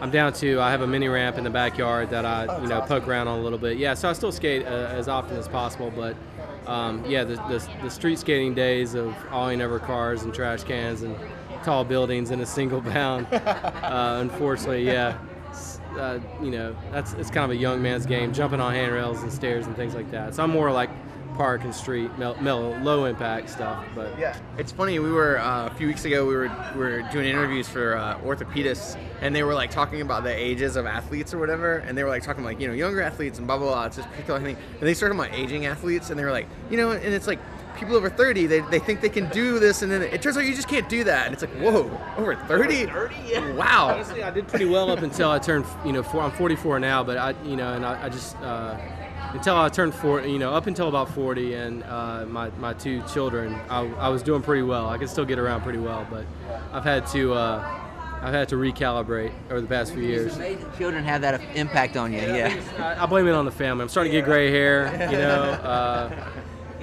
I'm 0.00 0.10
down 0.10 0.32
to. 0.34 0.60
I 0.60 0.70
have 0.70 0.82
a 0.82 0.86
mini 0.86 1.08
ramp 1.08 1.38
in 1.38 1.44
the 1.44 1.50
backyard 1.50 2.10
that 2.10 2.24
I, 2.24 2.60
you 2.60 2.68
know, 2.68 2.80
poke 2.82 3.08
around 3.08 3.28
on 3.28 3.38
a 3.38 3.42
little 3.42 3.58
bit. 3.58 3.78
Yeah, 3.78 3.94
so 3.94 4.10
I 4.10 4.12
still 4.12 4.32
skate 4.32 4.66
uh, 4.66 4.88
as 4.90 5.08
often 5.08 5.36
as 5.36 5.48
possible, 5.48 5.90
but 5.94 6.14
um, 6.66 7.04
yeah, 7.06 7.24
the, 7.24 7.36
the, 7.36 7.68
the, 7.82 7.90
street 7.90 8.18
skating 8.18 8.54
days 8.54 8.94
of 8.94 9.14
ollieing 9.30 9.60
over 9.60 9.78
cars 9.78 10.22
and 10.24 10.34
trash 10.34 10.64
cans 10.64 11.02
and 11.02 11.16
tall 11.62 11.84
buildings 11.84 12.30
in 12.30 12.40
a 12.40 12.46
single 12.46 12.80
bound, 12.80 13.26
uh, 13.32 14.18
unfortunately, 14.20 14.84
yeah, 14.84 15.16
uh, 15.96 16.18
you 16.42 16.50
know, 16.50 16.76
that's 16.90 17.14
it's 17.14 17.30
kind 17.30 17.44
of 17.44 17.50
a 17.50 17.56
young 17.56 17.80
man's 17.80 18.04
game, 18.04 18.32
jumping 18.32 18.60
on 18.60 18.74
handrails 18.74 19.22
and 19.22 19.32
stairs 19.32 19.66
and 19.66 19.76
things 19.76 19.94
like 19.94 20.10
that. 20.10 20.34
So 20.34 20.42
I'm 20.42 20.50
more 20.50 20.70
like 20.72 20.90
park 21.36 21.64
and 21.64 21.74
street, 21.74 22.10
mellow, 22.18 22.76
low 22.80 23.04
impact 23.04 23.50
stuff. 23.50 23.84
But 23.94 24.18
yeah, 24.18 24.36
it's 24.58 24.72
funny. 24.72 24.98
We 24.98 25.10
were 25.12 25.38
uh, 25.38 25.66
a 25.66 25.74
few 25.74 25.86
weeks 25.86 26.04
ago. 26.04 26.26
We 26.26 26.34
were 26.34 26.50
we 26.74 26.80
were 26.80 27.02
doing 27.12 27.28
interviews 27.28 27.68
for 27.68 27.96
uh, 27.96 28.18
orthopedists, 28.20 28.98
and 29.20 29.34
they 29.34 29.42
were 29.42 29.54
like 29.54 29.70
talking 29.70 30.00
about 30.00 30.24
the 30.24 30.34
ages 30.34 30.76
of 30.76 30.86
athletes 30.86 31.32
or 31.34 31.38
whatever, 31.38 31.78
and 31.78 31.96
they 31.96 32.02
were 32.04 32.10
like 32.10 32.22
talking 32.22 32.44
like 32.44 32.60
you 32.60 32.68
know 32.68 32.74
younger 32.74 33.02
athletes 33.02 33.38
and 33.38 33.46
blah 33.46 33.58
blah 33.58 33.68
blah. 33.68 33.84
It's 33.86 33.96
this 33.96 34.06
particular 34.06 34.40
thing, 34.40 34.56
and 34.56 34.82
they 34.82 34.94
started 34.94 35.14
about 35.14 35.32
aging 35.32 35.66
athletes, 35.66 36.10
and 36.10 36.18
they 36.18 36.24
were 36.24 36.32
like 36.32 36.48
you 36.70 36.76
know, 36.76 36.90
and 36.92 37.14
it's 37.14 37.26
like 37.26 37.38
people 37.76 37.94
over 37.94 38.08
30 38.08 38.46
they, 38.46 38.60
they 38.60 38.78
think 38.78 39.02
they 39.02 39.08
can 39.10 39.28
do 39.28 39.58
this 39.58 39.82
and 39.82 39.92
then 39.92 40.00
it 40.00 40.22
turns 40.22 40.34
out 40.38 40.46
you 40.46 40.54
just 40.54 40.66
can't 40.66 40.88
do 40.88 41.04
that 41.04 41.26
and 41.26 41.34
it's 41.34 41.42
like 41.42 41.52
whoa 41.60 41.90
over 42.16 42.34
30 42.34 42.86
wow 43.52 43.90
Honestly, 43.92 44.22
I 44.22 44.30
did 44.30 44.48
pretty 44.48 44.64
well 44.64 44.90
up 44.90 45.02
until 45.02 45.30
I 45.30 45.38
turned, 45.38 45.66
you 45.84 45.92
know, 45.92 46.02
four, 46.02 46.22
I'm 46.22 46.30
44 46.30 46.80
now, 46.80 47.04
but 47.04 47.18
I, 47.18 47.34
you 47.44 47.54
know, 47.54 47.74
and 47.74 47.84
I, 47.84 48.04
I 48.04 48.08
just, 48.08 48.34
uh, 48.38 48.78
until 49.34 49.56
I 49.56 49.68
turned 49.68 49.94
40, 49.94 50.30
you 50.30 50.38
know, 50.38 50.52
up 50.52 50.66
until 50.66 50.88
about 50.88 51.08
40 51.10 51.54
and 51.54 51.82
uh, 51.84 52.24
my, 52.26 52.50
my 52.58 52.72
two 52.74 53.02
children, 53.02 53.54
I, 53.68 53.86
I 53.98 54.08
was 54.08 54.22
doing 54.22 54.42
pretty 54.42 54.62
well. 54.62 54.88
I 54.88 54.98
could 54.98 55.08
still 55.08 55.24
get 55.24 55.38
around 55.38 55.62
pretty 55.62 55.78
well, 55.78 56.06
but 56.10 56.24
I've 56.72 56.84
had 56.84 57.06
to, 57.08 57.34
uh, 57.34 57.80
I've 58.22 58.34
had 58.34 58.48
to 58.50 58.56
recalibrate 58.56 59.32
over 59.50 59.60
the 59.60 59.66
past 59.66 59.92
few 59.92 60.02
years. 60.02 60.36
Children 60.78 61.04
have 61.04 61.20
that 61.20 61.40
impact 61.54 61.96
on 61.96 62.12
you. 62.12 62.20
Yeah. 62.20 62.60
I, 62.78 63.02
I 63.02 63.06
blame 63.06 63.28
it 63.28 63.32
on 63.32 63.44
the 63.44 63.50
family. 63.50 63.82
I'm 63.82 63.88
starting 63.88 64.12
to 64.12 64.18
get 64.18 64.24
gray 64.24 64.50
hair, 64.50 64.86
you 65.10 65.18
know, 65.18 65.42
uh, 65.62 66.28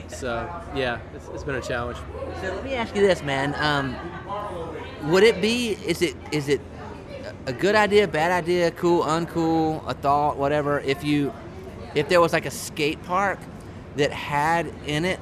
so 0.08 0.50
yeah, 0.76 1.00
it's, 1.16 1.28
it's 1.30 1.44
been 1.44 1.56
a 1.56 1.62
challenge. 1.62 1.98
So 2.42 2.54
let 2.54 2.64
me 2.64 2.76
ask 2.76 2.96
you 2.96 3.02
this, 3.02 3.24
man. 3.24 3.56
Um, 3.58 5.12
would 5.12 5.24
it 5.24 5.42
be? 5.42 5.72
Is 5.86 6.02
it? 6.02 6.16
Is 6.32 6.50
it 6.50 6.62
a 7.46 7.54
good 7.54 7.76
idea? 7.76 8.08
Bad 8.08 8.32
idea? 8.32 8.72
Cool? 8.72 9.04
Uncool? 9.04 9.84
A 9.88 9.94
thought? 9.94 10.38
Whatever. 10.38 10.80
If 10.82 11.04
you, 11.04 11.34
if 11.96 12.10
there 12.10 12.22
was 12.22 12.34
like 12.34 12.46
a 12.46 12.52
skate 12.52 13.02
park 13.04 13.40
that 13.96 14.12
had 14.12 14.72
in 14.86 15.06
it 15.06 15.20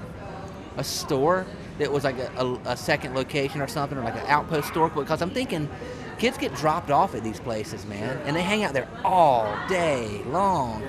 a 0.77 0.83
store 0.83 1.45
that 1.77 1.91
was 1.91 2.03
like 2.03 2.17
a, 2.17 2.31
a, 2.37 2.53
a 2.71 2.77
second 2.77 3.15
location 3.15 3.61
or 3.61 3.67
something, 3.67 3.97
or 3.97 4.03
like 4.03 4.15
an 4.15 4.25
outpost 4.27 4.69
store, 4.69 4.89
because 4.89 5.21
I'm 5.21 5.31
thinking. 5.31 5.69
Kids 6.17 6.37
get 6.37 6.53
dropped 6.53 6.91
off 6.91 7.15
at 7.15 7.23
these 7.23 7.39
places, 7.39 7.83
man, 7.87 8.15
and 8.25 8.35
they 8.35 8.43
hang 8.43 8.63
out 8.63 8.73
there 8.73 8.87
all 9.03 9.57
day 9.67 10.21
long. 10.27 10.83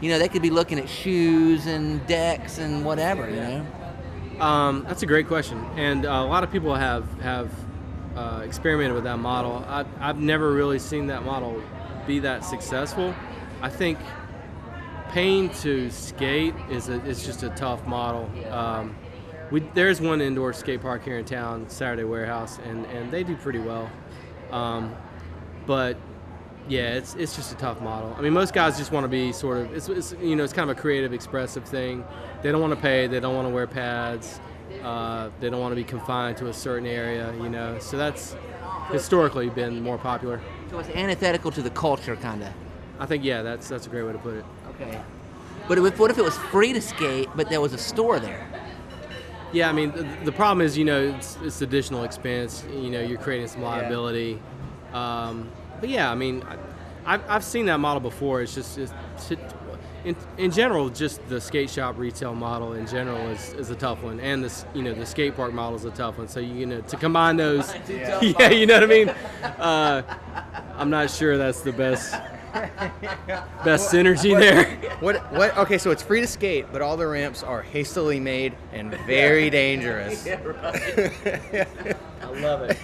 You 0.00 0.08
know, 0.08 0.18
they 0.18 0.28
could 0.28 0.40
be 0.40 0.48
looking 0.48 0.78
at 0.78 0.88
shoes 0.88 1.66
and 1.66 2.06
decks 2.06 2.56
and 2.56 2.86
whatever, 2.86 3.28
you 3.28 3.36
know. 3.36 3.66
Um, 4.40 4.86
that's 4.88 5.02
a 5.02 5.06
great 5.06 5.26
question, 5.28 5.62
and 5.76 6.06
uh, 6.06 6.08
a 6.08 6.24
lot 6.24 6.42
of 6.42 6.50
people 6.50 6.74
have 6.74 7.04
have 7.20 7.52
uh, 8.16 8.40
experimented 8.42 8.94
with 8.94 9.04
that 9.04 9.18
model. 9.18 9.62
I, 9.68 9.84
I've 10.00 10.20
never 10.20 10.54
really 10.54 10.78
seen 10.78 11.08
that 11.08 11.22
model 11.22 11.62
be 12.06 12.20
that 12.20 12.42
successful. 12.42 13.14
I 13.60 13.68
think 13.68 13.98
paying 15.10 15.50
to 15.50 15.90
skate 15.90 16.54
is 16.70 16.88
a, 16.88 17.04
is 17.04 17.24
just 17.24 17.42
a 17.42 17.50
tough 17.50 17.86
model. 17.86 18.30
Um, 18.50 18.96
we, 19.50 19.60
there's 19.74 20.00
one 20.00 20.20
indoor 20.20 20.52
skate 20.52 20.82
park 20.82 21.04
here 21.04 21.18
in 21.18 21.24
town, 21.24 21.68
Saturday 21.68 22.04
Warehouse, 22.04 22.58
and, 22.64 22.84
and 22.86 23.10
they 23.10 23.24
do 23.24 23.36
pretty 23.36 23.58
well. 23.58 23.90
Um, 24.50 24.94
but 25.66 25.96
yeah, 26.68 26.94
it's 26.94 27.14
it's 27.14 27.34
just 27.34 27.52
a 27.52 27.56
tough 27.56 27.80
model. 27.80 28.14
I 28.18 28.20
mean, 28.20 28.32
most 28.32 28.52
guys 28.52 28.76
just 28.76 28.92
want 28.92 29.04
to 29.04 29.08
be 29.08 29.32
sort 29.32 29.58
of 29.58 29.74
it's, 29.74 29.88
it's 29.88 30.14
you 30.20 30.36
know 30.36 30.44
it's 30.44 30.52
kind 30.52 30.70
of 30.70 30.76
a 30.76 30.80
creative, 30.80 31.12
expressive 31.12 31.64
thing. 31.64 32.04
They 32.42 32.52
don't 32.52 32.60
want 32.60 32.74
to 32.74 32.80
pay. 32.80 33.06
They 33.06 33.20
don't 33.20 33.34
want 33.34 33.48
to 33.48 33.54
wear 33.54 33.66
pads. 33.66 34.40
Uh, 34.82 35.30
they 35.40 35.48
don't 35.48 35.60
want 35.60 35.72
to 35.72 35.76
be 35.76 35.84
confined 35.84 36.36
to 36.38 36.48
a 36.48 36.52
certain 36.52 36.86
area. 36.86 37.34
You 37.36 37.48
know, 37.48 37.78
so 37.78 37.96
that's 37.96 38.36
historically 38.90 39.48
been 39.48 39.82
more 39.82 39.98
popular. 39.98 40.40
So 40.70 40.78
it's 40.78 40.90
antithetical 40.90 41.50
to 41.52 41.62
the 41.62 41.70
culture, 41.70 42.16
kind 42.16 42.42
of. 42.42 42.52
I 42.98 43.06
think 43.06 43.24
yeah, 43.24 43.42
that's 43.42 43.68
that's 43.68 43.86
a 43.86 43.90
great 43.90 44.02
way 44.02 44.12
to 44.12 44.18
put 44.18 44.34
it. 44.34 44.44
Okay. 44.80 45.00
But 45.66 45.78
if, 45.78 45.98
what 45.98 46.10
if 46.10 46.18
it 46.18 46.24
was 46.24 46.36
free 46.36 46.72
to 46.72 46.80
skate, 46.80 47.28
but 47.34 47.50
there 47.50 47.60
was 47.60 47.72
a 47.72 47.78
store 47.78 48.18
there? 48.18 48.46
Yeah, 49.52 49.68
I 49.68 49.72
mean 49.72 49.92
the, 49.92 50.06
the 50.24 50.32
problem 50.32 50.64
is 50.64 50.76
you 50.76 50.84
know 50.84 51.00
it's, 51.00 51.38
it's 51.42 51.62
additional 51.62 52.04
expense. 52.04 52.64
You 52.70 52.90
know, 52.90 53.00
you're 53.00 53.18
creating 53.18 53.48
some 53.48 53.62
liability. 53.62 54.40
Um, 54.92 55.50
but 55.80 55.88
yeah, 55.88 56.10
I 56.10 56.14
mean, 56.14 56.42
I, 56.42 57.14
I've, 57.14 57.30
I've 57.30 57.44
seen 57.44 57.66
that 57.66 57.80
model 57.80 58.00
before. 58.00 58.42
It's 58.42 58.54
just 58.54 58.78
it's, 58.78 58.92
in, 60.04 60.16
in 60.36 60.50
general, 60.50 60.90
just 60.90 61.26
the 61.28 61.40
skate 61.40 61.70
shop 61.70 61.98
retail 61.98 62.34
model 62.34 62.74
in 62.74 62.86
general 62.86 63.28
is, 63.28 63.52
is 63.54 63.70
a 63.70 63.74
tough 63.74 64.02
one, 64.02 64.20
and 64.20 64.44
this 64.44 64.64
you 64.74 64.82
know 64.82 64.94
the 64.94 65.06
skate 65.06 65.34
park 65.34 65.52
model 65.52 65.76
is 65.76 65.84
a 65.84 65.90
tough 65.90 66.18
one. 66.18 66.28
So 66.28 66.40
you, 66.40 66.54
you 66.54 66.66
know 66.66 66.80
to 66.82 66.96
combine 66.96 67.36
those, 67.36 67.74
yeah, 67.88 68.50
you 68.50 68.66
know 68.66 68.74
what 68.74 68.84
I 68.84 68.86
mean. 68.86 69.08
Uh, 69.42 70.02
I'm 70.76 70.90
not 70.90 71.10
sure 71.10 71.36
that's 71.36 71.62
the 71.62 71.72
best 71.72 72.14
best 73.64 73.92
synergy 73.92 74.38
there. 74.38 74.76
what 75.00 75.16
what 75.32 75.56
okay 75.58 75.78
so 75.78 75.90
it's 75.90 76.02
free 76.02 76.20
to 76.20 76.26
skate 76.26 76.66
but 76.72 76.80
all 76.82 76.96
the 76.96 77.06
ramps 77.06 77.42
are 77.42 77.62
hastily 77.62 78.18
made 78.20 78.54
and 78.72 78.94
very 79.06 79.50
dangerous 79.50 80.26
I 82.20 82.40
love 82.40 82.62
it. 82.62 82.78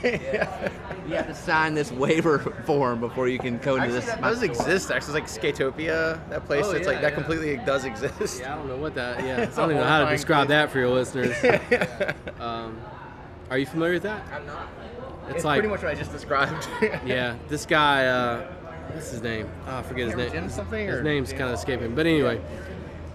You 1.07 1.14
have 1.16 1.27
to 1.27 1.35
sign 1.35 1.74
this 1.74 1.92
waiver 1.92 2.38
form 2.66 2.98
before 3.00 3.29
you 3.29 3.38
can 3.38 3.59
go 3.59 3.74
into 3.77 3.87
Actually, 3.87 4.00
this. 4.00 4.07
that 4.07 4.20
does 4.22 4.42
exist 4.42 4.90
actually 4.90 5.20
it's 5.20 5.37
like 5.37 5.55
skatopia 5.55 6.29
that 6.31 6.44
place 6.46 6.64
Oh, 6.66 6.70
it's 6.70 6.87
yeah, 6.87 6.92
like 6.92 7.00
that 7.03 7.11
yeah. 7.11 7.14
completely 7.14 7.57
does 7.59 7.85
exist 7.85 8.40
Yeah, 8.40 8.55
I 8.55 8.57
don't 8.57 8.68
know 8.68 8.77
what 8.77 8.94
that. 8.94 9.20
Yeah, 9.24 9.42
I 9.42 9.44
don't 9.57 9.70
even 9.70 9.83
know 9.83 9.88
how 9.88 10.05
to 10.05 10.11
describe 10.11 10.46
place. 10.46 10.57
that 10.57 10.70
for 10.72 10.79
your 10.79 10.88
listeners. 10.90 11.35
um, 12.40 12.81
are 13.50 13.59
you 13.59 13.66
familiar 13.66 13.94
with 13.94 14.03
that? 14.05 14.22
i'm 14.33 14.46
not 14.46 14.68
It's, 15.27 15.37
it's 15.37 15.44
like 15.44 15.59
pretty 15.61 15.68
much 15.72 15.83
what 15.83 15.90
i 15.90 15.94
just 15.94 16.12
described 16.12 16.66
yeah, 17.05 17.37
this 17.48 17.66
guy. 17.66 18.07
Uh, 18.07 18.50
what's 18.92 19.11
his 19.11 19.23
name? 19.23 19.49
Oh, 19.66 19.79
I 19.79 19.83
forget 19.83 20.07
his 20.09 20.16
name. 20.16 20.33
Jim 20.33 20.49
something, 20.51 20.87
His 20.87 20.97
or- 20.97 21.03
name's 21.03 21.31
kind 21.31 21.44
of 21.44 21.55
escaping. 21.55 21.94
But 21.94 22.07
anyway, 22.07 22.40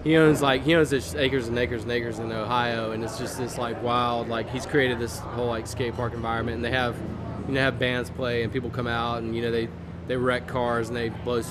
he 0.04 0.16
owns 0.18 0.42
like 0.42 0.64
he 0.64 0.76
owns 0.76 0.90
this 0.90 1.16
acres 1.16 1.48
and 1.48 1.58
acres 1.58 1.84
and 1.84 1.92
acres 1.92 2.20
in 2.20 2.32
Ohio, 2.32 2.92
and 2.92 3.04
it's 3.04 3.18
just 3.18 3.38
this 3.38 3.58
like 3.58 3.82
wild. 3.84 4.28
Like 4.30 4.50
he's 4.50 4.66
created 4.66 5.00
this 5.00 5.20
whole 5.20 5.48
like 5.48 5.68
skate 5.68 5.96
park 5.96 6.14
environment, 6.14 6.56
and 6.56 6.66
they 6.66 6.72
have 6.72 6.96
you 7.48 7.54
know 7.54 7.62
have 7.62 7.80
bands 7.80 8.10
play 8.10 8.44
and 8.44 8.54
people 8.54 8.70
come 8.70 8.88
out 8.88 9.18
and 9.24 9.36
you 9.36 9.42
know 9.42 9.52
they 9.52 9.68
they 10.08 10.16
wreck 10.16 10.48
cars 10.48 10.88
and 10.88 10.98
they 10.98 11.10
blow 11.10 11.42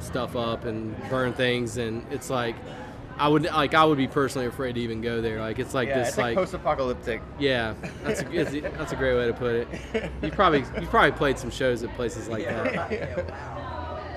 stuff 0.00 0.36
up 0.36 0.64
and 0.64 0.94
burn 1.10 1.32
things, 1.32 1.76
and 1.78 2.04
it's 2.10 2.30
like. 2.30 2.56
I 3.18 3.28
would 3.28 3.44
like 3.44 3.72
I 3.72 3.82
would 3.82 3.96
be 3.96 4.08
personally 4.08 4.46
afraid 4.46 4.74
to 4.74 4.80
even 4.82 5.00
go 5.00 5.22
there. 5.22 5.40
Like 5.40 5.58
it's 5.58 5.72
like 5.72 5.88
yeah 5.88 6.00
this 6.00 6.08
it's 6.08 6.18
like, 6.18 6.36
post-apocalyptic 6.36 7.22
yeah, 7.38 7.72
that's 8.04 8.20
a, 8.20 8.60
that's 8.76 8.92
a 8.92 8.96
great 8.96 9.16
way 9.16 9.26
to 9.26 9.32
put 9.32 9.54
it. 9.54 10.10
You 10.20 10.30
probably 10.30 10.64
you 10.78 10.86
probably 10.88 11.12
played 11.12 11.38
some 11.38 11.50
shows 11.50 11.82
at 11.82 11.94
places 11.96 12.28
like 12.28 12.44
that. 12.44 13.24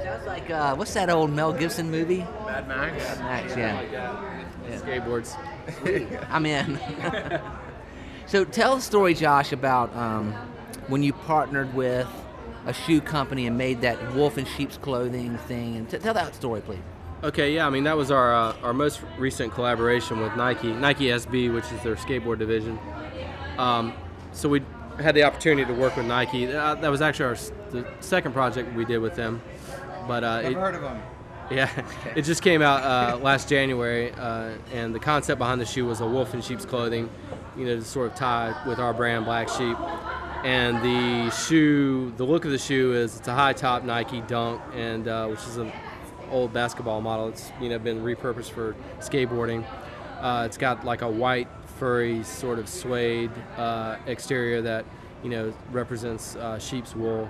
Sounds 0.04 0.26
like 0.26 0.50
uh, 0.50 0.76
what's 0.76 0.94
that 0.94 1.10
old 1.10 1.32
Mel 1.32 1.54
Gibson 1.54 1.90
movie? 1.92 2.20
mad 2.46 2.68
max 2.68 3.20
Mad 3.20 3.20
Max, 3.20 3.56
yeah. 3.56 4.46
Skateboards. 4.80 5.36
I'm 6.30 6.46
in. 6.46 6.80
so 8.26 8.46
tell 8.46 8.76
the 8.76 8.82
story, 8.82 9.14
Josh, 9.14 9.52
about 9.52 9.96
um, 9.96 10.34
when 10.88 11.04
you 11.04 11.14
partnered 11.14 11.74
with 11.74 12.08
a 12.66 12.74
shoe 12.74 13.02
company 13.02 13.48
and 13.48 13.58
made 13.58 13.82
that 13.82 14.14
wolf 14.14 14.38
in 14.38 14.46
sheep's 14.46 14.78
clothing 14.78 15.38
thing. 15.40 15.76
And 15.76 15.90
t- 15.90 15.98
tell 15.98 16.14
that 16.14 16.36
story, 16.36 16.62
please. 16.62 16.80
Okay, 17.24 17.54
yeah, 17.54 17.68
I 17.68 17.70
mean 17.70 17.84
that 17.84 17.98
was 17.98 18.12
our 18.12 18.34
uh, 18.34 18.56
our 18.64 18.74
most 18.74 19.02
recent 19.18 19.54
collaboration 19.54 20.22
with 20.22 20.36
Nike, 20.38 20.72
Nike 20.72 21.06
SB, 21.06 21.54
which 21.54 21.66
is 21.72 21.84
their 21.84 21.96
skateboard 21.96 22.40
division. 22.40 22.80
Um, 23.58 23.94
so 24.32 24.48
we 24.48 24.62
had 25.00 25.16
the 25.16 25.24
opportunity 25.24 25.66
to 25.66 25.78
work 25.78 25.98
with 25.98 26.06
Nike. 26.06 26.48
Uh, 26.48 26.76
that 26.76 26.90
was 26.90 27.02
actually 27.02 27.26
our 27.26 27.38
the 27.72 27.86
second 28.00 28.32
project 28.32 28.74
we 28.74 28.86
did 28.86 29.00
with 29.00 29.16
them, 29.16 29.42
but 30.10 30.24
uh, 30.24 30.42
it, 30.44 30.54
heard 30.54 30.74
of 30.74 30.82
them 30.82 31.00
Yeah, 31.52 31.70
it 32.16 32.24
just 32.24 32.42
came 32.42 32.64
out 32.64 32.84
uh, 32.84 33.18
last 33.18 33.48
January, 33.48 34.12
uh, 34.12 34.56
and 34.74 34.94
the 34.94 35.00
concept 35.00 35.38
behind 35.38 35.62
the 35.62 35.66
shoe 35.66 35.86
was 35.86 36.02
a 36.02 36.06
wolf 36.08 36.34
in 36.34 36.42
sheep's 36.42 36.66
clothing, 36.66 37.10
you 37.56 37.66
know, 37.66 37.76
to 37.76 37.84
sort 37.84 38.12
of 38.12 38.16
tie 38.16 38.56
with 38.68 38.80
our 38.80 38.92
brand 38.92 39.26
Black 39.26 39.50
Sheep. 39.50 39.78
And 40.44 40.78
the 40.84 41.30
shoe, 41.30 42.12
the 42.18 42.24
look 42.24 42.44
of 42.46 42.50
the 42.50 42.58
shoe 42.58 42.94
is 42.94 43.18
it's 43.18 43.28
a 43.28 43.36
high 43.36 43.54
top 43.54 43.84
Nike 43.84 44.22
Dunk, 44.22 44.62
and 44.74 45.08
uh, 45.08 45.28
which 45.28 45.42
is 45.42 45.58
an 45.58 45.72
old 46.32 46.54
basketball 46.54 47.02
model. 47.02 47.28
It's 47.28 47.52
you 47.62 47.70
know 47.70 47.78
been 47.78 48.02
repurposed 48.02 48.50
for 48.50 48.76
skateboarding. 49.00 49.64
Uh, 50.20 50.44
it's 50.48 50.58
got 50.58 50.86
like 50.86 51.04
a 51.04 51.10
white 51.10 51.48
furry 51.78 52.24
sort 52.24 52.58
of 52.58 52.68
suede 52.68 53.32
uh, 53.58 53.98
exterior 54.08 54.62
that 54.64 54.86
you 55.24 55.30
know 55.30 55.54
represents 55.72 56.36
uh, 56.36 56.58
sheep's 56.58 56.96
wool. 56.96 57.30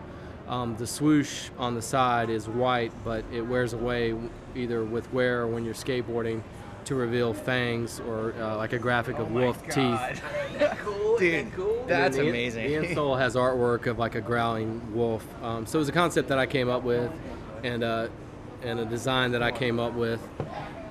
Um, 0.49 0.75
the 0.77 0.87
swoosh 0.87 1.49
on 1.57 1.75
the 1.75 1.81
side 1.81 2.29
is 2.29 2.49
white, 2.49 2.91
but 3.05 3.23
it 3.31 3.41
wears 3.41 3.73
away 3.73 4.15
either 4.55 4.83
with 4.83 5.11
wear 5.13 5.41
or 5.41 5.47
when 5.47 5.63
you're 5.63 5.75
skateboarding 5.75 6.41
to 6.85 6.95
reveal 6.95 7.33
fangs 7.33 7.99
or 7.99 8.33
uh, 8.39 8.57
like 8.57 8.73
a 8.73 8.79
graphic 8.79 9.19
of 9.19 9.31
wolf 9.31 9.61
teeth. 9.69 10.21
dude 11.19 11.51
that's 11.87 12.15
the, 12.15 12.29
amazing 12.29 12.65
The 12.81 12.87
insole 12.87 13.17
has 13.17 13.35
artwork 13.35 13.87
of 13.87 13.99
like 13.99 14.15
a 14.15 14.21
growling 14.21 14.93
wolf. 14.93 15.25
Um, 15.43 15.65
so 15.65 15.77
it 15.77 15.81
was 15.81 15.89
a 15.89 15.93
concept 15.93 16.29
that 16.29 16.39
I 16.39 16.45
came 16.45 16.69
up 16.69 16.83
with, 16.83 17.11
and 17.63 17.83
uh, 17.83 18.07
and 18.63 18.79
a 18.79 18.85
design 18.85 19.31
that 19.33 19.43
I 19.43 19.51
came 19.51 19.79
up 19.79 19.93
with. 19.93 20.19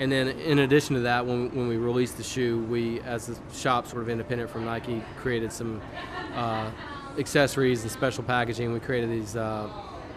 And 0.00 0.12
then 0.12 0.28
in 0.28 0.60
addition 0.60 0.94
to 0.94 1.00
that, 1.02 1.26
when, 1.26 1.50
when 1.50 1.66
we 1.66 1.76
released 1.76 2.16
the 2.16 2.22
shoe, 2.22 2.60
we, 2.64 3.00
as 3.00 3.28
a 3.28 3.36
shop 3.52 3.88
sort 3.88 4.02
of 4.02 4.08
independent 4.08 4.48
from 4.48 4.64
Nike, 4.64 5.02
created 5.16 5.52
some 5.52 5.80
uh, 6.34 6.70
accessories 7.18 7.82
and 7.82 7.90
special 7.90 8.24
packaging. 8.24 8.72
We 8.72 8.80
created 8.80 9.10
these 9.10 9.36
uh, 9.36 9.68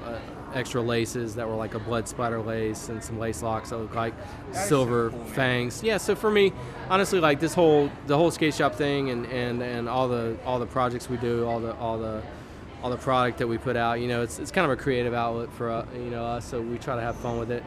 uh, 0.06 0.20
extra 0.54 0.82
laces 0.82 1.36
that 1.36 1.48
were 1.48 1.56
like 1.56 1.74
a 1.76 1.80
blood 1.80 2.08
splatter 2.08 2.42
lace 2.42 2.90
and 2.90 3.04
some 3.04 3.18
lace 3.20 3.42
locks 3.42 3.70
that 3.70 3.78
look 3.78 3.96
like 3.96 4.14
silver 4.52 5.12
fangs. 5.34 5.82
Yeah, 5.84 5.98
so 5.98 6.16
for 6.16 6.30
me, 6.30 6.52
honestly, 6.90 7.20
like 7.20 7.40
this 7.40 7.54
whole 7.54 7.90
the 8.08 8.18
whole 8.18 8.32
skate 8.32 8.54
shop 8.54 8.76
thing 8.76 9.10
and, 9.10 9.26
and, 9.28 9.62
and 9.62 9.88
all 9.90 10.08
the 10.08 10.38
all 10.46 10.60
the 10.60 10.66
projects 10.66 11.10
we 11.10 11.18
do, 11.18 11.46
all 11.46 11.60
the 11.60 11.74
all 11.76 11.98
the 11.98 12.22
all 12.84 12.90
the 12.90 12.98
product 12.98 13.38
that 13.38 13.48
we 13.48 13.58
put 13.60 13.76
out, 13.76 14.00
you 14.00 14.08
know, 14.08 14.24
it's, 14.24 14.40
it's 14.40 14.50
kind 14.52 14.66
of 14.66 14.72
a 14.72 14.82
creative 14.82 15.14
outlet 15.14 15.54
for 15.54 15.70
uh, 15.70 15.86
you 15.94 16.10
know 16.10 16.26
us. 16.26 16.46
So 16.46 16.60
we 16.62 16.78
try 16.78 16.96
to 16.96 17.02
have 17.02 17.16
fun 17.18 17.38
with 17.38 17.52
it. 17.52 17.64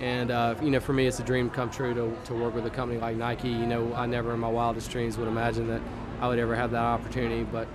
and 0.00 0.30
uh, 0.30 0.54
you 0.62 0.70
know, 0.70 0.80
for 0.80 0.92
me, 0.92 1.06
it's 1.06 1.20
a 1.20 1.24
dream 1.24 1.50
come 1.50 1.70
true 1.70 1.94
to, 1.94 2.16
to 2.26 2.34
work 2.34 2.54
with 2.54 2.66
a 2.66 2.70
company 2.70 3.00
like 3.00 3.16
Nike. 3.16 3.48
You 3.48 3.66
know, 3.66 3.92
I 3.94 4.06
never 4.06 4.32
in 4.32 4.40
my 4.40 4.48
wildest 4.48 4.90
dreams 4.90 5.18
would 5.18 5.28
imagine 5.28 5.68
that 5.68 5.80
I 6.20 6.28
would 6.28 6.38
ever 6.38 6.54
have 6.56 6.70
that 6.72 6.82
opportunity. 6.82 7.42
But 7.44 7.68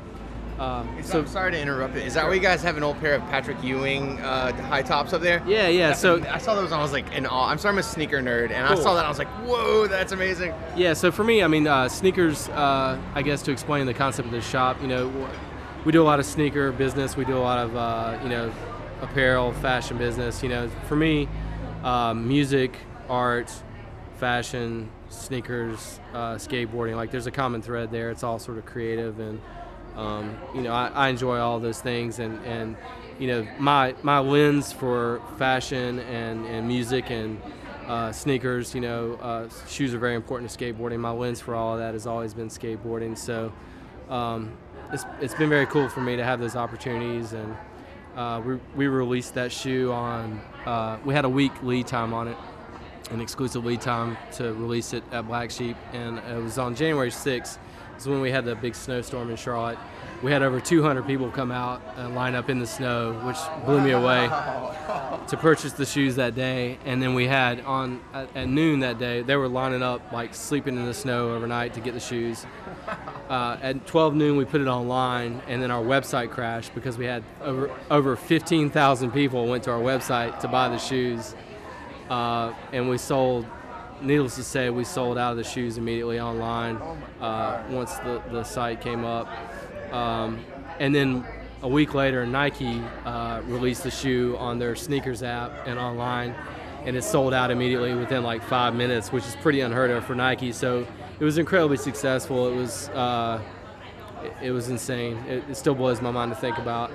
uh, 0.60 0.84
So 1.04 1.20
I'm 1.20 1.28
sorry 1.28 1.52
to 1.52 1.60
interrupt 1.60 1.96
it. 1.96 2.06
Is 2.06 2.14
that 2.16 2.26
where 2.26 2.34
you 2.34 2.40
guys 2.42 2.62
have 2.64 2.78
an 2.78 2.84
old 2.84 3.00
pair 3.00 3.16
of 3.16 3.22
Patrick 3.30 3.62
Ewing 3.64 4.20
uh, 4.20 4.54
high 4.68 4.82
tops 4.82 5.14
up 5.14 5.22
there? 5.22 5.42
yeah, 5.48 5.68
yeah. 5.68 5.90
That's 5.90 6.00
So 6.00 6.24
I 6.30 6.38
saw 6.38 6.56
those 6.56 6.72
and 6.72 6.80
I 6.80 6.84
was 6.84 6.92
like 6.94 7.12
in 7.14 7.26
awe. 7.26 7.50
I'm 7.50 7.58
sorry, 7.58 7.74
I'm 7.74 7.80
a 7.80 7.84
sneaker 7.84 8.22
nerd, 8.22 8.52
and 8.52 8.66
I 8.66 8.76
saw 8.76 8.94
that 8.94 9.00
and 9.00 9.06
I 9.06 9.10
was 9.10 9.20
like, 9.20 9.30
whoa, 9.46 9.88
that's 9.88 10.12
amazing. 10.12 10.54
Yeah, 10.76 10.94
so 10.94 11.12
for 11.12 11.24
me, 11.24 11.44
I 11.44 11.48
mean, 11.48 11.68
uh, 11.68 11.90
sneakers, 11.90 12.50
uh, 12.50 13.00
I 13.14 13.22
guess 13.22 13.42
to 13.44 13.52
explain 13.52 13.86
the 13.86 13.94
concept 13.94 14.28
of 14.28 14.32
the 14.32 14.42
shop, 14.42 14.82
you 14.82 14.88
know, 14.88 15.12
we 15.86 15.92
do 15.92 16.02
a 16.02 16.06
lot 16.06 16.20
of 16.20 16.26
sneaker 16.26 16.72
business, 16.72 17.16
we 17.16 17.26
do 17.26 17.38
a 17.38 17.40
lot 17.40 17.60
of, 17.60 17.76
uh, 17.76 18.20
you 18.24 18.30
know, 18.30 18.52
apparel, 19.02 19.54
fashion 19.54 19.98
business. 19.98 20.42
You 20.44 20.50
know, 20.50 20.70
for 20.88 20.96
me, 20.96 21.30
uh, 21.84 22.14
music, 22.14 22.78
art, 23.10 23.52
fashion, 24.18 24.90
sneakers, 25.10 26.00
uh, 26.14 26.36
skateboarding, 26.36 26.96
like 26.96 27.12
there's 27.12 27.28
a 27.28 27.32
common 27.32 27.62
thread 27.62 27.92
there. 27.92 28.10
It's 28.10 28.24
all 28.24 28.40
sort 28.40 28.58
of 28.58 28.66
creative 28.66 29.20
and, 29.20 29.40
um, 29.98 30.38
you 30.56 30.62
know, 30.62 30.72
I, 30.72 30.88
I 30.90 31.10
enjoy 31.10 31.40
all 31.40 31.60
those 31.60 31.82
things 31.82 32.20
and, 32.20 32.44
and 32.46 32.78
you 33.20 33.28
know, 33.28 33.48
my, 33.60 33.96
my 34.04 34.20
lens 34.20 34.72
for 34.72 35.22
fashion 35.38 36.00
and, 36.00 36.46
and 36.46 36.68
music 36.68 37.10
and 37.10 37.42
uh, 37.88 38.12
sneakers, 38.12 38.76
you 38.76 38.82
know, 38.82 39.14
uh, 39.22 39.50
shoes 39.68 39.94
are 39.94 39.98
very 39.98 40.16
important 40.16 40.52
to 40.52 40.58
skateboarding. 40.58 41.00
My 41.00 41.12
lens 41.12 41.42
for 41.42 41.56
all 41.56 41.74
of 41.74 41.80
that 41.80 41.94
has 41.94 42.06
always 42.06 42.34
been 42.34 42.50
skateboarding. 42.50 43.18
So 43.18 43.52
um, 44.10 44.56
it's, 44.92 45.06
it's 45.20 45.34
been 45.34 45.50
very 45.50 45.66
cool 45.66 45.90
for 45.90 46.02
me 46.02 46.16
to 46.16 46.24
have 46.24 46.40
those 46.40 46.56
opportunities. 46.56 47.34
And 47.34 47.56
uh, 48.16 48.42
we, 48.46 48.60
we 48.76 48.88
released 48.88 49.34
that 49.36 49.52
shoe 49.52 49.92
on, 49.92 50.42
uh, 50.66 50.98
we 51.06 51.14
had 51.14 51.26
a 51.26 51.30
week 51.30 51.52
lead 51.64 51.88
time 51.88 52.14
on 52.14 52.28
it, 52.28 52.38
an 53.12 53.22
exclusive 53.22 53.66
lead 53.66 53.82
time 53.82 54.18
to 54.34 54.54
release 54.54 54.94
it 54.94 55.04
at 55.12 55.28
Black 55.28 55.50
Sheep. 55.50 55.78
And 55.94 56.20
it 56.20 56.44
was 56.44 56.58
on 56.58 56.76
January 56.76 57.10
6th, 57.10 57.58
is 58.02 58.08
when 58.08 58.22
we 58.22 58.32
had 58.32 58.46
the 58.46 58.56
big 58.56 58.76
snowstorm 58.76 59.30
in 59.30 59.36
Charlotte. 59.36 59.78
We 60.24 60.32
had 60.32 60.42
over 60.42 60.60
200 60.60 61.06
people 61.06 61.30
come 61.30 61.52
out 61.52 61.82
and 61.96 62.16
line 62.16 62.34
up 62.34 62.50
in 62.50 62.60
the 62.60 62.66
snow, 62.66 63.14
which 63.24 63.38
blew 63.66 63.80
me 63.82 63.92
away 63.92 64.28
to 65.28 65.38
purchase 65.38 65.74
the 65.74 65.86
shoes 65.86 66.16
that 66.16 66.34
day, 66.34 66.80
and 66.86 67.02
then 67.02 67.14
we 67.14 67.28
had 67.28 67.62
on 67.62 68.02
at, 68.14 68.36
at 68.36 68.48
noon 68.48 68.80
that 68.80 68.98
day 68.98 69.22
they 69.22 69.36
were 69.36 69.48
lining 69.48 69.84
up 69.84 70.12
like 70.12 70.34
sleeping 70.34 70.76
in 70.76 70.86
the 70.86 70.94
snow 70.94 71.36
overnight 71.36 71.74
to 71.76 71.80
get 71.82 71.94
the 71.94 72.00
shoes. 72.00 72.46
Uh, 73.30 73.58
at 73.62 73.86
12 73.86 74.16
noon 74.16 74.38
we 74.38 74.46
put 74.46 74.62
it 74.62 74.68
online, 74.68 75.42
and 75.48 75.62
then 75.62 75.70
our 75.70 75.84
website 75.84 76.32
crashed 76.32 76.74
because 76.74 76.98
we 76.98 77.06
had 77.06 77.24
over 77.42 77.70
over 77.92 78.16
15,000 78.16 79.12
people 79.12 79.48
went 79.48 79.64
to 79.66 79.72
our 79.72 79.82
website 79.82 80.40
to 80.40 80.48
buy 80.48 80.70
the 80.70 80.78
shoes, 80.78 81.36
uh, 82.10 82.54
and 82.72 82.90
we 82.90 82.98
sold. 82.98 83.46
Needless 84.02 84.36
to 84.36 84.44
say, 84.44 84.70
we 84.70 84.84
sold 84.84 85.18
out 85.18 85.32
of 85.32 85.38
the 85.38 85.44
shoes 85.44 85.78
immediately 85.78 86.20
online 86.20 86.76
uh, 87.20 87.64
once 87.70 87.96
the, 87.96 88.22
the 88.32 88.44
site 88.44 88.80
came 88.80 89.04
up. 89.04 89.28
Um, 89.92 90.40
and 90.80 90.94
then 90.94 91.26
a 91.64 91.68
week 91.68 91.94
later, 91.96 92.26
Nike 92.26 92.82
uh, 93.06 93.42
released 93.46 93.84
the 93.84 93.92
shoe 93.92 94.36
on 94.38 94.60
their 94.60 94.76
sneakers 94.76 95.24
app 95.24 95.66
and 95.66 95.80
online, 95.80 96.36
and 96.86 96.96
it 96.96 97.04
sold 97.04 97.34
out 97.34 97.50
immediately 97.50 97.96
within 97.96 98.24
like 98.24 98.44
five 98.44 98.76
minutes, 98.76 99.12
which 99.12 99.26
is 99.26 99.36
pretty 99.38 99.62
unheard 99.62 99.90
of 99.90 100.06
for 100.06 100.14
Nike. 100.14 100.52
So 100.52 100.86
it 101.20 101.24
was 101.24 101.40
incredibly 101.40 101.78
successful. 101.78 102.48
It 102.48 102.56
was 102.56 102.90
uh, 102.90 103.42
it, 104.44 104.52
was 104.52 104.70
insane. 104.70 105.18
It, 105.28 105.44
it 105.50 105.58
still 105.58 105.76
blows 105.76 106.02
my 106.02 106.12
mind 106.12 106.32
to 106.32 106.40
think 106.40 106.60
about. 106.60 106.92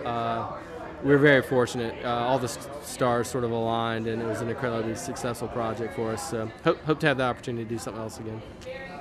We 1.03 1.11
were 1.11 1.19
very 1.19 1.43
fortunate. 1.43 1.95
Uh, 2.05 2.09
all 2.09 2.39
the 2.39 2.49
st- 2.49 2.85
stars 2.85 3.29
sort 3.29 3.43
of 3.43 3.51
aligned, 3.51 4.07
and 4.07 4.23
it 4.23 4.25
was 4.25 4.41
an 4.41 4.49
incredibly 4.49 4.95
successful 4.95 5.49
project 5.49 5.95
for 5.97 6.13
us. 6.13 6.31
So 6.31 6.49
hope, 6.63 6.81
hope 6.85 7.01
to 7.01 7.09
have 7.09 7.17
the 7.17 7.25
opportunity 7.25 7.65
to 7.65 7.69
do 7.71 7.79
something 7.79 8.01
else 8.03 8.19
again. 8.21 8.41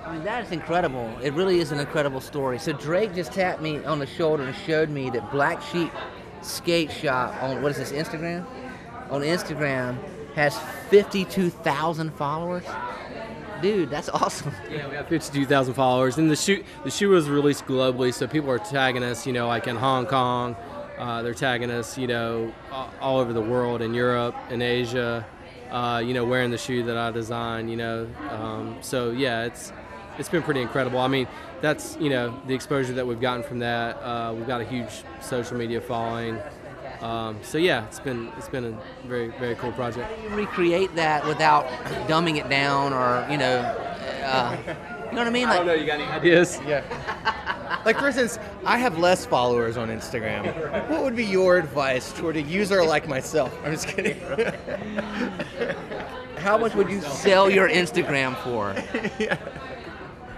I 0.04 0.14
mean, 0.14 0.24
that 0.24 0.44
is 0.44 0.52
incredible. 0.52 1.16
It 1.22 1.34
really 1.34 1.60
is 1.60 1.72
an 1.72 1.80
incredible 1.80 2.20
story. 2.20 2.58
So 2.58 2.74
Drake 2.74 3.14
just 3.14 3.34
tapped 3.34 3.62
me 3.62 3.84
on 3.86 4.00
the 4.00 4.08
shoulder 4.08 4.44
and 4.44 4.56
showed 4.56 4.90
me 4.90 5.12
that 5.12 5.32
Black 5.32 5.62
Sheep 5.62 5.92
Skate 6.42 6.92
Shop 6.92 7.36
on 7.44 7.62
what 7.62 7.72
is 7.72 7.78
this 7.78 7.92
Instagram? 7.92 8.46
On 9.12 9.22
Instagram 9.22 9.98
has 10.34 10.58
52,000 10.90 12.12
followers. 12.16 12.64
Dude, 13.62 13.92
that's 13.92 14.10
awesome. 14.14 14.52
Yeah, 14.72 14.88
we 14.90 14.96
have 14.96 15.08
52,000 15.08 15.76
followers, 15.76 16.18
and 16.18 16.32
the 16.32 16.36
shoe 16.36 16.64
the 16.84 16.90
shoe 16.90 17.10
was 17.10 17.30
released 17.30 17.66
globally, 17.68 18.12
so 18.12 18.26
people 18.26 18.50
are 18.50 18.58
tagging 18.58 19.04
us. 19.04 19.28
You 19.28 19.34
know, 19.34 19.48
like 19.48 19.68
in 19.68 19.76
Hong 19.76 20.08
Kong, 20.08 20.56
uh, 21.02 21.22
they're 21.24 21.34
tagging 21.34 21.72
us. 21.72 21.98
You 21.98 22.08
know, 22.08 22.54
all, 22.72 22.94
all 23.02 23.20
over 23.20 23.34
the 23.34 23.42
world, 23.42 23.82
in 23.82 23.94
Europe, 23.94 24.36
in 24.50 24.62
Asia. 24.62 25.26
Uh, 25.72 26.04
you 26.06 26.14
know, 26.14 26.26
wearing 26.26 26.52
the 26.52 26.58
shoe 26.58 26.84
that 26.84 26.98
I 26.98 27.12
designed. 27.12 27.70
You 27.70 27.78
know, 27.78 28.08
um, 28.30 28.78
so 28.82 29.12
yeah, 29.12 29.46
it's 29.46 29.74
it's 30.18 30.30
been 30.30 30.44
pretty 30.44 30.62
incredible. 30.62 31.00
I 31.00 31.08
mean, 31.08 31.28
that's 31.62 31.98
you 32.00 32.10
know 32.10 32.40
the 32.46 32.54
exposure 32.54 32.94
that 32.94 33.08
we've 33.08 33.20
gotten 33.20 33.44
from 33.44 33.60
that. 33.60 33.96
Uh, 33.98 34.34
we've 34.36 34.48
got 34.48 34.62
a 34.62 34.66
huge 34.66 35.04
social 35.22 35.58
media 35.58 35.82
following. 35.82 36.38
Um, 37.02 37.40
so 37.42 37.58
yeah, 37.58 37.86
it's 37.88 38.00
been 38.00 38.32
it's 38.38 38.50
been 38.50 38.66
a 38.66 39.08
very 39.08 39.30
very 39.40 39.56
cool 39.56 39.72
project. 39.72 40.08
You 40.24 40.30
recreate 40.36 40.94
that 40.96 41.26
without 41.26 41.66
dumbing 42.08 42.38
it 42.38 42.48
down 42.48 42.94
or, 42.94 43.26
you 43.32 43.38
know, 43.38 43.58
uh, 44.24 44.56
you 45.10 45.16
know 45.16 45.18
what 45.18 45.28
I 45.28 45.32
mean? 45.32 45.48
Like, 45.48 45.80
you 45.80 45.88
got 45.88 46.00
any 46.00 46.04
ideas? 46.04 46.60
Yeah. 46.68 47.58
like 47.86 47.98
for 47.98 48.08
instance, 48.08 48.40
I 48.66 48.78
have 48.78 48.98
less 48.98 49.26
followers 49.26 49.78
on 49.78 49.90
Instagram. 49.90 50.90
What 50.90 51.04
would 51.04 51.16
be 51.16 51.26
your 51.26 51.58
advice 51.58 52.12
toward 52.14 52.38
a 52.38 52.42
user 52.42 52.84
like 52.84 53.08
myself? 53.08 53.56
I'm 53.64 53.72
just 53.72 53.88
kidding. 53.88 54.20
how 56.38 56.58
much 56.58 56.74
would 56.76 56.90
you 56.90 57.02
sell 57.02 57.50
your 57.50 57.70
Instagram 57.70 58.36
for? 58.44 58.74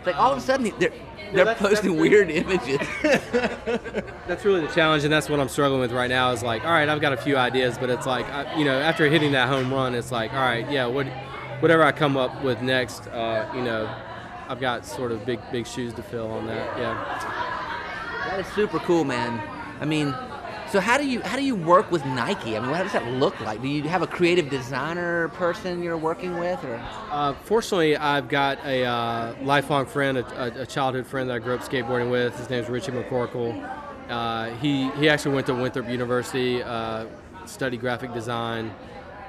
Like 0.05 0.17
all 0.17 0.31
of 0.33 0.37
a 0.37 0.41
sudden 0.41 0.71
they're 0.79 0.91
they're 1.33 1.45
that's- 1.45 1.59
posting 1.59 1.95
that's- 1.97 2.09
weird 2.09 2.29
images. 2.29 2.79
That's 4.27 4.45
really 4.45 4.61
the 4.61 4.71
challenge, 4.73 5.03
and 5.03 5.11
that's 5.11 5.27
what 5.29 5.41
I'm 5.41 5.49
struggling 5.49 5.81
with 5.81 5.91
right 5.91 6.09
now. 6.09 6.31
Is 6.31 6.43
like, 6.43 6.63
all 6.63 6.71
right, 6.71 6.87
I've 6.87 7.01
got 7.01 7.11
a 7.11 7.17
few 7.17 7.35
ideas, 7.35 7.77
but 7.77 7.89
it's 7.89 8.05
like, 8.05 8.25
I, 8.29 8.57
you 8.57 8.63
know, 8.63 8.79
after 8.79 9.09
hitting 9.09 9.33
that 9.33 9.49
home 9.49 9.73
run, 9.73 9.95
it's 9.95 10.13
like, 10.13 10.31
all 10.31 10.39
right, 10.39 10.69
yeah, 10.71 10.85
what, 10.85 11.07
whatever 11.59 11.83
I 11.83 11.91
come 11.91 12.15
up 12.15 12.41
with 12.41 12.61
next, 12.61 13.07
uh, 13.07 13.51
you 13.53 13.61
know, 13.61 13.93
I've 14.53 14.59
got 14.59 14.85
sort 14.85 15.11
of 15.11 15.25
big, 15.25 15.39
big 15.51 15.65
shoes 15.65 15.95
to 15.95 16.03
fill 16.03 16.29
on 16.29 16.45
that. 16.45 16.77
Yeah. 16.77 16.93
That 18.27 18.39
is 18.39 18.45
super 18.53 18.77
cool, 18.77 19.03
man. 19.03 19.41
I 19.81 19.85
mean, 19.85 20.13
so 20.69 20.79
how 20.79 20.99
do 20.99 21.07
you 21.07 21.21
how 21.21 21.37
do 21.37 21.43
you 21.43 21.55
work 21.55 21.89
with 21.89 22.05
Nike? 22.05 22.55
I 22.55 22.59
mean, 22.59 22.69
what 22.69 22.83
does 22.83 22.91
that 22.91 23.07
look 23.13 23.39
like? 23.41 23.63
Do 23.63 23.67
you 23.67 23.81
have 23.89 24.03
a 24.03 24.07
creative 24.07 24.51
designer 24.51 25.29
person 25.29 25.81
you're 25.81 25.97
working 25.97 26.37
with, 26.37 26.63
or 26.63 26.79
Uh, 27.09 27.33
fortunately, 27.45 27.97
I've 27.97 28.29
got 28.29 28.63
a 28.63 28.85
uh, 28.85 29.35
lifelong 29.41 29.87
friend, 29.87 30.19
a, 30.19 30.43
a, 30.59 30.61
a 30.61 30.65
childhood 30.67 31.07
friend 31.07 31.31
that 31.31 31.33
I 31.33 31.39
grew 31.39 31.55
up 31.55 31.61
skateboarding 31.61 32.11
with. 32.11 32.37
His 32.37 32.47
name's 32.47 32.69
Richie 32.69 32.91
McCorkle. 32.91 33.51
Uh, 34.07 34.51
he 34.57 34.91
he 34.91 35.09
actually 35.09 35.33
went 35.33 35.47
to 35.47 35.55
Winthrop 35.55 35.89
University, 35.89 36.61
uh, 36.61 37.07
studied 37.47 37.79
graphic 37.79 38.13
design. 38.13 38.71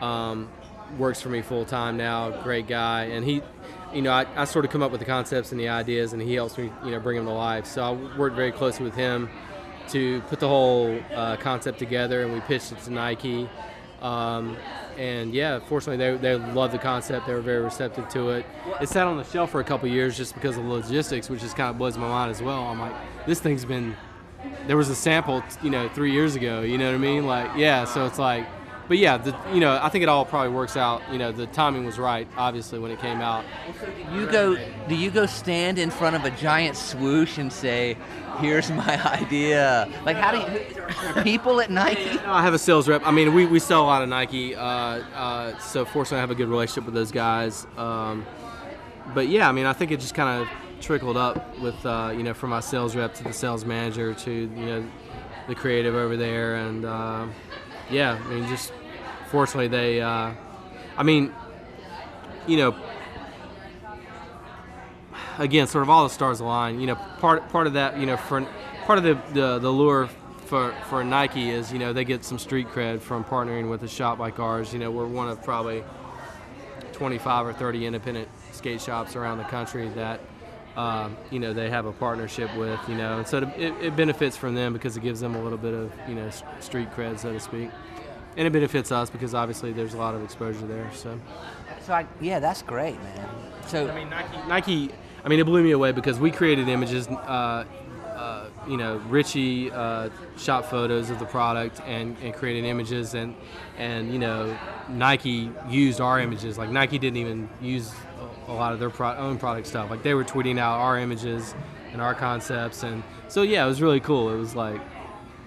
Um, 0.02 0.50
works 0.98 1.22
for 1.22 1.30
me 1.30 1.40
full 1.40 1.64
time 1.64 1.96
now. 1.96 2.42
Great 2.42 2.66
guy, 2.66 3.04
and 3.04 3.24
he, 3.24 3.40
you 3.94 4.02
know, 4.02 4.12
I, 4.12 4.26
I 4.36 4.44
sort 4.44 4.64
of 4.64 4.70
come 4.70 4.82
up 4.82 4.90
with 4.90 5.00
the 5.00 5.06
concepts 5.06 5.52
and 5.52 5.60
the 5.60 5.68
ideas, 5.68 6.12
and 6.12 6.20
he 6.20 6.34
helps 6.34 6.58
me, 6.58 6.70
you 6.84 6.90
know, 6.90 7.00
bring 7.00 7.16
them 7.16 7.26
to 7.26 7.32
life. 7.32 7.66
So 7.66 7.82
I 7.82 8.18
worked 8.18 8.36
very 8.36 8.52
closely 8.52 8.84
with 8.84 8.94
him 8.94 9.28
to 9.88 10.20
put 10.22 10.40
the 10.40 10.48
whole 10.48 10.98
uh, 11.14 11.36
concept 11.36 11.78
together, 11.78 12.22
and 12.22 12.32
we 12.32 12.40
pitched 12.40 12.72
it 12.72 12.78
to 12.80 12.90
Nike. 12.90 13.48
Um, 14.02 14.56
and 14.98 15.32
yeah, 15.32 15.60
fortunately, 15.60 15.96
they, 15.96 16.16
they 16.16 16.52
loved 16.52 16.74
the 16.74 16.78
concept. 16.78 17.26
They 17.26 17.34
were 17.34 17.40
very 17.40 17.62
receptive 17.62 18.08
to 18.10 18.30
it. 18.30 18.46
It 18.80 18.88
sat 18.88 19.06
on 19.06 19.16
the 19.16 19.24
shelf 19.24 19.50
for 19.50 19.60
a 19.60 19.64
couple 19.64 19.88
years 19.88 20.16
just 20.16 20.34
because 20.34 20.56
of 20.56 20.64
logistics, 20.64 21.30
which 21.30 21.40
just 21.40 21.56
kind 21.56 21.70
of 21.70 21.78
blows 21.78 21.96
my 21.96 22.08
mind 22.08 22.30
as 22.30 22.42
well. 22.42 22.64
I'm 22.64 22.80
like, 22.80 22.94
this 23.26 23.40
thing's 23.40 23.64
been. 23.64 23.96
There 24.66 24.76
was 24.76 24.90
a 24.90 24.94
sample, 24.94 25.42
you 25.62 25.70
know, 25.70 25.88
three 25.88 26.12
years 26.12 26.36
ago. 26.36 26.60
You 26.60 26.76
know 26.76 26.86
what 26.86 26.96
I 26.96 26.98
mean? 26.98 27.26
Like, 27.26 27.50
yeah. 27.56 27.84
So 27.84 28.04
it's 28.04 28.18
like, 28.18 28.46
but 28.88 28.98
yeah, 28.98 29.16
the, 29.16 29.34
you 29.52 29.60
know, 29.60 29.78
I 29.82 29.88
think 29.88 30.02
it 30.02 30.08
all 30.08 30.24
probably 30.24 30.52
works 30.52 30.76
out. 30.76 31.02
You 31.10 31.18
know, 31.18 31.32
the 31.32 31.46
timing 31.46 31.84
was 31.84 31.98
right, 31.98 32.28
obviously, 32.36 32.78
when 32.78 32.90
it 32.90 33.00
came 33.00 33.20
out. 33.20 33.44
you 34.12 34.26
go 34.26 34.56
do 34.88 34.94
you 34.94 35.10
go 35.10 35.26
stand 35.26 35.78
in 35.78 35.90
front 35.90 36.16
of 36.16 36.24
a 36.24 36.30
giant 36.30 36.76
swoosh 36.76 37.38
and 37.38 37.52
say, 37.52 37.96
"Here's 38.38 38.70
my 38.70 39.00
idea"? 39.22 39.90
Like, 40.04 40.16
how 40.16 40.32
do 40.32 40.38
you? 40.38 41.22
People 41.22 41.60
at 41.60 41.70
Nike? 41.70 42.18
I 42.26 42.42
have 42.42 42.54
a 42.54 42.58
sales 42.58 42.88
rep. 42.88 43.06
I 43.06 43.10
mean, 43.10 43.34
we, 43.34 43.46
we 43.46 43.58
sell 43.58 43.82
a 43.82 43.86
lot 43.86 44.02
of 44.02 44.08
Nike, 44.08 44.54
uh, 44.54 44.62
uh, 44.62 45.58
so 45.58 45.84
fortunately, 45.84 46.18
I 46.18 46.20
have 46.20 46.30
a 46.30 46.34
good 46.34 46.48
relationship 46.48 46.84
with 46.84 46.94
those 46.94 47.10
guys. 47.12 47.66
Um, 47.76 48.26
but 49.14 49.28
yeah, 49.28 49.48
I 49.48 49.52
mean, 49.52 49.66
I 49.66 49.72
think 49.72 49.90
it 49.90 50.00
just 50.00 50.14
kind 50.14 50.42
of 50.42 50.48
trickled 50.80 51.16
up 51.16 51.58
with 51.60 51.86
uh, 51.86 52.12
you 52.14 52.22
know 52.22 52.34
from 52.34 52.50
my 52.50 52.60
sales 52.60 52.94
rep 52.94 53.14
to 53.14 53.24
the 53.24 53.32
sales 53.32 53.64
manager 53.64 54.12
to 54.12 54.30
you 54.30 54.66
know 54.66 54.86
the 55.48 55.54
creative 55.54 55.94
over 55.94 56.16
there, 56.16 56.56
and 56.56 56.84
uh, 56.84 57.26
yeah, 57.90 58.18
I 58.22 58.28
mean, 58.28 58.48
just 58.48 58.72
fortunately 59.30 59.68
they, 59.68 60.00
uh, 60.00 60.32
I 60.96 61.02
mean, 61.02 61.32
you 62.46 62.56
know, 62.56 62.76
again, 65.38 65.66
sort 65.66 65.82
of 65.82 65.90
all 65.90 66.04
the 66.04 66.10
stars 66.10 66.40
align. 66.40 66.80
You 66.80 66.86
know, 66.88 66.94
part 66.94 67.48
part 67.50 67.66
of 67.66 67.74
that, 67.74 67.98
you 67.98 68.06
know, 68.06 68.16
for 68.16 68.46
part 68.84 68.98
of 68.98 69.04
the 69.04 69.14
the, 69.32 69.58
the 69.58 69.70
lure 69.70 70.08
for 70.46 70.72
for 70.88 71.02
Nike 71.02 71.50
is 71.50 71.72
you 71.72 71.78
know 71.78 71.92
they 71.92 72.04
get 72.04 72.24
some 72.24 72.38
street 72.38 72.68
cred 72.68 73.00
from 73.00 73.24
partnering 73.24 73.70
with 73.70 73.82
a 73.82 73.88
shop 73.88 74.18
like 74.18 74.38
ours. 74.38 74.72
You 74.72 74.78
know, 74.78 74.90
we're 74.90 75.06
one 75.06 75.28
of 75.28 75.42
probably 75.42 75.82
25 76.92 77.46
or 77.46 77.52
30 77.52 77.86
independent 77.86 78.28
skate 78.52 78.80
shops 78.80 79.16
around 79.16 79.38
the 79.38 79.44
country 79.44 79.88
that 79.90 80.20
um, 80.76 81.16
you 81.30 81.38
know 81.38 81.52
they 81.52 81.70
have 81.70 81.86
a 81.86 81.92
partnership 81.92 82.54
with. 82.56 82.80
You 82.88 82.96
know, 82.96 83.18
and 83.18 83.26
so 83.26 83.38
it, 83.56 83.74
it 83.80 83.96
benefits 83.96 84.36
from 84.36 84.54
them 84.54 84.72
because 84.72 84.96
it 84.96 85.02
gives 85.02 85.20
them 85.20 85.34
a 85.34 85.42
little 85.42 85.58
bit 85.58 85.74
of 85.74 85.92
you 86.08 86.14
know 86.14 86.30
street 86.60 86.90
cred, 86.92 87.18
so 87.18 87.32
to 87.32 87.40
speak. 87.40 87.70
And 88.36 88.46
it 88.46 88.52
benefits 88.52 88.90
us 88.90 89.10
because 89.10 89.34
obviously 89.34 89.72
there's 89.72 89.94
a 89.94 89.98
lot 89.98 90.14
of 90.14 90.22
exposure 90.22 90.66
there. 90.66 90.90
So. 90.92 91.20
So 91.82 91.92
I, 91.92 92.06
yeah, 92.20 92.40
that's 92.40 92.62
great, 92.62 93.00
man. 93.02 93.28
So 93.66 93.88
I 93.88 93.94
mean, 93.94 94.10
Nike. 94.10 94.48
Nike. 94.48 94.90
I 95.24 95.28
mean, 95.28 95.38
it 95.38 95.44
blew 95.44 95.62
me 95.62 95.70
away 95.70 95.92
because 95.92 96.18
we 96.18 96.30
created 96.30 96.68
images. 96.68 97.06
Uh, 97.08 97.64
uh, 98.14 98.48
you 98.68 98.76
know, 98.76 98.96
Richie 99.08 99.70
uh, 99.70 100.08
shot 100.38 100.70
photos 100.70 101.10
of 101.10 101.18
the 101.18 101.26
product 101.26 101.80
and, 101.84 102.16
and 102.22 102.32
created 102.32 102.64
images, 102.64 103.14
and 103.14 103.34
and 103.76 104.12
you 104.12 104.18
know, 104.18 104.56
Nike 104.88 105.50
used 105.68 106.00
our 106.00 106.20
images. 106.20 106.56
Like 106.56 106.70
Nike 106.70 106.98
didn't 106.98 107.18
even 107.18 107.48
use 107.60 107.92
a, 108.48 108.50
a 108.50 108.54
lot 108.54 108.72
of 108.72 108.78
their 108.80 108.90
pro- 108.90 109.16
own 109.16 109.38
product 109.38 109.66
stuff. 109.66 109.90
Like 109.90 110.02
they 110.02 110.14
were 110.14 110.24
tweeting 110.24 110.58
out 110.58 110.78
our 110.80 110.98
images 110.98 111.54
and 111.92 112.00
our 112.02 112.14
concepts, 112.14 112.82
and 112.82 113.02
so 113.28 113.42
yeah, 113.42 113.64
it 113.64 113.68
was 113.68 113.80
really 113.82 114.00
cool. 114.00 114.30
It 114.30 114.36
was 114.36 114.54
like, 114.56 114.80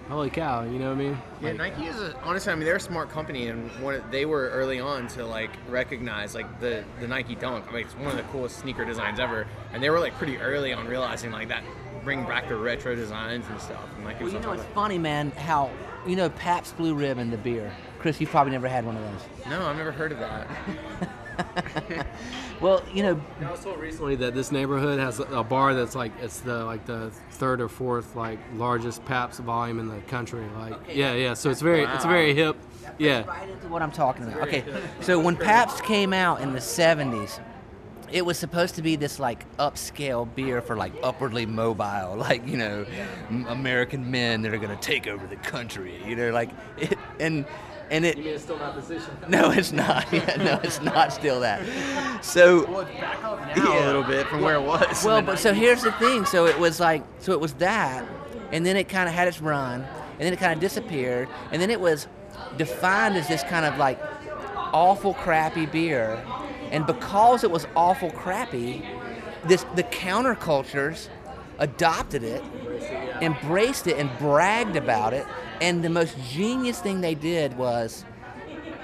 holy 0.08 0.30
cow, 0.30 0.62
you 0.64 0.78
know 0.78 0.86
what 0.88 0.96
I 0.98 1.02
mean? 1.02 1.18
Yeah, 1.42 1.48
Like- 1.48 1.56
Nike 1.58 1.86
is 1.86 2.00
a, 2.00 2.16
honestly. 2.20 2.52
I 2.52 2.54
mean, 2.56 2.64
they're 2.64 2.76
a 2.76 2.80
smart 2.80 3.10
company, 3.10 3.48
and 3.48 3.70
one, 3.82 4.02
they 4.10 4.24
were 4.24 4.48
early 4.50 4.80
on 4.80 5.06
to 5.08 5.24
like 5.26 5.50
recognize 5.68 6.34
like 6.34 6.60
the 6.60 6.84
the 7.00 7.06
Nike 7.08 7.34
Dunk. 7.34 7.66
I 7.68 7.72
mean, 7.72 7.84
it's 7.84 7.94
one 7.94 8.08
of 8.08 8.16
the 8.16 8.22
coolest 8.24 8.58
sneaker 8.58 8.84
designs 8.84 9.20
ever, 9.20 9.46
and 9.72 9.82
they 9.82 9.90
were 9.90 10.00
like 10.00 10.14
pretty 10.14 10.38
early 10.38 10.72
on 10.72 10.86
realizing 10.86 11.30
like 11.30 11.48
that 11.48 11.62
bring 12.04 12.24
back 12.24 12.48
the 12.48 12.56
retro 12.56 12.94
designs 12.94 13.44
and 13.50 13.60
stuff. 13.60 13.84
And 13.96 14.04
like, 14.04 14.18
well, 14.20 14.30
you 14.30 14.38
know, 14.40 14.52
it's 14.52 14.62
of 14.62 14.68
funny, 14.70 14.96
man. 14.98 15.30
How 15.32 15.70
you 16.06 16.16
know 16.16 16.30
Pabst 16.30 16.76
Blue 16.78 16.94
Ribbon, 16.94 17.30
the 17.30 17.36
beer. 17.36 17.70
Chris, 17.98 18.20
you've 18.20 18.30
probably 18.30 18.52
never 18.52 18.68
had 18.68 18.86
one 18.86 18.96
of 18.96 19.02
those. 19.02 19.50
No, 19.50 19.66
I've 19.66 19.76
never 19.76 19.92
heard 19.92 20.12
of 20.12 20.18
that. 20.20 20.48
Well, 22.60 22.82
you 22.92 23.04
know, 23.04 23.20
I 23.40 23.50
was 23.52 23.62
told 23.62 23.78
recently 23.78 24.16
that 24.16 24.34
this 24.34 24.50
neighborhood 24.50 24.98
has 24.98 25.20
a 25.20 25.44
bar 25.44 25.74
that's 25.74 25.94
like 25.94 26.10
it's 26.20 26.40
the 26.40 26.64
like 26.64 26.86
the 26.86 27.10
third 27.30 27.60
or 27.60 27.68
fourth 27.68 28.16
like 28.16 28.40
largest 28.54 29.04
Pabst 29.04 29.38
volume 29.40 29.78
in 29.78 29.86
the 29.86 30.00
country. 30.02 30.44
Like 30.56 30.74
yeah, 30.92 31.14
yeah. 31.14 31.34
So 31.34 31.50
it's 31.50 31.60
very 31.60 31.84
it's 31.84 32.04
very 32.04 32.34
hip. 32.34 32.56
Yeah. 32.98 33.24
right 33.26 33.48
into 33.48 33.68
what 33.68 33.82
I'm 33.82 33.92
talking 33.92 34.24
about. 34.24 34.48
Okay, 34.48 34.64
so 35.00 35.20
when 35.20 35.36
Pabst 35.36 35.84
came 35.84 36.12
out 36.12 36.40
in 36.40 36.52
the 36.52 36.58
70s, 36.58 37.38
it 38.10 38.24
was 38.24 38.38
supposed 38.38 38.74
to 38.76 38.82
be 38.82 38.96
this 38.96 39.20
like 39.20 39.44
upscale 39.58 40.32
beer 40.34 40.60
for 40.60 40.76
like 40.76 40.92
upwardly 41.02 41.46
mobile, 41.46 42.16
like 42.18 42.46
you 42.48 42.56
know, 42.56 42.86
American 43.48 44.10
men 44.10 44.42
that 44.42 44.52
are 44.52 44.58
gonna 44.58 44.76
take 44.76 45.06
over 45.06 45.26
the 45.28 45.36
country. 45.36 46.00
You 46.04 46.16
know, 46.16 46.30
like 46.30 46.50
it, 46.76 46.98
and 47.20 47.44
and 47.90 48.04
it. 48.04 48.16
You 48.16 48.24
mean 48.24 48.34
it's 48.34 48.44
still 48.44 48.58
not 48.58 48.74
position. 48.74 49.16
No, 49.28 49.50
it's 49.50 49.72
not. 49.72 50.06
Yeah, 50.12 50.36
no, 50.36 50.60
it's 50.62 50.80
not 50.80 51.12
still 51.12 51.40
that. 51.40 51.62
So 52.22 52.62
Now 53.56 53.78
a 53.78 53.86
little 53.86 54.02
bit 54.02 54.26
from 54.26 54.40
where 54.40 54.56
it 54.56 54.62
was. 54.62 55.04
Well, 55.04 55.22
but 55.22 55.38
so 55.38 55.54
here's 55.54 55.82
the 55.82 55.92
thing. 55.92 56.24
So 56.24 56.46
it 56.46 56.58
was 56.58 56.80
like, 56.80 57.04
so 57.20 57.32
it 57.32 57.40
was 57.40 57.54
that, 57.54 58.04
and 58.50 58.66
then 58.66 58.76
it 58.76 58.88
kind 58.88 59.08
of 59.08 59.14
had 59.14 59.28
its 59.28 59.40
run, 59.40 59.82
and 59.82 60.20
then 60.20 60.32
it 60.32 60.38
kind 60.38 60.52
of 60.52 60.60
disappeared, 60.60 61.28
and 61.52 61.62
then 61.62 61.70
it 61.70 61.80
was 61.80 62.08
defined 62.56 63.16
as 63.16 63.28
this 63.28 63.42
kind 63.44 63.64
of 63.64 63.78
like 63.78 64.00
awful 64.72 65.14
crappy 65.14 65.66
beer, 65.66 66.22
and 66.70 66.86
because 66.86 67.44
it 67.44 67.50
was 67.50 67.66
awful 67.76 68.10
crappy, 68.10 68.84
this 69.44 69.64
the 69.76 69.84
countercultures 69.84 71.08
adopted 71.58 72.22
it, 72.24 72.42
embraced 73.20 73.86
it, 73.86 73.96
and 73.96 74.10
bragged 74.18 74.76
about 74.76 75.12
it, 75.12 75.26
and 75.60 75.84
the 75.84 75.90
most 75.90 76.16
genius 76.30 76.80
thing 76.80 77.00
they 77.00 77.14
did 77.14 77.56
was 77.56 78.04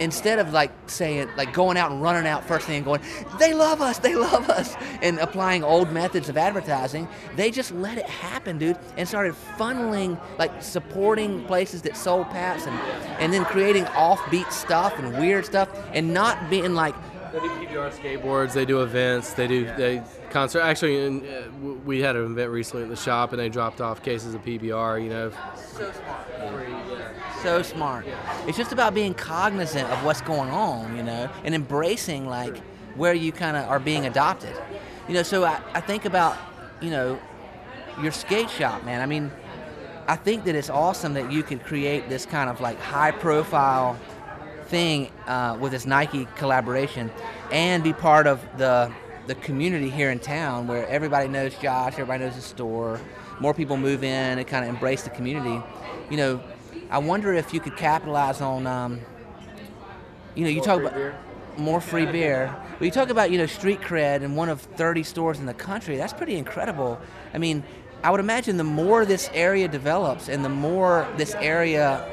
instead 0.00 0.38
of 0.38 0.52
like 0.52 0.72
saying 0.86 1.28
like 1.36 1.52
going 1.52 1.76
out 1.76 1.90
and 1.90 2.02
running 2.02 2.26
out 2.26 2.44
first 2.44 2.66
thing 2.66 2.76
and 2.76 2.84
going 2.84 3.00
they 3.38 3.54
love 3.54 3.80
us 3.80 3.98
they 3.98 4.14
love 4.16 4.50
us 4.50 4.74
and 5.02 5.18
applying 5.20 5.62
old 5.62 5.92
methods 5.92 6.28
of 6.28 6.36
advertising 6.36 7.06
they 7.36 7.50
just 7.50 7.70
let 7.72 7.96
it 7.96 8.06
happen 8.06 8.58
dude 8.58 8.76
and 8.96 9.06
started 9.06 9.34
funneling 9.56 10.20
like 10.38 10.50
supporting 10.62 11.44
places 11.44 11.82
that 11.82 11.96
sold 11.96 12.28
Pabst 12.30 12.66
and 12.66 12.76
and 13.20 13.32
then 13.32 13.44
creating 13.44 13.84
offbeat 13.84 14.50
stuff 14.50 14.98
and 14.98 15.16
weird 15.18 15.46
stuff 15.46 15.68
and 15.92 16.12
not 16.12 16.50
being 16.50 16.74
like 16.74 16.94
They 17.32 17.40
do 17.40 17.48
PBR 17.48 17.90
skateboards. 17.90 18.52
They 18.52 18.64
do 18.64 18.82
events. 18.82 19.32
They 19.34 19.46
do 19.46 19.64
they 19.76 20.02
concert. 20.34 20.60
Actually, 20.60 21.06
in, 21.06 21.26
uh, 21.26 21.48
we 21.86 22.00
had 22.00 22.16
an 22.16 22.32
event 22.32 22.50
recently 22.50 22.82
at 22.82 22.90
the 22.90 22.96
shop, 22.96 23.32
and 23.32 23.40
they 23.40 23.48
dropped 23.48 23.80
off 23.80 24.02
cases 24.02 24.34
of 24.34 24.44
PBR. 24.44 25.02
You 25.02 25.08
know, 25.08 25.32
so 25.56 25.92
smart. 25.92 26.26
So 27.42 27.62
smart. 27.62 28.06
It's 28.46 28.58
just 28.58 28.72
about 28.72 28.94
being 28.94 29.14
cognizant 29.14 29.88
of 29.90 30.04
what's 30.04 30.20
going 30.20 30.50
on, 30.50 30.96
you 30.96 31.02
know, 31.02 31.30
and 31.44 31.54
embracing 31.54 32.26
like 32.26 32.58
where 32.96 33.14
you 33.14 33.32
kind 33.32 33.56
of 33.56 33.68
are 33.68 33.78
being 33.78 34.06
adopted. 34.06 34.54
You 35.08 35.14
know, 35.14 35.22
so 35.22 35.44
I, 35.44 35.60
I 35.72 35.80
think 35.80 36.04
about, 36.04 36.36
you 36.80 36.90
know, 36.90 37.18
your 38.02 38.12
skate 38.12 38.50
shop, 38.50 38.84
man. 38.84 39.00
I 39.00 39.06
mean, 39.06 39.30
I 40.08 40.16
think 40.16 40.44
that 40.44 40.54
it's 40.54 40.70
awesome 40.70 41.14
that 41.14 41.30
you 41.30 41.42
could 41.42 41.62
create 41.62 42.08
this 42.08 42.26
kind 42.26 42.50
of 42.50 42.60
like 42.60 42.78
high 42.80 43.12
profile 43.12 43.98
thing 44.66 45.10
uh, 45.26 45.56
with 45.60 45.72
this 45.72 45.86
Nike 45.86 46.26
collaboration 46.36 47.10
and 47.52 47.84
be 47.84 47.92
part 47.92 48.26
of 48.26 48.40
the 48.56 48.90
the 49.26 49.34
community 49.36 49.88
here 49.88 50.10
in 50.10 50.18
town 50.18 50.66
where 50.66 50.86
everybody 50.88 51.28
knows 51.28 51.54
Josh, 51.56 51.94
everybody 51.94 52.24
knows 52.24 52.36
the 52.36 52.42
store, 52.42 53.00
more 53.40 53.54
people 53.54 53.76
move 53.76 54.04
in 54.04 54.38
and 54.38 54.46
kind 54.46 54.64
of 54.64 54.70
embrace 54.70 55.02
the 55.02 55.10
community. 55.10 55.62
You 56.10 56.16
know, 56.16 56.42
I 56.90 56.98
wonder 56.98 57.32
if 57.32 57.54
you 57.54 57.60
could 57.60 57.76
capitalize 57.76 58.40
on, 58.40 58.66
um, 58.66 59.00
you 60.34 60.44
know, 60.44 60.50
you 60.50 60.60
talk 60.60 60.80
about 60.80 61.14
more 61.58 61.80
free 61.80 62.06
beer. 62.06 62.54
But 62.78 62.84
you 62.84 62.90
talk 62.90 63.08
about, 63.08 63.30
you 63.30 63.38
know, 63.38 63.46
street 63.46 63.80
cred 63.80 64.22
in 64.22 64.34
one 64.34 64.48
of 64.48 64.60
30 64.60 65.02
stores 65.04 65.38
in 65.38 65.46
the 65.46 65.54
country. 65.54 65.96
That's 65.96 66.12
pretty 66.12 66.36
incredible. 66.36 67.00
I 67.32 67.38
mean, 67.38 67.64
I 68.02 68.10
would 68.10 68.20
imagine 68.20 68.56
the 68.56 68.64
more 68.64 69.04
this 69.04 69.30
area 69.32 69.68
develops 69.68 70.28
and 70.28 70.44
the 70.44 70.48
more 70.48 71.08
this 71.16 71.34
area 71.36 72.06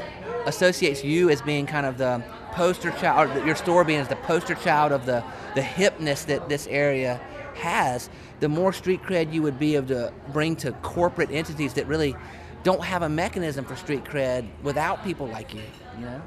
associates 0.46 1.04
you 1.04 1.30
as 1.30 1.42
being 1.42 1.66
kind 1.66 1.86
of 1.86 1.98
the 1.98 2.24
poster 2.52 2.92
child, 2.92 3.36
or 3.36 3.46
your 3.46 3.56
store 3.56 3.84
being 3.84 4.00
as 4.00 4.08
the 4.08 4.16
poster 4.18 4.56
child 4.56 4.92
of 4.92 5.06
the, 5.06 5.24
the 5.56 5.62
hipness 5.62 6.26
that 6.26 6.50
this 6.50 6.68
area 6.68 7.20
has, 7.56 8.10
the 8.40 8.50
more 8.50 8.74
street 8.74 9.02
cred 9.04 9.32
you 9.34 9.42
would 9.42 9.60
be 9.60 9.76
able 9.76 9.88
to 9.88 10.14
bring 10.32 10.56
to 10.58 10.72
corporate 10.82 11.32
entities 11.32 11.74
that 11.74 11.86
really 11.88 12.16
don't 12.64 12.84
have 12.84 13.02
a 13.02 13.10
mechanism 13.10 13.66
for 13.66 13.76
street 13.76 14.04
cred 14.04 14.48
without 14.64 15.04
people 15.04 15.28
like 15.28 15.54
you, 15.54 15.64
you 15.98 16.06
know? 16.06 16.22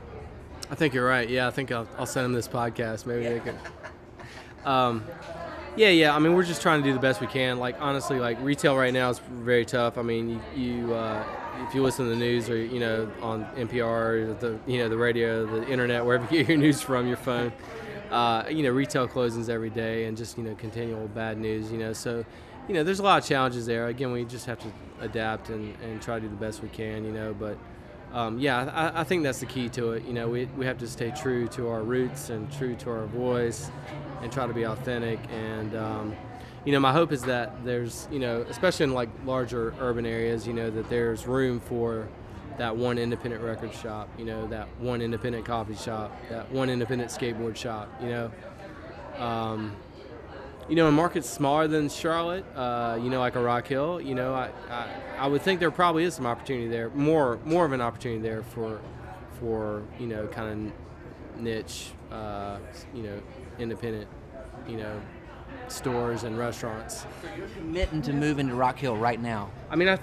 I 0.71 0.75
think 0.75 0.95
you're 0.95 1.07
right. 1.07 1.29
Yeah, 1.29 1.47
I 1.47 1.51
think 1.51 1.71
I'll, 1.71 1.89
I'll 1.99 2.07
send 2.07 2.25
them 2.25 2.33
this 2.33 2.49
podcast. 2.49 3.07
Maybe 3.07 3.23
they 3.23 3.41
could. 3.41 3.57
Um, 4.65 5.05
yeah, 5.77 5.91
yeah. 5.91 6.15
I 6.15 6.19
mean, 6.19 6.35
we're 6.35 6.45
just 6.45 6.63
trying 6.63 6.83
to 6.83 6.89
do 6.89 6.95
the 6.95 7.01
best 7.01 7.21
we 7.21 7.27
can. 7.27 7.59
Like 7.59 7.77
honestly, 7.81 8.19
like 8.19 8.39
retail 8.41 8.77
right 8.77 8.93
now 8.93 9.11
is 9.11 9.19
very 9.19 9.65
tough. 9.65 9.99
I 9.99 10.03
mean, 10.03 10.41
you, 10.57 10.63
you 10.63 10.95
uh, 10.95 11.23
if 11.67 11.75
you 11.75 11.83
listen 11.83 12.05
to 12.07 12.11
the 12.11 12.17
news 12.17 12.51
or 12.51 12.57
you 12.57 12.81
know 12.81 13.11
on 13.23 13.45
NPR, 13.57 14.39
the 14.41 14.59
you 14.67 14.79
know 14.79 14.89
the 14.89 14.97
radio, 14.97 15.47
the 15.47 15.69
internet, 15.69 16.05
wherever 16.05 16.25
you 16.35 16.41
get 16.41 16.49
your 16.49 16.59
news 16.59 16.81
from, 16.81 17.07
your 17.07 17.17
phone. 17.17 17.53
Uh, 18.11 18.45
you 18.49 18.63
know, 18.63 18.71
retail 18.71 19.09
closings 19.09 19.49
every 19.49 19.71
day 19.71 20.05
and 20.05 20.17
just 20.17 20.37
you 20.39 20.45
know 20.45 20.55
continual 20.55 21.09
bad 21.09 21.39
news. 21.39 21.73
You 21.73 21.79
know, 21.79 21.93
so 21.93 22.25
you 22.69 22.75
know 22.75 22.85
there's 22.85 23.01
a 23.01 23.03
lot 23.03 23.23
of 23.23 23.29
challenges 23.29 23.67
there. 23.67 23.87
Again, 23.89 24.13
we 24.13 24.25
just 24.25 24.47
have 24.47 24.59
to 24.61 24.69
adapt 25.01 25.49
and, 25.49 25.75
and 25.83 26.01
try 26.01 26.17
to 26.17 26.21
do 26.21 26.29
the 26.29 26.37
best 26.37 26.63
we 26.63 26.69
can. 26.69 27.05
You 27.05 27.13
know, 27.13 27.35
but 27.35 27.59
um, 28.15 28.39
yeah, 28.39 28.71
I, 28.73 29.01
I 29.01 29.05
think 29.05 29.25
that's 29.25 29.41
the 29.41 29.47
key 29.47 29.69
to 29.71 29.93
it. 29.93 30.05
You 30.05 30.13
know, 30.13 30.29
we, 30.29 30.45
we 30.57 30.65
have 30.67 30.79
to 30.79 30.87
stay 30.87 31.11
true 31.11 31.49
to 31.49 31.69
our 31.69 31.83
roots 31.83 32.31
and 32.31 32.51
true 32.53 32.77
to 32.77 32.91
our 32.91 33.07
voice 33.07 33.71
and 34.23 34.31
try 34.31 34.47
to 34.47 34.55
be 34.55 34.63
authentic. 34.63 35.19
And, 35.33 35.77
um, 35.77 36.17
you 36.65 36.73
know, 36.73 36.81
my 36.81 36.93
hope 36.93 37.13
is 37.13 37.23
that 37.23 37.65
there's, 37.65 38.09
you 38.11 38.19
know, 38.19 38.45
especially 38.49 38.85
in 38.85 38.95
like 38.95 39.09
larger 39.25 39.75
urban 39.81 40.07
areas, 40.07 40.47
you 40.47 40.55
know, 40.55 40.71
that 40.71 40.89
there's 40.89 41.27
room 41.27 41.61
for 41.61 42.09
that 42.57 42.77
one 42.77 42.99
independent 42.99 43.43
record 43.43 43.75
shop, 43.75 44.09
you 44.19 44.25
know, 44.25 44.47
that 44.47 44.69
one 44.79 45.03
independent 45.03 45.45
coffee 45.45 45.75
shop, 45.75 46.17
that 46.31 46.51
one 46.51 46.71
independent 46.71 47.11
skateboard 47.11 47.57
shop, 47.57 47.91
you 48.01 48.09
know. 48.09 48.31
Um, 49.19 49.77
you 50.69 50.77
know, 50.77 50.89
in 50.89 50.95
markets 50.95 51.29
smaller 51.29 51.69
than 51.69 51.91
Charlotte, 51.91 52.45
uh, 52.57 52.99
you 53.01 53.11
know, 53.11 53.19
like 53.19 53.35
a 53.35 53.41
Rock 53.41 53.67
Hill, 53.67 54.01
you 54.01 54.15
know, 54.15 54.33
I, 54.33 54.51
I, 54.71 54.89
I 55.19 55.27
would 55.27 55.43
think 55.43 55.61
there 55.61 55.71
probably 55.71 56.05
is 56.05 56.15
some 56.15 56.27
opportunity 56.27 56.69
there, 56.69 56.89
more 56.91 57.39
more 57.45 57.67
of 57.67 57.73
an 57.73 57.83
opportunity 57.83 58.23
there 58.23 58.43
for, 58.43 58.81
for 59.39 59.83
you 59.99 60.07
know, 60.07 60.27
kind 60.29 60.73
of 61.35 61.41
niche, 61.43 61.91
uh, 62.11 62.59
you 62.95 63.03
know, 63.03 63.21
independent, 63.59 64.09
you 64.67 64.79
know, 64.79 65.01
stores 65.69 66.23
and 66.25 66.39
restaurants. 66.39 67.07
you're 67.37 67.47
Committing 67.49 68.03
to 68.03 68.13
moving 68.13 68.49
to 68.49 68.55
Rock 68.55 68.79
Hill 68.79 68.97
right 68.97 69.21
now. 69.21 69.51
I 69.71 69.77
mean, 69.77 69.89
I, 69.89 69.99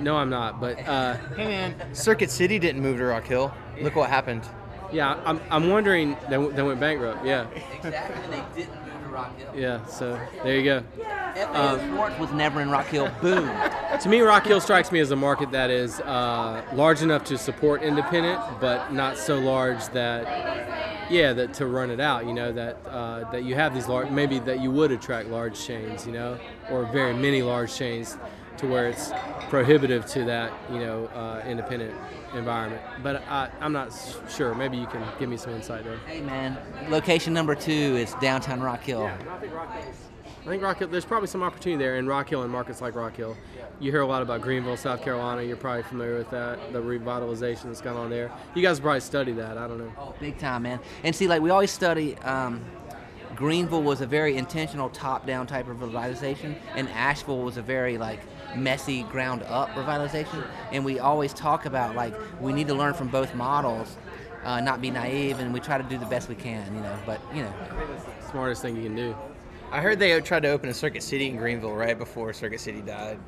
no, 0.00 0.16
I'm 0.16 0.30
not, 0.30 0.60
but 0.60 0.78
uh, 0.88 1.16
hey 1.36 1.46
man, 1.46 1.94
Circuit 1.94 2.30
City 2.30 2.58
didn't 2.58 2.82
move 2.82 2.98
to 2.98 3.04
Rock 3.04 3.24
Hill. 3.24 3.52
Look 3.80 3.94
what 3.96 4.10
happened. 4.10 4.42
yeah, 4.92 5.20
I'm, 5.24 5.40
I'm 5.50 5.68
wondering 5.70 6.16
they, 6.24 6.36
w- 6.36 6.52
they 6.52 6.62
went 6.62 6.80
bankrupt. 6.80 7.24
Yeah, 7.24 7.46
Exactly, 7.76 8.22
and 8.24 8.32
they 8.32 8.62
didn't 8.62 8.74
move 8.84 9.02
to 9.04 9.08
Rock 9.10 9.38
Hill. 9.38 9.52
yeah. 9.56 9.84
So 9.86 10.18
there 10.42 10.56
you 10.56 10.64
go. 10.64 10.82
FAO 11.36 11.78
Schwarz 11.88 12.18
was 12.20 12.30
never 12.32 12.60
in 12.60 12.70
Rock 12.70 12.86
Hill. 12.86 13.10
Boom. 13.20 13.50
To 14.00 14.08
me, 14.08 14.20
Rock 14.22 14.44
Hill 14.44 14.60
strikes 14.60 14.90
me 14.90 14.98
as 14.98 15.12
a 15.12 15.16
market 15.16 15.52
that 15.52 15.70
is 15.70 16.00
uh, 16.00 16.64
large 16.72 17.00
enough 17.00 17.22
to 17.26 17.38
support 17.38 17.80
independent, 17.80 18.40
but 18.60 18.92
not 18.92 19.16
so 19.16 19.38
large 19.38 19.86
that 19.90 20.24
yeah, 21.10 21.32
that 21.32 21.54
to 21.54 21.66
run 21.66 21.90
it 21.90 22.00
out, 22.00 22.26
you 22.26 22.32
know, 22.32 22.52
that 22.52 22.78
uh, 22.86 23.30
that 23.30 23.44
you 23.44 23.54
have 23.54 23.74
these 23.74 23.88
large, 23.88 24.10
maybe 24.10 24.38
that 24.40 24.60
you 24.60 24.70
would 24.70 24.92
attract 24.92 25.28
large 25.28 25.58
chains, 25.60 26.06
you 26.06 26.12
know, 26.12 26.38
or 26.70 26.84
very 26.86 27.14
many 27.14 27.42
large 27.42 27.74
chains, 27.74 28.16
to 28.58 28.66
where 28.66 28.88
it's 28.88 29.12
prohibitive 29.48 30.06
to 30.06 30.24
that, 30.24 30.52
you 30.70 30.78
know, 30.78 31.06
uh, 31.06 31.42
independent 31.46 31.94
environment. 32.34 32.82
But 33.02 33.22
I, 33.28 33.50
I'm 33.60 33.72
not 33.72 33.92
sure. 34.28 34.54
Maybe 34.54 34.76
you 34.76 34.86
can 34.86 35.02
give 35.18 35.28
me 35.28 35.36
some 35.36 35.52
insight 35.52 35.84
there. 35.84 35.98
Hey 36.06 36.20
man, 36.20 36.58
location 36.88 37.32
number 37.32 37.54
two 37.54 37.72
is 37.72 38.14
downtown 38.20 38.60
Rock 38.60 38.82
Hill. 38.82 39.04
I 39.04 39.38
think 39.38 39.54
Rock 39.54 39.72
Hill. 39.72 39.92
I 40.42 40.46
think 40.46 40.62
Rock 40.62 40.78
Hill. 40.78 40.88
There's 40.88 41.04
probably 41.04 41.28
some 41.28 41.42
opportunity 41.42 41.82
there 41.82 41.96
in 41.96 42.06
Rock 42.06 42.28
Hill 42.28 42.42
and 42.42 42.52
markets 42.52 42.80
like 42.80 42.94
Rock 42.94 43.16
Hill. 43.16 43.36
You 43.80 43.90
hear 43.90 44.02
a 44.02 44.06
lot 44.06 44.22
about 44.22 44.40
Greenville, 44.40 44.76
South 44.76 45.02
Carolina. 45.02 45.42
You're 45.42 45.56
probably 45.56 45.82
familiar 45.82 46.16
with 46.16 46.30
that, 46.30 46.72
the 46.72 46.80
revitalization 46.80 47.64
that's 47.64 47.80
gone 47.80 47.96
on 47.96 48.08
there. 48.08 48.30
You 48.54 48.62
guys 48.62 48.78
probably 48.80 49.00
study 49.00 49.32
that. 49.32 49.58
I 49.58 49.66
don't 49.66 49.78
know. 49.78 49.92
Oh, 49.98 50.14
big 50.20 50.38
time, 50.38 50.62
man. 50.62 50.80
And 51.02 51.14
see, 51.14 51.26
like 51.26 51.42
we 51.42 51.50
always 51.50 51.70
study. 51.70 52.16
Um, 52.18 52.64
Greenville 53.34 53.82
was 53.82 54.00
a 54.00 54.06
very 54.06 54.36
intentional 54.36 54.88
top-down 54.90 55.48
type 55.48 55.68
of 55.68 55.78
revitalization, 55.78 56.56
and 56.76 56.88
Asheville 56.90 57.42
was 57.42 57.56
a 57.56 57.62
very 57.62 57.98
like 57.98 58.20
messy 58.56 59.02
ground-up 59.04 59.70
revitalization. 59.70 60.46
And 60.70 60.84
we 60.84 61.00
always 61.00 61.34
talk 61.34 61.66
about 61.66 61.96
like 61.96 62.14
we 62.40 62.52
need 62.52 62.68
to 62.68 62.74
learn 62.74 62.94
from 62.94 63.08
both 63.08 63.34
models, 63.34 63.96
uh, 64.44 64.60
not 64.60 64.80
be 64.80 64.90
naive, 64.90 65.40
and 65.40 65.52
we 65.52 65.58
try 65.58 65.78
to 65.78 65.84
do 65.84 65.98
the 65.98 66.06
best 66.06 66.28
we 66.28 66.36
can, 66.36 66.72
you 66.74 66.80
know. 66.80 66.96
But 67.04 67.20
you 67.34 67.42
know, 67.42 67.52
Smartest 68.30 68.62
thing 68.62 68.76
you 68.76 68.84
can 68.84 68.94
do. 68.96 69.16
I 69.72 69.80
heard 69.80 69.98
they 69.98 70.20
tried 70.20 70.44
to 70.44 70.50
open 70.50 70.68
a 70.68 70.74
Circuit 70.74 71.02
City 71.02 71.26
in 71.26 71.36
Greenville 71.36 71.74
right 71.74 71.98
before 71.98 72.32
Circuit 72.32 72.60
City 72.60 72.80
died. 72.80 73.18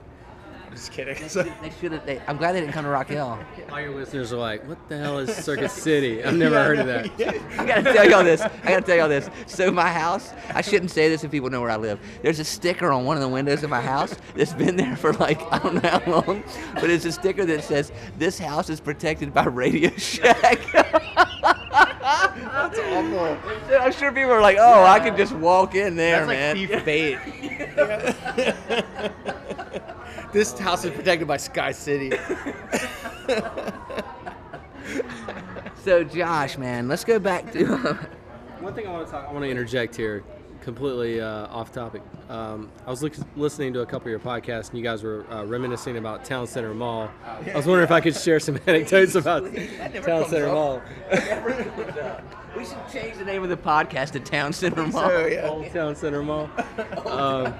Just 0.76 0.92
kidding. 0.92 1.14
they 1.62 1.70
should 1.80 1.92
have. 1.92 2.04
They, 2.04 2.20
I'm 2.26 2.36
glad 2.36 2.52
they 2.52 2.60
didn't 2.60 2.74
come 2.74 2.84
to 2.84 2.90
Rock 2.90 3.08
Hill. 3.08 3.38
All 3.70 3.80
your 3.80 3.94
listeners 3.94 4.30
are 4.30 4.36
like, 4.36 4.62
"What 4.68 4.76
the 4.90 4.98
hell 4.98 5.18
is 5.18 5.34
Circuit 5.34 5.70
City? 5.70 6.22
I've 6.22 6.36
never 6.36 6.62
heard 6.62 6.80
of 6.80 6.86
that." 6.86 7.06
I 7.58 7.64
gotta 7.64 7.94
tell 7.94 8.06
y'all 8.06 8.22
this. 8.22 8.42
I 8.42 8.50
gotta 8.62 8.82
tell 8.82 8.94
y'all 8.96 9.08
this. 9.08 9.30
So 9.46 9.70
my 9.70 9.90
house, 9.90 10.34
I 10.52 10.60
shouldn't 10.60 10.90
say 10.90 11.08
this 11.08 11.24
if 11.24 11.30
people 11.30 11.48
know 11.48 11.62
where 11.62 11.70
I 11.70 11.76
live. 11.76 11.98
There's 12.20 12.40
a 12.40 12.44
sticker 12.44 12.92
on 12.92 13.06
one 13.06 13.16
of 13.16 13.22
the 13.22 13.28
windows 13.28 13.64
of 13.64 13.70
my 13.70 13.80
house 13.80 14.14
that's 14.34 14.52
been 14.52 14.76
there 14.76 14.96
for 14.96 15.14
like 15.14 15.40
I 15.50 15.60
don't 15.60 15.82
know 15.82 15.88
how 15.88 16.02
long, 16.10 16.44
but 16.74 16.90
it's 16.90 17.06
a 17.06 17.12
sticker 17.12 17.46
that 17.46 17.64
says 17.64 17.90
this 18.18 18.38
house 18.38 18.68
is 18.68 18.78
protected 18.78 19.32
by 19.32 19.46
Radio 19.46 19.88
Shack. 19.96 20.60
That's 20.72 21.06
awful. 22.78 23.38
I'm 23.80 23.92
sure 23.92 24.12
people 24.12 24.32
are 24.32 24.42
like, 24.42 24.58
oh, 24.60 24.84
I 24.84 25.00
could 25.00 25.16
just 25.16 25.32
walk 25.32 25.74
in 25.74 25.96
there, 25.96 26.26
That's 26.26 26.28
like 26.28 26.38
man. 26.84 27.18
thief 27.24 29.24
bait. 29.24 29.82
this 30.32 30.58
house 30.58 30.84
is 30.84 30.90
protected 30.92 31.28
by 31.28 31.36
Sky 31.36 31.72
City. 31.72 32.12
so 35.82 36.04
Josh, 36.04 36.58
man, 36.58 36.88
let's 36.88 37.04
go 37.04 37.18
back 37.18 37.52
to. 37.52 37.66
One 38.60 38.74
thing 38.74 38.86
I 38.86 38.92
want 38.92 39.06
to 39.06 39.12
talk, 39.12 39.28
I 39.28 39.32
want 39.32 39.44
to 39.44 39.50
interject 39.50 39.94
here, 39.94 40.24
completely 40.60 41.20
uh, 41.20 41.46
off 41.46 41.70
topic. 41.70 42.02
Um, 42.28 42.70
I 42.86 42.90
was 42.90 43.02
look, 43.02 43.12
listening 43.36 43.72
to 43.74 43.80
a 43.80 43.86
couple 43.86 44.06
of 44.06 44.10
your 44.10 44.18
podcasts, 44.18 44.70
and 44.70 44.78
you 44.78 44.84
guys 44.84 45.02
were 45.02 45.24
uh, 45.30 45.44
reminiscing 45.44 45.96
about 45.96 46.24
Town 46.24 46.46
Center 46.46 46.74
Mall. 46.74 47.10
I 47.24 47.54
was 47.54 47.66
wondering 47.66 47.84
if 47.84 47.92
I 47.92 48.00
could 48.00 48.16
share 48.16 48.40
some 48.40 48.58
anecdotes 48.66 49.14
about 49.14 49.44
Town 49.44 50.28
Center 50.28 50.48
up. 50.48 50.54
Mall. 50.54 50.82
we 52.56 52.64
should 52.64 52.88
change 52.92 53.18
the 53.18 53.24
name 53.24 53.42
of 53.42 53.50
the 53.50 53.56
podcast 53.56 54.12
to 54.12 54.20
Town 54.20 54.52
Center 54.52 54.86
Mall. 54.86 55.08
So 55.08 55.26
yeah. 55.26 55.48
Old 55.48 55.70
Town 55.70 55.94
Center 55.94 56.22
Mall. 56.22 56.50
Um, 57.06 57.54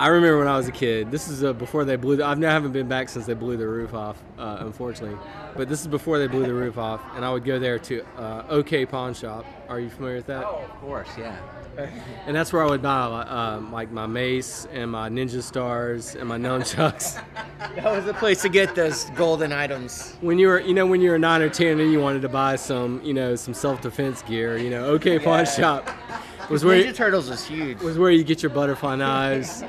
I 0.00 0.06
remember 0.06 0.38
when 0.38 0.48
I 0.48 0.56
was 0.56 0.66
a 0.66 0.72
kid. 0.72 1.10
This 1.10 1.28
is 1.28 1.44
uh, 1.44 1.52
before 1.52 1.84
they 1.84 1.96
blew. 1.96 2.16
The, 2.16 2.24
I've 2.24 2.38
never 2.38 2.50
haven't 2.50 2.72
been 2.72 2.88
back 2.88 3.10
since 3.10 3.26
they 3.26 3.34
blew 3.34 3.58
the 3.58 3.68
roof 3.68 3.92
off, 3.92 4.16
uh, 4.38 4.56
unfortunately. 4.60 5.18
But 5.54 5.68
this 5.68 5.82
is 5.82 5.88
before 5.88 6.18
they 6.18 6.26
blew 6.26 6.46
the 6.46 6.54
roof 6.54 6.78
off, 6.78 7.02
and 7.14 7.22
I 7.22 7.30
would 7.30 7.44
go 7.44 7.58
there 7.58 7.78
to 7.80 8.02
uh, 8.16 8.44
OK 8.48 8.86
Pawn 8.86 9.12
Shop. 9.12 9.44
Are 9.68 9.78
you 9.78 9.90
familiar 9.90 10.16
with 10.16 10.26
that? 10.28 10.42
Oh, 10.46 10.64
Of 10.64 10.80
course, 10.80 11.08
yeah. 11.18 11.36
And 12.26 12.34
that's 12.34 12.50
where 12.52 12.62
I 12.62 12.66
would 12.66 12.82
buy 12.82 13.02
um, 13.28 13.70
like 13.72 13.90
my 13.92 14.06
mace 14.06 14.66
and 14.72 14.90
my 14.90 15.08
ninja 15.08 15.42
stars 15.42 16.14
and 16.14 16.26
my 16.28 16.38
nunchucks. 16.38 17.22
That 17.76 17.84
was 17.84 18.06
the 18.06 18.14
place 18.14 18.42
to 18.42 18.48
get 18.48 18.74
those 18.74 19.04
golden 19.10 19.52
items. 19.52 20.16
when 20.22 20.38
you 20.38 20.48
were, 20.48 20.60
you 20.60 20.74
know, 20.74 20.86
when 20.86 21.00
you 21.02 21.10
were 21.10 21.18
nine 21.18 21.42
or 21.42 21.50
ten 21.50 21.78
and 21.78 21.92
you 21.92 22.00
wanted 22.00 22.22
to 22.22 22.28
buy 22.28 22.56
some, 22.56 23.02
you 23.04 23.14
know, 23.14 23.36
some 23.36 23.54
self-defense 23.54 24.22
gear, 24.22 24.56
you 24.56 24.70
know, 24.70 24.86
OK 24.86 25.18
Pawn 25.18 25.44
Shop 25.46 25.88
was 26.50 26.64
where 26.64 26.82
Ninja 26.82 26.94
Turtles 26.94 27.30
was 27.30 27.46
huge. 27.46 27.78
was 27.80 27.98
where 27.98 28.10
you 28.10 28.24
get 28.24 28.42
your 28.42 28.50
butterfly 28.50 28.96
knives 28.96 29.62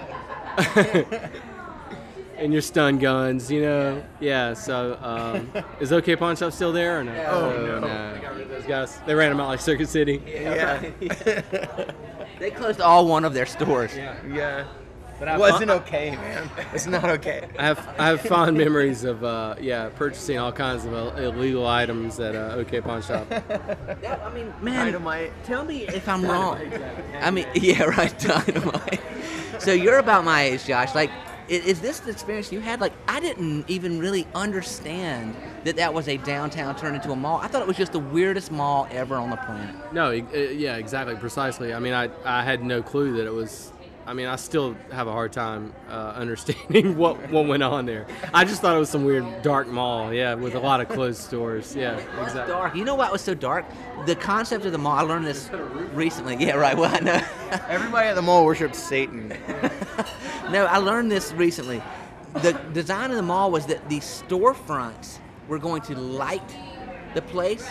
and 2.38 2.53
your 2.53 2.62
stun 2.62 2.97
guns, 2.99 3.51
you 3.51 3.62
know. 3.62 4.03
Yeah. 4.20 4.53
So 4.53 4.97
um, 5.01 5.51
is 5.80 5.91
OK 5.91 6.16
Pawn 6.16 6.36
Shop 6.36 6.51
still 6.53 6.72
there 6.72 6.99
or 6.99 7.03
no? 7.03 7.26
Oh, 7.26 7.80
no. 7.80 8.14
They 8.14 8.20
got 8.22 8.36
rid 8.36 8.43
of 8.43 8.49
those 8.49 8.66
guys. 8.66 8.99
They 9.05 9.14
ran 9.14 9.30
them 9.30 9.39
out 9.39 9.47
like 9.47 9.62
Circuit 9.62 9.89
City. 9.89 10.22
Yeah. 10.26 10.82
They 12.41 12.49
closed 12.49 12.82
all 12.82 13.05
one 13.05 13.24
of 13.24 13.36
their 13.36 13.45
stores. 13.45 13.95
yeah. 13.95 14.66
But 15.22 15.30
I 15.30 15.38
Wasn't 15.38 15.69
okay, 15.69 16.15
man. 16.15 16.49
It's 16.74 16.88
not 16.88 17.07
okay. 17.17 17.47
I 17.59 17.63
have 17.65 17.88
I 17.99 18.07
have 18.07 18.22
fond 18.22 18.57
memories 18.57 19.03
of 19.03 19.24
uh, 19.24 19.53
yeah 19.61 19.89
purchasing 19.95 20.39
all 20.39 20.51
kinds 20.51 20.84
of 20.84 20.93
illegal 21.19 21.67
items 21.67 22.19
at 22.19 22.36
uh, 22.36 22.55
OK 22.57 22.82
Pawn 22.82 23.03
Shop. 23.03 23.28
Yeah, 24.01 24.19
I 24.26 24.34
mean, 24.34 24.51
man, 24.61 24.86
Dynamite. 24.88 25.32
tell 25.43 25.63
me 25.63 25.86
if 25.88 26.09
I'm 26.09 26.24
wrong. 26.26 26.57
I 27.22 27.30
mean, 27.30 27.45
yeah, 27.53 27.84
right, 27.84 28.17
dynamite. 28.19 28.99
So 29.59 29.72
you're 29.74 29.99
about 29.99 30.26
my 30.26 30.41
age, 30.41 30.65
Josh. 30.65 30.95
Like, 30.95 31.11
i- 31.11 31.53
is 31.72 31.82
this 31.82 31.99
the 31.99 32.09
experience 32.09 32.51
you 32.51 32.59
had? 32.59 32.82
Like, 32.82 32.93
I 33.07 33.19
didn't 33.19 33.69
even 33.69 33.99
really 33.99 34.26
understand 34.34 35.36
that 35.65 35.76
that 35.76 35.93
was 35.93 36.07
a 36.07 36.17
downtown 36.17 36.76
turned 36.76 36.95
into 36.95 37.11
a 37.11 37.15
mall. 37.15 37.38
I 37.43 37.47
thought 37.47 37.61
it 37.61 37.67
was 37.67 37.78
just 37.78 37.91
the 37.91 37.99
weirdest 37.99 38.51
mall 38.51 38.88
ever 38.89 39.15
on 39.17 39.30
the 39.30 39.38
planet. 39.38 39.76
No, 39.93 40.11
e- 40.11 40.26
uh, 40.34 40.38
yeah, 40.49 40.78
exactly, 40.78 41.15
precisely. 41.15 41.76
I 41.76 41.80
mean, 41.80 41.93
I 41.93 42.09
I 42.26 42.43
had 42.43 42.63
no 42.63 42.82
clue 42.82 43.17
that 43.17 43.28
it 43.28 43.34
was. 43.34 43.72
I 44.06 44.14
mean, 44.14 44.28
I 44.28 44.36
still 44.36 44.76
have 44.91 45.08
a 45.08 45.12
hard 45.12 45.32
time 45.32 45.74
uh, 45.89 46.14
understanding 46.16 46.97
what 47.04 47.30
what 47.30 47.45
went 47.47 47.64
on 47.64 47.86
there. 47.86 48.08
I 48.34 48.45
just 48.45 48.62
thought 48.62 48.76
it 48.76 48.80
was 48.80 48.89
some 48.89 49.06
weird 49.06 49.41
dark 49.41 49.68
mall, 49.68 50.14
yeah, 50.14 50.34
with 50.34 50.56
a 50.56 50.60
lot 50.60 50.82
of 50.82 50.89
closed 50.89 51.22
stores. 51.22 51.76
Yeah, 51.76 51.97
exactly. 52.22 52.54
dark. 52.54 52.76
You 52.76 52.84
know 52.84 52.95
what 52.95 53.12
was 53.12 53.22
so 53.22 53.34
dark? 53.34 53.66
The 54.06 54.16
concept 54.16 54.66
of 54.66 54.72
the 54.72 54.78
mall. 54.78 54.97
I 54.97 55.02
learned 55.02 55.26
this 55.26 55.49
recently. 55.93 56.36
Yeah, 56.38 56.56
right. 56.56 56.78
Well, 56.82 56.95
I 56.95 56.99
know. 56.99 57.22
Everybody 57.70 58.08
at 58.08 58.16
the 58.16 58.22
mall 58.24 58.43
worships 58.45 58.80
Satan. 58.80 59.38
No, 60.52 60.66
I 60.66 60.80
learned 60.80 61.10
this 61.10 61.32
recently. 61.32 61.82
The 62.41 62.52
design 62.74 63.10
of 63.10 63.16
the 63.16 63.22
mall 63.22 63.52
was 63.52 63.66
that 63.68 63.88
the 63.88 63.99
storefronts 63.99 65.20
were 65.47 65.60
going 65.60 65.82
to 65.84 65.95
light 65.95 66.56
the 67.14 67.22
place. 67.22 67.66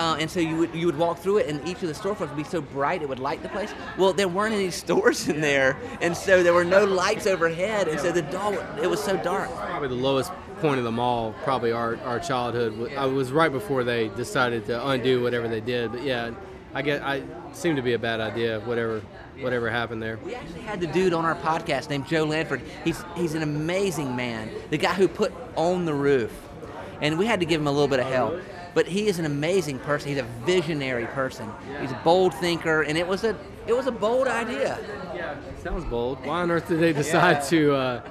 Uh, 0.00 0.16
and 0.18 0.30
so 0.30 0.40
you 0.40 0.56
would 0.56 0.74
you 0.74 0.86
would 0.86 0.96
walk 0.96 1.18
through 1.18 1.36
it, 1.36 1.46
and 1.46 1.60
each 1.68 1.82
of 1.82 1.88
the 1.88 1.92
storefronts 1.94 2.28
would 2.28 2.36
be 2.36 2.42
so 2.42 2.62
bright 2.62 3.02
it 3.02 3.08
would 3.08 3.18
light 3.18 3.42
the 3.42 3.50
place. 3.50 3.70
Well, 3.98 4.14
there 4.14 4.28
weren't 4.28 4.54
any 4.54 4.70
stores 4.84 5.28
in 5.28 5.42
there, 5.42 5.76
and 6.00 6.16
so 6.16 6.42
there 6.42 6.54
were 6.54 6.64
no 6.64 6.86
lights 6.86 7.26
overhead, 7.26 7.86
and 7.86 8.00
so 8.00 8.10
the 8.10 8.22
doll 8.22 8.54
it 8.82 8.88
was 8.88 9.02
so 9.04 9.18
dark. 9.18 9.54
Probably 9.54 9.88
the 9.88 9.94
lowest 9.94 10.32
point 10.62 10.78
of 10.78 10.84
the 10.84 10.90
mall, 10.90 11.34
probably 11.44 11.72
our, 11.72 11.98
our 11.98 12.18
childhood. 12.18 12.92
I 12.96 13.04
was 13.04 13.30
right 13.30 13.52
before 13.52 13.84
they 13.84 14.08
decided 14.08 14.64
to 14.66 14.88
undo 14.88 15.22
whatever 15.22 15.48
they 15.48 15.60
did. 15.60 15.92
But 15.92 16.02
yeah, 16.02 16.30
I 16.72 16.80
get 16.80 17.02
I 17.02 17.22
seemed 17.52 17.76
to 17.76 17.82
be 17.82 17.92
a 17.92 17.98
bad 17.98 18.20
idea. 18.20 18.60
Whatever 18.60 19.02
whatever 19.40 19.68
happened 19.68 20.02
there. 20.02 20.18
We 20.24 20.34
actually 20.34 20.62
had 20.62 20.80
the 20.80 20.86
dude 20.86 21.12
on 21.12 21.26
our 21.26 21.34
podcast 21.34 21.90
named 21.90 22.06
Joe 22.06 22.24
Lanford. 22.24 22.62
He's 22.84 23.04
he's 23.16 23.34
an 23.34 23.42
amazing 23.42 24.16
man. 24.16 24.50
The 24.70 24.78
guy 24.78 24.94
who 24.94 25.08
put 25.08 25.30
on 25.56 25.84
the 25.84 25.94
roof, 25.94 26.32
and 27.02 27.18
we 27.18 27.26
had 27.26 27.40
to 27.40 27.46
give 27.46 27.60
him 27.60 27.66
a 27.66 27.72
little 27.72 27.88
bit 27.88 28.00
of 28.00 28.06
help. 28.06 28.40
But 28.74 28.86
he 28.86 29.08
is 29.08 29.18
an 29.18 29.24
amazing 29.24 29.78
person. 29.80 30.10
He's 30.10 30.18
a 30.18 30.26
visionary 30.44 31.06
person. 31.06 31.48
He's 31.80 31.90
a 31.90 32.00
bold 32.04 32.34
thinker, 32.34 32.82
and 32.82 32.96
it 32.96 33.06
was 33.06 33.24
a 33.24 33.36
it 33.66 33.72
was 33.72 33.86
a 33.86 33.92
bold 33.92 34.28
idea. 34.28 34.78
Yeah, 35.14 35.36
sounds 35.62 35.84
bold. 35.84 36.24
Why 36.24 36.42
on 36.42 36.50
earth 36.50 36.68
did 36.68 36.80
they 36.80 36.92
decide 36.92 37.42
to 37.44 37.74
uh, 37.74 38.02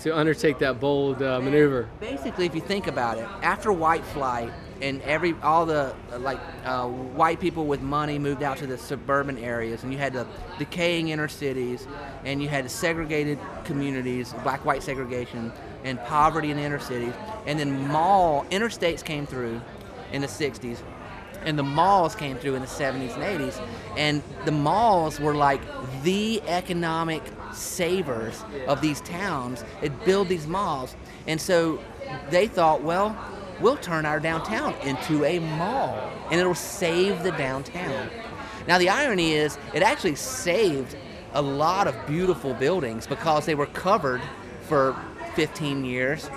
to 0.00 0.16
undertake 0.16 0.58
that 0.58 0.80
bold 0.80 1.22
uh, 1.22 1.40
maneuver? 1.40 1.88
Basically, 2.00 2.46
if 2.46 2.54
you 2.54 2.60
think 2.60 2.86
about 2.86 3.18
it, 3.18 3.26
after 3.42 3.72
white 3.72 4.04
flight 4.06 4.52
and 4.82 5.00
every 5.02 5.34
all 5.42 5.64
the 5.64 5.94
like 6.18 6.40
uh, 6.64 6.86
white 6.86 7.38
people 7.40 7.66
with 7.66 7.80
money 7.80 8.18
moved 8.18 8.42
out 8.42 8.56
to 8.58 8.66
the 8.66 8.76
suburban 8.76 9.38
areas, 9.38 9.84
and 9.84 9.92
you 9.92 9.98
had 9.98 10.12
the 10.12 10.26
decaying 10.58 11.08
inner 11.08 11.28
cities, 11.28 11.86
and 12.24 12.42
you 12.42 12.48
had 12.48 12.68
segregated 12.70 13.38
communities, 13.64 14.34
black-white 14.42 14.82
segregation, 14.82 15.52
and 15.84 15.98
poverty 16.04 16.50
in 16.50 16.56
the 16.56 16.62
inner 16.62 16.78
cities, 16.78 17.14
and 17.46 17.58
then 17.58 17.88
mall 17.88 18.44
interstates 18.50 19.04
came 19.04 19.26
through 19.26 19.60
in 20.12 20.20
the 20.20 20.28
'60s, 20.28 20.78
and 21.44 21.58
the 21.58 21.62
malls 21.62 22.14
came 22.14 22.36
through 22.36 22.54
in 22.54 22.62
the 22.62 22.68
70s 22.68 23.14
and 23.14 23.22
80s, 23.22 23.60
and 23.96 24.22
the 24.44 24.52
malls 24.52 25.18
were 25.18 25.34
like 25.34 25.60
the 26.02 26.40
economic 26.46 27.22
savers 27.52 28.44
of 28.66 28.80
these 28.80 29.00
towns 29.02 29.64
that 29.80 30.04
build 30.04 30.28
these 30.28 30.46
malls. 30.46 30.94
And 31.26 31.40
so 31.40 31.80
they 32.30 32.46
thought, 32.46 32.82
well, 32.82 33.16
we'll 33.60 33.76
turn 33.76 34.06
our 34.06 34.20
downtown 34.20 34.74
into 34.84 35.24
a 35.24 35.38
mall, 35.38 36.10
and 36.30 36.40
it'll 36.40 36.54
save 36.54 37.22
the 37.22 37.32
downtown. 37.32 38.08
Now, 38.68 38.78
the 38.78 38.88
irony 38.88 39.32
is, 39.32 39.58
it 39.74 39.82
actually 39.82 40.14
saved 40.14 40.96
a 41.32 41.42
lot 41.42 41.88
of 41.88 41.96
beautiful 42.06 42.54
buildings 42.54 43.06
because 43.06 43.46
they 43.46 43.54
were 43.54 43.66
covered 43.66 44.20
for 44.62 44.96
15 45.34 45.84
years. 45.84 46.30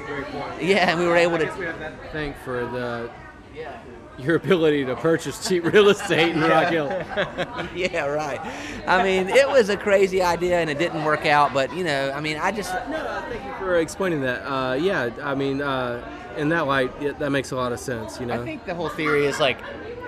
Yeah, 0.59 0.89
and 0.89 0.99
we 0.99 1.05
were 1.05 1.17
able 1.17 1.37
to. 1.37 1.45
we 1.57 1.65
have 1.65 1.79
that 1.79 2.01
to 2.01 2.09
thank 2.09 2.37
for 2.37 2.65
the 2.65 3.09
your 4.17 4.35
ability 4.35 4.85
to 4.85 4.95
purchase 4.95 5.47
cheap 5.47 5.63
real 5.73 5.89
estate 5.89 6.29
in 6.29 6.41
Rock 6.41 6.71
Hill. 6.71 6.87
yeah, 7.75 8.05
right. 8.05 8.39
I 8.87 9.03
mean, 9.03 9.29
it 9.29 9.47
was 9.47 9.69
a 9.69 9.77
crazy 9.77 10.21
idea 10.21 10.59
and 10.59 10.69
it 10.69 10.77
didn't 10.77 11.03
work 11.03 11.25
out, 11.25 11.53
but 11.53 11.75
you 11.75 11.83
know, 11.83 12.11
I 12.11 12.21
mean, 12.21 12.37
I 12.37 12.51
just 12.51 12.73
No, 12.89 13.23
Thank 13.29 13.43
you 13.43 13.53
for 13.55 13.75
explaining 13.77 14.21
that. 14.21 14.41
Uh, 14.45 14.73
yeah, 14.73 15.09
I 15.21 15.35
mean, 15.35 15.61
uh, 15.61 16.07
in 16.37 16.49
that 16.49 16.67
light, 16.67 16.91
yeah, 17.01 17.11
that 17.13 17.31
makes 17.31 17.51
a 17.51 17.55
lot 17.55 17.71
of 17.71 17.79
sense. 17.79 18.19
You 18.19 18.25
know. 18.25 18.41
I 18.41 18.45
think 18.45 18.65
the 18.65 18.75
whole 18.75 18.89
theory 18.89 19.25
is 19.25 19.39
like 19.39 19.57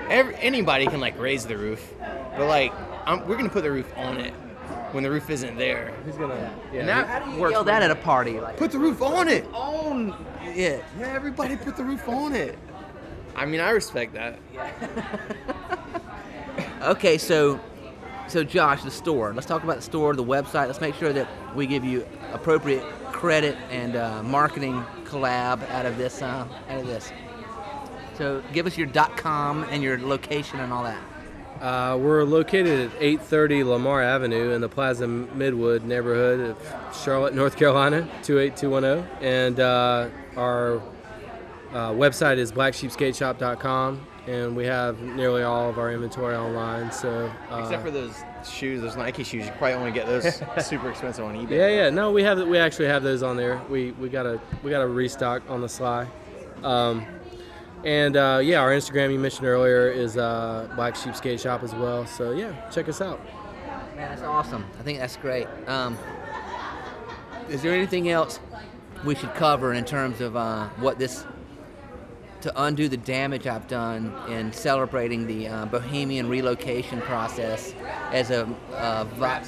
every, 0.09 0.35
anybody 0.35 0.85
can 0.85 0.99
like 0.99 1.19
raise 1.19 1.45
the 1.45 1.57
roof, 1.57 1.93
but 1.99 2.47
like 2.47 2.73
I'm, 3.05 3.27
we're 3.27 3.37
gonna 3.37 3.49
put 3.49 3.63
the 3.63 3.71
roof 3.71 3.91
on 3.97 4.17
it 4.17 4.33
when 4.97 5.03
the 5.03 5.11
roof 5.11 5.29
isn't 5.29 5.55
there. 5.57 5.93
Who's 6.05 6.15
gonna? 6.15 6.51
Yeah. 6.73 6.79
And 6.79 6.89
that 6.89 7.07
how 7.07 7.19
do 7.19 7.29
you 7.29 7.39
works 7.39 7.51
yell 7.51 7.63
that 7.65 7.83
at 7.83 7.91
a 7.91 7.95
party? 7.95 8.39
Like, 8.39 8.57
Put 8.57 8.71
the 8.71 8.79
roof 8.79 8.99
on 9.03 9.27
it. 9.27 9.45
on 9.53 10.15
it. 10.41 10.83
Yeah, 10.97 11.05
everybody 11.05 11.55
put 11.55 11.77
the 11.77 11.83
roof 11.83 12.09
on 12.09 12.33
it. 12.33 12.57
I 13.35 13.45
mean, 13.45 13.59
I 13.59 13.69
respect 13.69 14.15
that. 14.15 14.39
Okay, 16.81 17.17
so 17.19 17.59
so 18.27 18.43
Josh, 18.43 18.83
the 18.83 18.89
store. 18.89 19.33
Let's 19.33 19.45
talk 19.45 19.63
about 19.63 19.75
the 19.75 19.81
store, 19.83 20.15
the 20.15 20.23
website. 20.23 20.65
Let's 20.65 20.81
make 20.81 20.95
sure 20.95 21.13
that 21.13 21.27
we 21.55 21.67
give 21.67 21.83
you 21.85 22.07
appropriate 22.33 22.83
credit 23.11 23.55
and 23.69 23.95
uh, 23.95 24.23
marketing 24.23 24.83
collab 25.03 25.67
out 25.69 25.85
of 25.85 25.97
this. 25.97 26.21
Uh, 26.23 26.47
out 26.69 26.79
of 26.79 26.87
this. 26.87 27.11
So 28.17 28.41
give 28.51 28.65
us 28.65 28.77
your 28.77 28.87
.com 28.87 29.63
and 29.69 29.83
your 29.83 29.99
location 29.99 30.59
and 30.59 30.73
all 30.73 30.83
that. 30.83 31.01
Uh, 31.61 31.97
we're 31.99 32.23
located 32.23 32.91
at 32.91 33.01
830 33.01 33.63
Lamar 33.63 34.01
Avenue 34.01 34.51
in 34.51 34.61
the 34.61 34.69
Plaza 34.69 35.05
Midwood 35.05 35.83
neighborhood 35.83 36.39
of 36.51 36.95
Charlotte, 37.03 37.33
North 37.33 37.55
Carolina, 37.57 38.07
28210. 38.23 39.07
And 39.27 39.59
uh, 39.59 40.09
our 40.35 40.75
uh, 41.71 41.91
website 41.91 42.37
is 42.37 42.51
blacksheepskateshop.com, 42.51 44.05
and 44.27 44.55
we 44.55 44.65
have 44.65 44.99
nearly 45.01 45.43
all 45.43 45.69
of 45.69 45.79
our 45.79 45.91
inventory 45.91 46.35
online. 46.35 46.91
So, 46.91 47.31
uh, 47.49 47.59
Except 47.63 47.83
for 47.83 47.91
those 47.91 48.15
shoes, 48.47 48.81
those 48.81 48.95
Nike 48.95 49.23
shoes, 49.23 49.45
you 49.45 49.51
probably 49.53 49.73
only 49.73 49.91
get 49.91 50.05
those 50.05 50.35
super 50.65 50.89
expensive 50.91 51.25
on 51.25 51.35
eBay. 51.35 51.51
yeah, 51.51 51.67
yeah, 51.67 51.89
no, 51.89 52.11
we 52.11 52.23
have 52.23 52.39
we 52.47 52.57
actually 52.57 52.87
have 52.87 53.03
those 53.03 53.23
on 53.23 53.35
there. 53.35 53.61
We 53.69 53.91
we 53.93 54.09
got 54.09 54.25
a 54.25 54.39
we 54.63 54.69
got 54.71 54.81
a 54.81 54.87
restock 54.87 55.41
on 55.49 55.61
the 55.61 55.69
sly. 55.69 56.07
Um, 56.63 57.05
and 57.87 58.17
uh, 58.17 58.41
yeah, 58.43 58.59
our 58.59 58.71
Instagram 58.71 59.13
you 59.13 59.17
mentioned 59.17 59.47
earlier 59.47 59.89
is 59.89 60.17
uh, 60.17 60.69
Black 60.75 60.93
Sheep 60.97 61.15
Skate 61.15 61.39
Shop 61.39 61.63
as 61.63 61.73
well. 61.73 62.05
So 62.05 62.33
yeah, 62.33 62.69
check 62.69 62.89
us 62.89 62.99
out. 62.99 63.17
Man, 63.95 64.09
that's 64.09 64.23
awesome. 64.23 64.65
I 64.77 64.83
think 64.83 64.99
that's 64.99 65.15
great. 65.15 65.47
Um, 65.67 65.97
is 67.47 67.61
there 67.61 67.73
anything 67.73 68.09
else 68.09 68.41
we 69.05 69.15
should 69.15 69.33
cover 69.35 69.73
in 69.73 69.85
terms 69.85 70.19
of 70.19 70.35
uh, 70.35 70.67
what 70.81 70.99
this 70.99 71.25
to 72.41 72.51
undo 72.61 72.89
the 72.89 72.97
damage 72.97 73.47
I've 73.47 73.69
done 73.69 74.13
in 74.27 74.51
celebrating 74.51 75.25
the 75.25 75.47
uh, 75.47 75.65
Bohemian 75.67 76.27
relocation 76.27 76.99
process 77.01 77.73
as 78.11 78.31
a, 78.31 78.53
uh, 78.73 79.05
vi- 79.15 79.43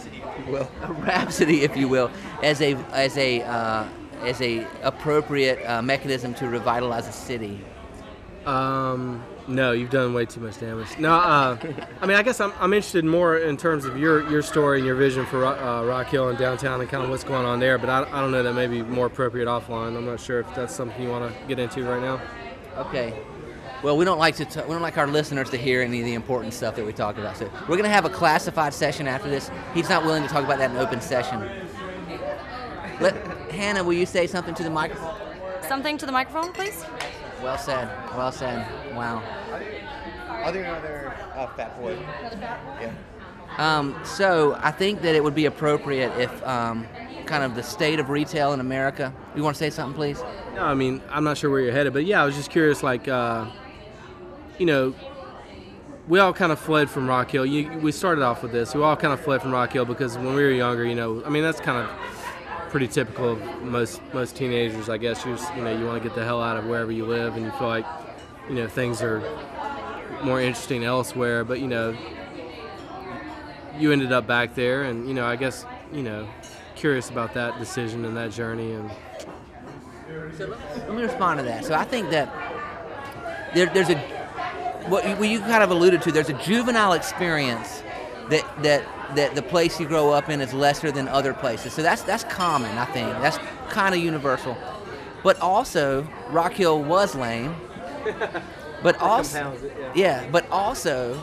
Well, 0.48 0.72
a 0.84 0.94
rhapsody, 0.94 1.64
if 1.64 1.76
you 1.76 1.90
will, 1.90 2.10
as 2.42 2.62
a 2.62 2.76
as 2.94 3.18
a 3.18 3.42
uh, 3.42 3.86
as 4.22 4.42
a 4.42 4.66
appropriate 4.82 5.64
uh, 5.70 5.82
mechanism 5.82 6.34
to 6.36 6.48
revitalize 6.48 7.06
a 7.06 7.12
city. 7.12 7.60
Um, 8.46 9.24
no, 9.48 9.72
you've 9.72 9.90
done 9.90 10.14
way 10.14 10.26
too 10.26 10.40
much 10.40 10.60
damage. 10.60 10.98
No, 10.98 11.14
uh, 11.14 11.58
I 12.02 12.06
mean, 12.06 12.18
I 12.18 12.24
guess 12.24 12.40
I'm, 12.40 12.54
I'm 12.60 12.74
interested 12.74 13.04
more 13.04 13.38
in 13.38 13.58
terms 13.58 13.86
of 13.86 13.98
your, 13.98 14.30
your 14.30 14.42
story 14.42 14.78
and 14.78 14.86
your 14.86 14.96
vision 14.96 15.26
for 15.26 15.46
uh, 15.46 15.84
Rock 15.84 16.08
Hill 16.08 16.30
and 16.30 16.38
downtown 16.38 16.80
and 16.82 16.90
kind 16.90 17.04
of 17.04 17.10
what's 17.10 17.24
going 17.24 17.46
on 17.46 17.60
there. 17.60 17.78
But 17.78 17.90
I, 17.90 18.04
I 18.04 18.22
don't 18.22 18.32
know 18.32 18.44
that 18.44 18.54
may 18.54 18.68
be 18.68 18.82
more 18.82 19.08
appropriate 19.08 19.48
offline. 19.48 19.98
I'm 19.98 20.06
not 20.06 20.20
sure 20.20 20.40
if 20.40 20.56
that's 20.56 20.74
something 20.74 21.02
you 21.02 21.10
want 21.10 21.34
to 21.34 21.48
get 21.48 21.60
into 21.60 21.84
right 21.84 22.02
now. 22.02 22.22
Okay. 22.78 23.14
Well, 23.82 23.96
we 23.98 24.04
don't 24.04 24.20
like 24.20 24.36
to 24.36 24.46
t- 24.46 24.62
we 24.62 24.70
don't 24.70 24.82
like 24.82 24.98
our 24.98 25.08
listeners 25.08 25.50
to 25.52 25.58
hear 25.58 25.82
any 25.82 26.00
of 26.00 26.06
the 26.06 26.14
important 26.14 26.54
stuff 26.54 26.76
that 26.76 26.86
we 26.86 26.92
talk 26.92 27.18
about. 27.18 27.38
So 27.38 27.50
we're 27.62 27.78
going 27.78 27.84
to 27.84 27.90
have 27.90 28.06
a 28.06 28.10
classified 28.10 28.74
session 28.74 29.08
after 29.08 29.30
this. 29.30 29.50
He's 29.74 29.90
not 29.90 30.04
willing 30.04 30.24
to 30.24 30.30
talk 30.30 30.44
about 30.44 30.58
that 30.58 30.72
in 30.72 30.78
open 30.78 31.00
session. 31.02 31.50
Let, 33.00 33.16
Hannah, 33.52 33.84
will 33.84 33.94
you 33.94 34.06
say 34.06 34.28
something 34.28 34.54
to 34.56 34.64
the 34.64 34.70
microphone? 34.70 35.16
Something 35.68 35.98
to 35.98 36.06
the 36.06 36.12
microphone, 36.12 36.52
please. 36.52 36.84
Well 37.44 37.58
said. 37.58 37.90
Well 38.16 38.32
said. 38.32 38.68
Wow. 38.96 39.24
I'll 40.30 40.54
do 40.54 40.60
another 40.60 41.14
uh, 41.36 41.48
fat 41.48 41.80
boy. 41.80 41.98
Yeah. 42.82 42.94
Um, 43.58 44.00
so 44.06 44.58
I 44.62 44.72
think 44.72 45.02
that 45.02 45.16
it 45.16 45.24
would 45.24 45.36
be 45.36 45.46
appropriate 45.46 46.18
if 46.18 46.48
um, 46.48 46.88
kind 47.26 47.44
of 47.44 47.56
the 47.56 47.64
state 47.64 48.00
of 48.00 48.10
retail 48.10 48.54
in 48.54 48.60
America. 48.60 49.14
You 49.36 49.44
want 49.44 49.56
to 49.56 49.60
say 49.60 49.70
something, 49.70 49.96
please? 49.96 50.22
No, 50.56 50.64
I 50.64 50.74
mean, 50.74 51.02
I'm 51.10 51.24
not 51.24 51.38
sure 51.38 51.50
where 51.50 51.62
you're 51.62 51.72
headed, 51.72 51.94
but 51.94 52.06
yeah, 52.06 52.22
I 52.22 52.26
was 52.26 52.36
just 52.36 52.50
curious, 52.50 52.84
like, 52.84 53.08
uh, 53.08 53.46
you 54.58 54.66
know, 54.66 54.94
we 56.08 56.20
all 56.20 56.34
kind 56.34 56.52
of 56.52 56.60
fled 56.60 56.90
from 56.90 57.08
Rock 57.08 57.32
Hill. 57.32 57.46
You, 57.46 57.78
we 57.80 57.92
started 57.92 58.24
off 58.24 58.42
with 58.42 58.52
this. 58.52 58.74
We 58.74 58.82
all 58.82 58.96
kind 58.96 59.14
of 59.14 59.20
fled 59.20 59.42
from 59.42 59.52
Rock 59.52 59.74
Hill 59.74 59.86
because 59.86 60.18
when 60.18 60.34
we 60.34 60.42
were 60.42 60.52
younger, 60.52 60.86
you 60.86 60.96
know, 60.96 61.24
I 61.24 61.30
mean, 61.30 61.44
that's 61.44 61.60
kind 61.60 61.78
of 61.78 61.90
pretty 62.70 62.88
typical 62.88 63.32
of 63.32 63.62
most 63.62 64.02
most 64.14 64.36
teenagers, 64.36 64.90
I 64.90 64.98
guess. 64.98 65.26
You 65.26 65.38
you 65.56 65.64
know, 65.64 65.78
you 65.78 65.86
want 65.86 66.02
to 66.02 66.08
get 66.08 66.16
the 66.16 66.24
hell 66.24 66.42
out 66.42 66.58
of 66.58 66.66
wherever 66.66 66.92
you 66.92 67.06
live, 67.06 67.36
and 67.36 67.46
you 67.46 67.52
feel 67.52 67.68
like, 67.68 67.86
you 68.48 68.56
know, 68.56 68.68
things 68.68 69.02
are 69.02 69.22
more 70.24 70.42
interesting 70.42 70.84
elsewhere. 70.84 71.44
But 71.44 71.60
you 71.60 71.68
know, 71.68 71.96
you 73.78 73.92
ended 73.92 74.12
up 74.12 74.28
back 74.28 74.56
there, 74.56 74.84
and 74.84 75.08
you 75.08 75.14
know, 75.14 75.26
I 75.26 75.36
guess, 75.36 75.66
you 75.92 76.04
know, 76.04 76.28
curious 76.76 77.10
about 77.10 77.34
that 77.34 77.60
decision 77.60 78.06
and 78.06 78.16
that 78.18 78.32
journey, 78.32 78.72
and 78.74 78.90
so 80.38 80.48
Let 80.48 80.94
me 80.94 81.04
respond 81.04 81.40
to 81.40 81.46
that. 81.46 81.66
So 81.66 81.76
I 81.76 81.84
think 81.84 82.10
that 82.12 82.34
there, 83.54 83.68
there's 83.68 83.90
a 83.90 83.98
what 84.88 85.08
you, 85.08 85.16
what 85.16 85.30
you 85.30 85.40
kind 85.40 85.64
of 85.64 85.72
alluded 85.72 86.02
to. 86.04 86.12
There's 86.12 86.30
a 86.30 86.44
juvenile 86.44 86.94
experience 86.94 87.84
that 88.30 88.46
that 88.64 88.84
that 89.16 89.36
the 89.36 89.42
place 89.42 89.80
you 89.80 89.88
grow 89.88 90.12
up 90.12 90.30
in 90.30 90.42
is 90.42 90.54
lesser 90.54 90.92
than 90.92 91.08
other 91.08 91.34
places. 91.34 91.74
So 91.74 91.82
that's 91.82 92.02
that's 92.04 92.24
common. 92.26 92.78
I 92.78 92.86
think 92.86 93.10
that's 93.22 93.38
kind 93.70 93.96
of 93.96 94.02
universal. 94.02 94.58
But 95.24 95.40
also, 95.42 96.08
Rock 96.30 96.54
Hill 96.54 96.82
was 96.84 97.16
lame. 97.16 97.56
But 98.82 98.98
also, 99.02 99.52
it, 99.62 99.74
yeah. 99.96 100.26
But 100.32 100.50
also, 100.50 101.22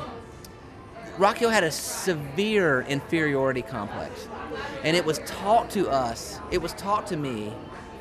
Rock 1.16 1.38
Hill 1.38 1.48
had 1.48 1.64
a 1.64 1.70
severe 1.70 2.82
inferiority 2.82 3.62
complex, 3.62 4.28
and 4.84 4.94
it 4.96 5.04
was 5.04 5.20
taught 5.20 5.70
to 5.70 5.88
us. 5.88 6.38
It 6.50 6.60
was 6.60 6.74
taught 6.74 7.06
to 7.08 7.16
me 7.16 7.54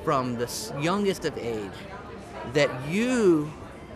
from 0.04 0.36
the 0.36 0.52
youngest 0.82 1.24
of 1.26 1.38
age 1.38 1.72
that 2.54 2.70
you 2.90 3.52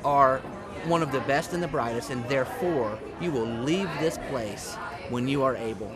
are 0.06 0.40
one 0.86 1.04
of 1.04 1.12
the 1.12 1.20
best 1.22 1.52
and 1.52 1.62
the 1.62 1.68
brightest, 1.68 2.10
and 2.10 2.24
therefore 2.30 2.98
you 3.20 3.32
will 3.32 3.46
leave 3.46 3.90
this 4.00 4.18
place 4.30 4.78
when 5.10 5.28
you 5.28 5.44
are 5.44 5.56
able. 5.56 5.92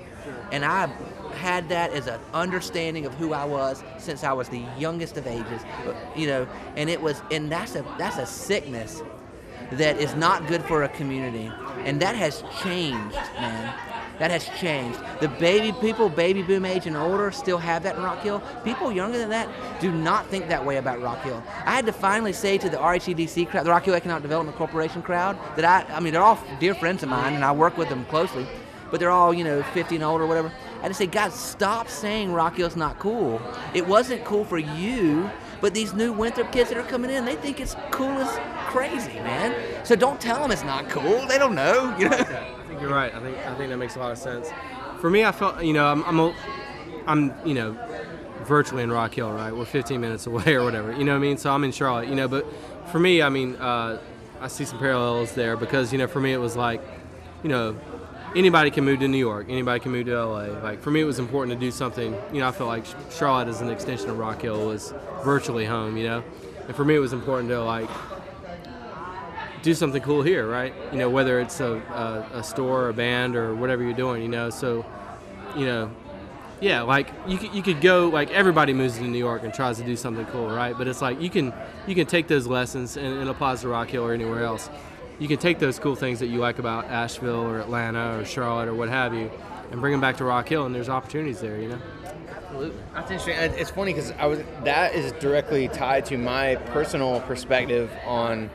And 0.52 0.64
I 0.64 0.88
had 1.36 1.70
that 1.70 1.92
as 1.92 2.08
an 2.08 2.20
understanding 2.34 3.06
of 3.06 3.14
who 3.16 3.34
I 3.34 3.46
was 3.46 3.84
since 3.98 4.24
I 4.24 4.34
was 4.34 4.50
the 4.50 4.64
youngest 4.78 5.18
of 5.18 5.28
ages, 5.28 5.62
you 6.16 6.28
know. 6.28 6.48
And 6.76 6.90
it 6.90 7.02
was, 7.02 7.22
and 7.32 7.52
that's 7.52 7.76
a 7.76 7.84
that's 7.98 8.18
a 8.18 8.26
sickness 8.26 9.02
that 9.72 9.98
is 9.98 10.16
not 10.16 10.48
good 10.48 10.64
for 10.64 10.84
a 10.84 10.90
community, 10.90 11.52
and 11.86 12.02
that 12.02 12.16
has 12.16 12.44
changed, 12.62 13.16
man. 13.16 13.74
That 14.20 14.30
has 14.30 14.46
changed. 14.60 15.00
The 15.22 15.28
baby 15.28 15.76
people, 15.82 16.08
baby 16.08 16.44
boom 16.44 16.66
age 16.66 16.86
and 16.86 16.96
older, 16.96 17.32
still 17.32 17.58
have 17.58 17.82
that 17.84 17.96
in 17.96 18.04
Rock 18.04 18.22
Hill. 18.22 18.44
People 18.64 18.92
younger 18.92 19.18
than 19.18 19.30
that 19.30 19.50
do 19.82 19.92
not 19.92 20.28
think 20.28 20.48
that 20.50 20.64
way 20.64 20.78
about 20.78 21.02
Rock 21.02 21.24
Hill. 21.24 21.42
I 21.66 21.72
had 21.72 21.88
to 21.88 21.92
finally 21.92 22.32
say 22.32 22.60
to 22.60 22.70
the 22.70 22.78
RHEDC 22.78 23.50
crowd, 23.50 23.66
the 23.66 23.72
Rock 23.72 23.86
Hill 23.86 23.96
Economic 23.96 24.22
Development 24.22 24.56
Corporation 24.56 25.02
crowd, 25.02 25.38
that 25.56 25.66
I, 25.66 25.96
I 25.96 26.00
mean, 26.00 26.14
they're 26.14 26.22
all 26.22 26.40
dear 26.60 26.76
friends 26.76 27.02
of 27.02 27.10
mine, 27.10 27.34
and 27.34 27.44
I 27.44 27.52
work 27.52 27.76
with 27.76 27.90
them 27.90 28.06
closely, 28.06 28.46
but 28.94 29.00
they're 29.00 29.10
all, 29.10 29.34
you 29.34 29.44
know, 29.44 29.64
50 29.64 29.96
and 29.96 30.04
older, 30.04 30.26
or 30.26 30.28
whatever. 30.28 30.52
I 30.84 30.88
to 30.88 30.94
say, 30.94 31.08
guys, 31.08 31.34
stop 31.34 31.90
saying 31.90 32.32
Rock 32.32 32.58
Hill's 32.58 32.76
not 32.76 33.00
cool. 33.00 33.42
It 33.74 33.88
wasn't 33.88 34.24
cool 34.24 34.46
for 34.46 34.60
you, 34.60 35.32
but 35.62 35.74
these 35.74 35.96
new 35.96 36.14
Winthrop 36.14 36.52
kids 36.52 36.70
that 36.70 36.78
are 36.78 36.84
coming 36.84 37.10
in, 37.10 37.26
they 37.26 37.34
think 37.34 37.60
it's 37.60 37.76
cool 37.90 38.12
as 38.12 38.40
crazy, 38.72 39.16
man. 39.16 39.56
So 39.84 39.96
don't 39.96 40.22
tell 40.22 40.40
them 40.40 40.52
it's 40.52 40.64
not 40.64 40.90
cool. 40.90 41.26
They 41.26 41.40
don't 41.40 41.56
know, 41.56 41.98
you 41.98 42.08
know. 42.08 42.18
I 42.20 42.68
think 42.68 42.82
you're 42.82 42.92
right. 42.94 43.12
I 43.16 43.20
think 43.20 43.36
I 43.36 43.56
think 43.56 43.72
that 43.72 43.78
makes 43.78 43.96
a 43.96 44.00
lot 44.00 44.12
of 44.12 44.20
sense. 44.20 44.52
For 45.00 45.10
me, 45.10 45.26
I 45.26 45.32
felt 45.32 45.64
you 45.64 45.74
know 45.74 45.88
I'm 45.88 46.04
I'm, 46.04 46.20
a, 46.20 46.36
I'm 47.08 47.34
you 47.48 47.56
know 47.56 47.76
virtually 48.44 48.84
in 48.84 48.92
Rock 48.92 49.16
Hill, 49.16 49.32
right? 49.32 49.52
We're 49.52 49.66
15 49.66 50.00
minutes 50.00 50.28
away 50.28 50.54
or 50.54 50.64
whatever. 50.64 50.92
You 50.92 51.04
know 51.04 51.14
what 51.14 51.18
I 51.18 51.22
mean? 51.22 51.38
So 51.38 51.50
I'm 51.50 51.64
in 51.64 51.72
Charlotte, 51.72 52.10
you 52.10 52.16
know. 52.16 52.28
But 52.28 52.46
for 52.92 53.00
me, 53.00 53.24
I 53.24 53.30
mean, 53.30 53.56
uh, 53.56 54.00
I 54.40 54.50
see 54.50 54.66
some 54.66 54.78
parallels 54.78 55.34
there 55.34 55.58
because 55.58 55.92
you 55.92 55.98
know 55.98 56.06
for 56.06 56.22
me 56.22 56.32
it 56.32 56.38
was 56.38 56.56
like, 56.56 56.80
you 57.42 57.50
know, 57.50 57.76
anybody 58.36 58.72
can 58.72 58.84
move 58.84 59.00
to 59.00 59.08
New 59.08 59.18
York, 59.18 59.48
anybody 59.50 59.80
can 59.80 59.92
move 59.92 60.06
to 60.08 60.26
LA. 60.26 60.46
Like 60.62 60.82
for 60.82 60.92
me, 60.92 61.02
it 61.02 61.06
was 61.06 61.20
important 61.20 61.60
to 61.60 61.66
do 61.66 61.72
something. 61.72 62.16
You 62.32 62.40
know, 62.40 62.48
I 62.48 62.52
felt 62.52 62.68
like 62.68 62.86
Charlotte 63.12 63.48
as 63.48 63.62
an 63.62 63.70
extension 63.70 64.10
of 64.10 64.18
Rock 64.18 64.42
Hill 64.42 64.68
was 64.68 64.94
virtually 65.24 65.66
home. 65.66 65.98
You 65.98 66.06
know, 66.06 66.24
and 66.68 66.76
for 66.76 66.86
me, 66.86 66.96
it 66.96 67.00
was 67.00 67.14
important 67.14 67.50
to 67.50 67.64
like 67.64 67.90
do 69.62 69.74
something 69.74 70.02
cool 70.02 70.22
here, 70.22 70.48
right? 70.48 70.74
You 70.92 71.00
know, 71.00 71.10
whether 71.10 71.40
it's 71.40 71.60
a, 71.60 71.74
a, 72.34 72.40
a 72.40 72.44
store, 72.44 72.84
or 72.84 72.90
a 72.90 72.94
band, 72.94 73.36
or 73.36 73.56
whatever 73.56 73.82
you're 73.82 73.94
doing, 73.94 74.22
you 74.22 74.28
know. 74.28 74.50
So, 74.50 74.86
you 75.56 75.66
know, 75.66 75.90
yeah, 76.60 76.82
like 76.82 77.10
you 77.28 77.38
could, 77.38 77.54
you 77.54 77.64
could 77.64 77.82
go 77.82 78.08
like 78.10 78.32
everybody 78.32 78.74
moves 78.74 78.98
to 78.98 79.04
New 79.04 79.18
York 79.18 79.44
and 79.44 79.54
tries 79.54 79.78
to 79.78 79.84
do 79.84 79.96
something 79.96 80.26
cool, 80.28 80.48
right? 80.48 80.78
But 80.78 80.88
it's 80.88 81.02
like 81.02 81.20
you 81.22 81.30
can 81.30 81.54
you 81.88 81.96
can 81.96 82.06
take 82.06 82.28
those 82.28 82.48
lessons 82.48 82.98
and 82.98 83.22
it 83.22 83.28
applies 83.28 83.62
to 83.62 83.68
Rock 83.70 83.90
Hill 83.90 84.06
or 84.06 84.14
anywhere 84.14 84.44
else. 84.44 84.70
You 85.20 85.28
can 85.28 85.38
take 85.38 85.60
those 85.60 85.80
cool 85.80 85.96
things 85.96 86.20
that 86.20 86.28
you 86.28 86.40
like 86.40 86.60
about 86.60 86.86
Asheville 86.86 87.42
or 87.42 87.60
Atlanta 87.60 88.20
or 88.20 88.26
Charlotte 88.26 88.68
or 88.68 88.74
what 88.74 88.90
have 88.90 89.14
you, 89.14 89.32
and 89.72 89.80
bring 89.80 89.92
them 89.92 90.02
back 90.02 90.18
to 90.18 90.24
Rock 90.24 90.50
Hill, 90.50 90.66
and 90.66 90.74
there's 90.74 90.90
opportunities 90.90 91.40
there, 91.40 91.60
you 91.60 91.70
know. 91.70 91.80
Absolutely. 92.28 92.82
That's 92.94 93.12
interesting. 93.12 93.60
It's 93.60 93.72
funny 93.72 93.94
because 93.94 94.12
I 94.12 94.26
was 94.26 94.40
that 94.64 94.94
is 94.96 95.12
directly 95.14 95.68
tied 95.68 96.06
to 96.06 96.18
my 96.18 96.56
personal 96.56 97.20
perspective 97.22 97.92
on 98.06 98.50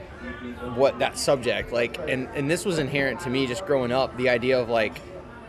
what 0.75 0.99
that 0.99 1.19
subject 1.19 1.73
like, 1.73 1.99
and 2.09 2.29
and 2.35 2.51
this 2.51 2.65
was 2.65 2.79
inherent 2.79 3.21
to 3.21 3.31
me 3.31 3.47
just 3.47 3.67
growing 3.67 3.93
up. 3.93 4.17
The 4.17 4.29
idea 4.29 4.61
of 4.61 4.69
like, 4.69 5.01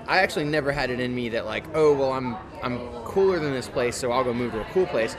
I 0.08 0.20
actually 0.20 0.46
never 0.46 0.72
had 0.72 0.90
it 0.90 1.00
in 1.00 1.14
me 1.14 1.30
that 1.30 1.46
like, 1.46 1.66
oh 1.76 1.94
well, 1.94 2.14
I'm 2.14 2.36
I'm 2.64 2.80
cooler 3.04 3.40
than 3.40 3.52
this 3.52 3.68
place, 3.68 3.96
so 3.96 4.12
I'll 4.12 4.24
go 4.24 4.34
move 4.34 4.52
to 4.54 4.62
a 4.62 4.66
cool 4.74 4.88
place. 4.88 5.16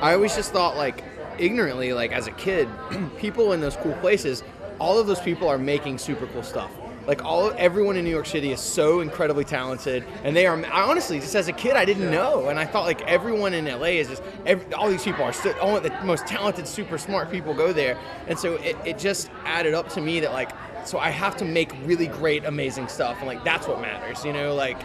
I 0.00 0.14
always 0.14 0.34
just 0.34 0.52
thought 0.52 0.76
like 0.76 1.04
ignorantly, 1.38 1.92
like 1.92 2.12
as 2.12 2.26
a 2.26 2.32
kid, 2.32 2.68
people 3.18 3.52
in 3.52 3.60
those 3.60 3.76
cool 3.76 3.94
places, 3.94 4.42
all 4.78 4.98
of 4.98 5.06
those 5.06 5.20
people 5.20 5.48
are 5.48 5.58
making 5.58 5.98
super 5.98 6.26
cool 6.26 6.42
stuff. 6.42 6.70
Like 7.06 7.24
all 7.24 7.52
everyone 7.56 7.96
in 7.96 8.04
New 8.04 8.10
York 8.10 8.26
City 8.26 8.52
is 8.52 8.60
so 8.60 9.00
incredibly 9.00 9.44
talented, 9.44 10.04
and 10.22 10.36
they 10.36 10.46
are. 10.46 10.56
I 10.66 10.82
honestly, 10.82 11.18
just 11.18 11.34
as 11.34 11.48
a 11.48 11.52
kid, 11.52 11.74
I 11.74 11.84
didn't 11.84 12.10
know, 12.12 12.48
and 12.48 12.60
I 12.60 12.64
thought 12.64 12.84
like 12.84 13.02
everyone 13.02 13.54
in 13.54 13.64
LA 13.64 13.98
is 13.98 14.08
just 14.08 14.22
every, 14.46 14.72
all 14.74 14.88
these 14.88 15.02
people 15.02 15.24
are 15.24 15.32
still 15.32 15.54
all 15.60 15.80
the 15.80 15.90
most 16.04 16.28
talented, 16.28 16.66
super 16.66 16.98
smart 16.98 17.28
people 17.28 17.54
go 17.54 17.72
there, 17.72 17.98
and 18.28 18.38
so 18.38 18.54
it, 18.54 18.76
it 18.84 18.98
just 18.98 19.30
added 19.44 19.74
up 19.74 19.88
to 19.90 20.00
me 20.00 20.20
that 20.20 20.32
like 20.32 20.52
so 20.86 20.98
I 20.98 21.10
have 21.10 21.36
to 21.38 21.44
make 21.44 21.72
really 21.84 22.06
great, 22.06 22.44
amazing 22.44 22.86
stuff, 22.86 23.18
and 23.18 23.26
like 23.26 23.42
that's 23.42 23.66
what 23.66 23.80
matters, 23.80 24.24
you 24.24 24.32
know, 24.32 24.54
like 24.54 24.80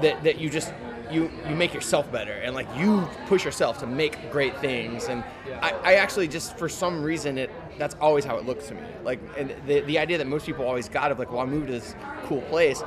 that 0.00 0.24
that 0.24 0.38
you 0.38 0.48
just 0.48 0.72
you 1.10 1.30
you 1.48 1.54
make 1.54 1.74
yourself 1.74 2.10
better 2.10 2.32
and 2.32 2.54
like 2.54 2.66
you 2.76 3.06
push 3.26 3.44
yourself 3.44 3.78
to 3.78 3.86
make 3.86 4.30
great 4.30 4.56
things 4.60 5.08
and 5.08 5.22
I, 5.62 5.70
I 5.84 5.94
actually 5.94 6.26
just 6.28 6.58
for 6.58 6.68
some 6.68 7.02
reason 7.02 7.38
it 7.38 7.50
that's 7.78 7.94
always 8.00 8.24
how 8.24 8.36
it 8.36 8.44
looks 8.44 8.68
to 8.68 8.74
me. 8.74 8.82
Like 9.04 9.20
and 9.38 9.54
the, 9.66 9.80
the 9.80 9.98
idea 9.98 10.18
that 10.18 10.26
most 10.26 10.44
people 10.44 10.66
always 10.66 10.88
got 10.88 11.12
of 11.12 11.18
like 11.18 11.30
well 11.30 11.40
i 11.40 11.46
moved 11.46 11.68
to 11.68 11.72
this 11.72 11.94
cool 12.24 12.42
place. 12.42 12.82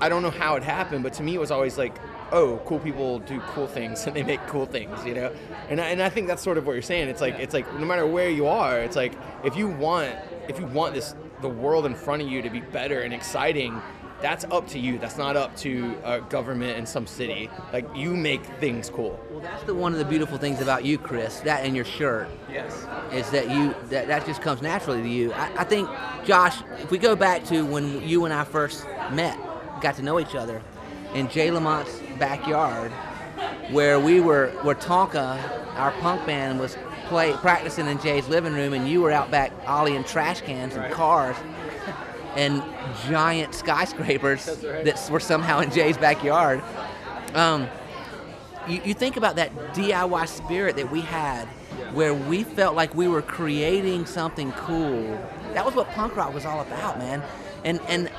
I 0.00 0.08
don't 0.08 0.22
know 0.22 0.30
how 0.30 0.56
it 0.56 0.62
happened 0.62 1.02
but 1.02 1.12
to 1.14 1.22
me 1.22 1.34
it 1.34 1.38
was 1.38 1.50
always 1.50 1.78
like 1.78 1.96
oh 2.32 2.60
cool 2.64 2.80
people 2.80 3.18
do 3.20 3.40
cool 3.40 3.66
things 3.66 4.06
and 4.06 4.16
they 4.16 4.22
make 4.22 4.44
cool 4.46 4.66
things 4.66 5.04
you 5.04 5.14
know? 5.14 5.32
And 5.68 5.80
I, 5.80 5.88
and 5.88 6.02
I 6.02 6.08
think 6.08 6.26
that's 6.26 6.42
sort 6.42 6.58
of 6.58 6.66
what 6.66 6.72
you're 6.72 6.82
saying. 6.82 7.08
It's 7.08 7.20
like 7.20 7.34
it's 7.34 7.54
like 7.54 7.72
no 7.78 7.84
matter 7.84 8.06
where 8.06 8.30
you 8.30 8.46
are 8.46 8.80
it's 8.80 8.96
like 8.96 9.12
if 9.44 9.56
you 9.56 9.68
want 9.68 10.14
if 10.48 10.58
you 10.58 10.66
want 10.66 10.94
this 10.94 11.14
the 11.42 11.48
world 11.48 11.86
in 11.86 11.94
front 11.94 12.22
of 12.22 12.28
you 12.28 12.42
to 12.42 12.50
be 12.50 12.60
better 12.60 13.00
and 13.00 13.14
exciting 13.14 13.80
that's 14.20 14.44
up 14.50 14.66
to 14.68 14.78
you. 14.78 14.98
That's 14.98 15.16
not 15.16 15.36
up 15.36 15.56
to 15.58 15.96
a 16.04 16.20
government 16.20 16.78
in 16.78 16.86
some 16.86 17.06
city. 17.06 17.50
Like 17.72 17.86
you 17.94 18.16
make 18.16 18.44
things 18.44 18.90
cool. 18.90 19.18
Well, 19.30 19.40
that's 19.40 19.62
the 19.64 19.74
one 19.74 19.92
of 19.92 19.98
the 19.98 20.04
beautiful 20.04 20.38
things 20.38 20.60
about 20.60 20.84
you, 20.84 20.98
Chris. 20.98 21.40
That 21.40 21.64
and 21.64 21.74
your 21.74 21.84
shirt. 21.84 22.28
Yes. 22.50 22.86
is 23.12 23.30
that 23.30 23.50
you 23.50 23.74
that, 23.88 24.08
that 24.08 24.26
just 24.26 24.42
comes 24.42 24.62
naturally 24.62 25.02
to 25.02 25.08
you. 25.08 25.32
I, 25.32 25.60
I 25.60 25.64
think, 25.64 25.88
Josh, 26.24 26.62
if 26.78 26.90
we 26.90 26.98
go 26.98 27.16
back 27.16 27.44
to 27.46 27.64
when 27.64 28.06
you 28.06 28.24
and 28.24 28.34
I 28.34 28.44
first 28.44 28.86
met, 29.12 29.38
got 29.80 29.96
to 29.96 30.02
know 30.02 30.20
each 30.20 30.34
other, 30.34 30.62
in 31.14 31.28
Jay 31.28 31.48
Lamont's 31.50 32.00
backyard, 32.18 32.92
where 33.70 33.98
we 33.98 34.20
were, 34.20 34.50
where 34.62 34.74
Tonka, 34.74 35.76
our 35.76 35.92
punk 35.92 36.26
band, 36.26 36.60
was 36.60 36.76
play 37.06 37.32
practicing 37.34 37.86
in 37.86 38.00
Jay's 38.00 38.28
living 38.28 38.52
room, 38.52 38.72
and 38.72 38.88
you 38.88 39.00
were 39.00 39.10
out 39.10 39.30
back 39.30 39.50
ollieing 39.64 40.06
trash 40.06 40.40
cans 40.42 40.76
and 40.76 40.92
cars. 40.92 41.36
And 42.36 42.62
giant 43.08 43.54
skyscrapers 43.54 44.44
that 44.44 45.08
were 45.10 45.20
somehow 45.20 45.60
in 45.60 45.70
Jay's 45.70 45.96
backyard. 45.98 46.62
Um, 47.34 47.68
you, 48.68 48.80
you 48.84 48.94
think 48.94 49.16
about 49.16 49.36
that 49.36 49.54
DIY 49.74 50.28
spirit 50.28 50.76
that 50.76 50.90
we 50.90 51.00
had 51.00 51.46
where 51.92 52.14
we 52.14 52.44
felt 52.44 52.76
like 52.76 52.94
we 52.94 53.08
were 53.08 53.22
creating 53.22 54.06
something 54.06 54.52
cool. 54.52 55.02
That 55.54 55.64
was 55.64 55.74
what 55.74 55.88
punk 55.90 56.16
rock 56.16 56.32
was 56.32 56.44
all 56.44 56.60
about, 56.60 56.98
man. 56.98 57.22
And 57.64 57.80
and 57.88 58.10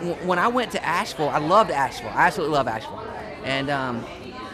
w- 0.00 0.14
when 0.26 0.38
I 0.38 0.48
went 0.48 0.72
to 0.72 0.84
Asheville, 0.84 1.28
I 1.28 1.38
loved 1.38 1.70
Asheville. 1.70 2.12
I 2.14 2.26
absolutely 2.26 2.54
love 2.54 2.68
Asheville. 2.68 3.02
And 3.44 3.70
um, 3.70 4.04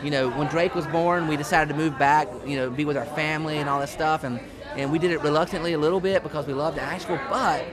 you 0.02 0.10
know, 0.10 0.30
when 0.30 0.46
Drake 0.48 0.74
was 0.74 0.86
born, 0.86 1.26
we 1.28 1.36
decided 1.36 1.72
to 1.72 1.76
move 1.78 1.98
back, 1.98 2.28
you 2.46 2.56
know, 2.56 2.70
be 2.70 2.84
with 2.84 2.96
our 2.96 3.04
family 3.06 3.58
and 3.58 3.68
all 3.68 3.80
that 3.80 3.88
stuff. 3.88 4.24
And 4.24 4.40
and 4.76 4.92
we 4.92 4.98
did 4.98 5.10
it 5.10 5.20
reluctantly 5.22 5.72
a 5.72 5.78
little 5.78 6.00
bit 6.00 6.22
because 6.22 6.46
we 6.46 6.54
loved 6.54 6.78
Asheville, 6.78 7.20
but 7.28 7.64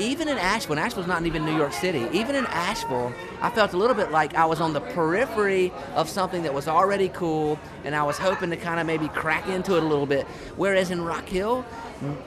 even 0.00 0.28
in 0.28 0.38
Asheville, 0.38 0.78
Asheville's 0.78 1.06
not 1.06 1.24
even 1.26 1.44
New 1.44 1.56
York 1.56 1.72
City, 1.72 2.06
even 2.12 2.34
in 2.34 2.46
Asheville, 2.46 3.12
I 3.40 3.50
felt 3.50 3.72
a 3.72 3.76
little 3.76 3.94
bit 3.94 4.10
like 4.10 4.34
I 4.34 4.44
was 4.44 4.60
on 4.60 4.72
the 4.72 4.80
periphery 4.80 5.72
of 5.94 6.08
something 6.08 6.42
that 6.42 6.54
was 6.54 6.68
already 6.68 7.08
cool, 7.08 7.58
and 7.84 7.94
I 7.94 8.02
was 8.02 8.18
hoping 8.18 8.50
to 8.50 8.56
kind 8.56 8.80
of 8.80 8.86
maybe 8.86 9.08
crack 9.08 9.48
into 9.48 9.76
it 9.76 9.82
a 9.82 9.86
little 9.86 10.06
bit. 10.06 10.26
Whereas 10.56 10.90
in 10.90 11.02
Rock 11.02 11.28
Hill, 11.28 11.64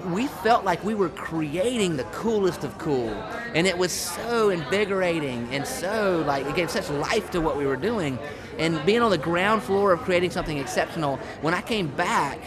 we 0.08 0.28
felt 0.28 0.64
like 0.66 0.84
we 0.84 0.96
were 0.96 1.10
creating 1.10 1.98
the 1.98 2.04
coolest 2.06 2.64
of 2.64 2.78
cool, 2.78 3.10
and 3.54 3.68
it 3.68 3.78
was 3.78 3.92
so 3.92 4.50
invigorating 4.50 5.48
and 5.52 5.66
so 5.66 6.24
like 6.26 6.46
it 6.46 6.56
gave 6.56 6.70
such 6.70 6.90
life 6.90 7.32
to 7.32 7.42
what 7.42 7.58
we 7.58 7.66
were 7.66 7.76
doing. 7.76 8.18
And 8.58 8.84
being 8.86 9.02
on 9.02 9.12
the 9.12 9.18
ground 9.18 9.62
floor 9.62 9.92
of 9.94 10.00
creating 10.02 10.32
something 10.32 10.58
exceptional, 10.58 11.18
when 11.42 11.54
I 11.54 11.62
came 11.62 11.88
back, 11.88 12.40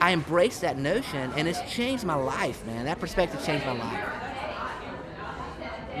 I 0.00 0.12
embraced 0.12 0.62
that 0.62 0.78
notion, 0.78 1.32
and 1.36 1.46
it's 1.46 1.60
changed 1.72 2.04
my 2.04 2.16
life, 2.16 2.66
man. 2.66 2.86
That 2.86 2.98
perspective 2.98 3.44
changed 3.44 3.64
my 3.64 3.78
life. 3.78 4.21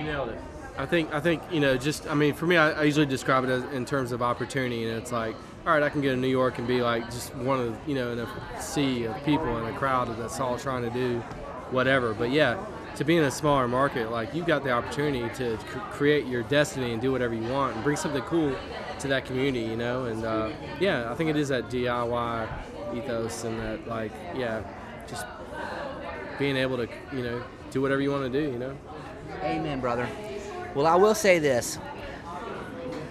You 0.02 0.08
nailed 0.08 0.30
it. 0.30 0.38
I 0.76 0.86
think 0.86 1.12
I 1.12 1.20
think 1.20 1.42
you 1.50 1.60
know 1.60 1.76
just 1.76 2.08
I 2.08 2.14
mean 2.14 2.34
for 2.34 2.46
me 2.46 2.56
I, 2.56 2.72
I 2.72 2.82
usually 2.84 3.06
describe 3.06 3.44
it 3.44 3.50
as 3.50 3.62
in 3.72 3.84
terms 3.84 4.10
of 4.10 4.22
opportunity 4.22 4.84
and 4.84 4.96
it's 4.96 5.12
like 5.12 5.36
all 5.66 5.74
right 5.74 5.82
I 5.82 5.90
can 5.90 6.00
go 6.00 6.08
to 6.08 6.16
New 6.16 6.28
York 6.28 6.58
and 6.58 6.66
be 6.66 6.80
like 6.80 7.04
just 7.04 7.34
one 7.36 7.60
of 7.60 7.76
you 7.86 7.94
know 7.94 8.10
in 8.12 8.18
a 8.18 8.60
sea 8.60 9.04
of 9.04 9.22
people 9.24 9.58
in 9.58 9.72
a 9.72 9.78
crowd 9.78 10.08
that's 10.18 10.40
all 10.40 10.58
trying 10.58 10.82
to 10.82 10.90
do 10.90 11.20
whatever 11.70 12.14
but 12.14 12.30
yeah 12.30 12.58
to 12.96 13.04
be 13.04 13.16
in 13.16 13.24
a 13.24 13.30
smaller 13.30 13.68
market 13.68 14.10
like 14.10 14.34
you've 14.34 14.46
got 14.46 14.64
the 14.64 14.70
opportunity 14.70 15.28
to 15.34 15.58
create 15.90 16.26
your 16.26 16.42
destiny 16.44 16.92
and 16.92 17.02
do 17.02 17.12
whatever 17.12 17.34
you 17.34 17.48
want 17.52 17.74
and 17.74 17.84
bring 17.84 17.96
something 17.96 18.22
cool 18.22 18.54
to 18.98 19.08
that 19.08 19.26
community 19.26 19.66
you 19.66 19.76
know 19.76 20.06
and 20.06 20.24
uh, 20.24 20.50
yeah 20.80 21.12
I 21.12 21.14
think 21.14 21.28
it 21.28 21.36
is 21.36 21.48
that 21.48 21.68
DIY 21.68 22.48
ethos 22.96 23.44
and 23.44 23.60
that 23.60 23.86
like 23.86 24.12
yeah 24.34 24.62
just 25.06 25.26
being 26.38 26.56
able 26.56 26.78
to 26.78 26.88
you 27.12 27.22
know 27.22 27.42
do 27.70 27.82
whatever 27.82 28.00
you 28.00 28.10
want 28.10 28.32
to 28.32 28.40
do 28.40 28.50
you 28.50 28.58
know. 28.58 28.76
Amen, 29.42 29.80
brother. 29.80 30.08
Well, 30.74 30.86
I 30.86 30.94
will 30.94 31.14
say 31.14 31.38
this. 31.38 31.78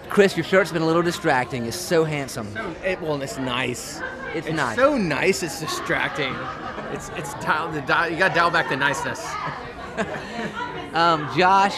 Chris, 0.08 0.36
your 0.36 0.44
shirt's 0.44 0.72
been 0.72 0.82
a 0.82 0.86
little 0.86 1.02
distracting. 1.02 1.64
It's 1.64 1.76
so 1.76 2.04
handsome. 2.04 2.54
It, 2.84 3.00
well, 3.00 3.20
it's 3.22 3.38
nice. 3.38 4.00
It's 4.34 4.48
nice. 4.48 4.76
so 4.76 4.96
nice. 4.98 5.42
It's 5.42 5.60
distracting. 5.60 6.34
It's 6.92 7.10
it's 7.16 7.32
dial, 7.34 7.70
the 7.72 7.80
dial, 7.82 8.10
you 8.10 8.18
got 8.18 8.28
to 8.28 8.34
dial 8.34 8.50
back 8.50 8.68
the 8.68 8.76
niceness. 8.76 9.26
Um, 10.92 11.26
Josh, 11.34 11.74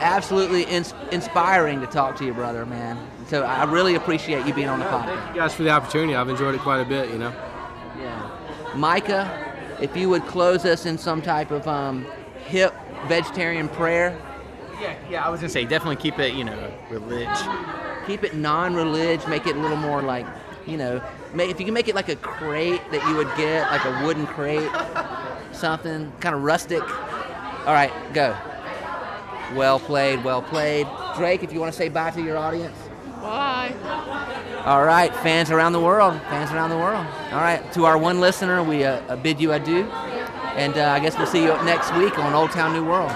absolutely 0.00 0.62
ins- 0.62 0.94
inspiring 1.12 1.80
to 1.82 1.86
talk 1.86 2.16
to 2.16 2.24
you, 2.24 2.32
brother, 2.32 2.64
man. 2.64 2.98
So 3.26 3.42
I 3.42 3.64
really 3.64 3.96
appreciate 3.96 4.46
you 4.46 4.54
being 4.54 4.68
on 4.68 4.78
the 4.78 4.86
podcast. 4.86 5.04
Thank 5.04 5.34
you 5.34 5.40
guys 5.42 5.54
for 5.54 5.62
the 5.62 5.68
opportunity. 5.70 6.14
I've 6.14 6.30
enjoyed 6.30 6.54
it 6.54 6.62
quite 6.62 6.80
a 6.80 6.86
bit, 6.86 7.10
you 7.10 7.18
know. 7.18 7.34
Yeah. 7.98 8.74
Micah, 8.74 9.76
if 9.78 9.94
you 9.94 10.08
would 10.08 10.26
close 10.26 10.64
us 10.64 10.86
in 10.86 10.96
some 10.96 11.20
type 11.20 11.50
of 11.50 11.68
um, 11.68 12.06
hip 12.46 12.74
vegetarian 13.06 13.68
prayer, 13.68 14.16
Yeah, 14.80 14.94
yeah. 15.10 15.24
I 15.26 15.28
was 15.28 15.40
gonna 15.40 15.50
say 15.50 15.64
definitely 15.64 15.96
keep 15.96 16.18
it, 16.18 16.34
you 16.34 16.44
know, 16.44 16.72
religion. 16.90 17.28
keep 18.06 18.24
it 18.24 18.34
non-religious, 18.34 19.26
make 19.26 19.46
it 19.46 19.56
a 19.56 19.58
little 19.58 19.76
more 19.76 20.02
like, 20.02 20.26
you 20.66 20.76
know, 20.76 21.00
ma- 21.34 21.42
if 21.44 21.58
you 21.60 21.64
can 21.66 21.74
make 21.74 21.88
it 21.88 21.94
like 21.94 22.08
a 22.08 22.16
crate 22.16 22.80
that 22.90 23.06
you 23.08 23.14
would 23.16 23.30
get, 23.36 23.70
like 23.70 23.84
a 23.84 24.04
wooden 24.04 24.26
crate, 24.26 24.70
something 25.52 26.10
kind 26.20 26.34
of 26.34 26.42
rustic. 26.42 26.82
All 27.66 27.74
right, 27.74 27.92
go. 28.14 28.34
Well 29.54 29.78
played, 29.80 30.22
well 30.24 30.42
played. 30.42 30.86
Drake, 31.16 31.42
if 31.42 31.52
you 31.52 31.60
want 31.60 31.72
to 31.72 31.76
say 31.76 31.88
bye 31.88 32.10
to 32.12 32.22
your 32.22 32.36
audience. 32.38 32.76
Bye. 33.20 33.74
All 34.64 34.84
right, 34.84 35.14
fans 35.16 35.50
around 35.50 35.72
the 35.72 35.80
world, 35.80 36.14
fans 36.30 36.50
around 36.52 36.70
the 36.70 36.78
world. 36.78 37.04
All 37.32 37.40
right, 37.40 37.60
to 37.74 37.84
our 37.84 37.98
one 37.98 38.20
listener, 38.20 38.62
we 38.62 38.84
uh, 38.84 39.16
bid 39.16 39.40
you 39.40 39.52
adieu, 39.52 39.84
and 40.56 40.76
uh, 40.76 40.90
I 40.90 41.00
guess 41.00 41.16
we'll 41.16 41.26
see 41.26 41.42
you 41.42 41.52
next 41.64 41.94
week 41.96 42.18
on 42.18 42.34
Old 42.34 42.50
Town 42.50 42.72
New 42.72 42.84
World. 42.84 43.10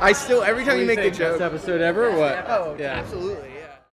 I 0.00 0.12
still 0.12 0.42
every 0.42 0.64
time 0.64 0.80
you 0.80 0.86
make 0.86 1.00
the 1.00 1.10
Best 1.10 1.40
episode 1.40 1.80
ever 1.80 2.08
or 2.08 2.18
what? 2.18 2.44
Oh, 2.48 2.76
yeah. 2.78 2.94
absolutely. 2.94 3.51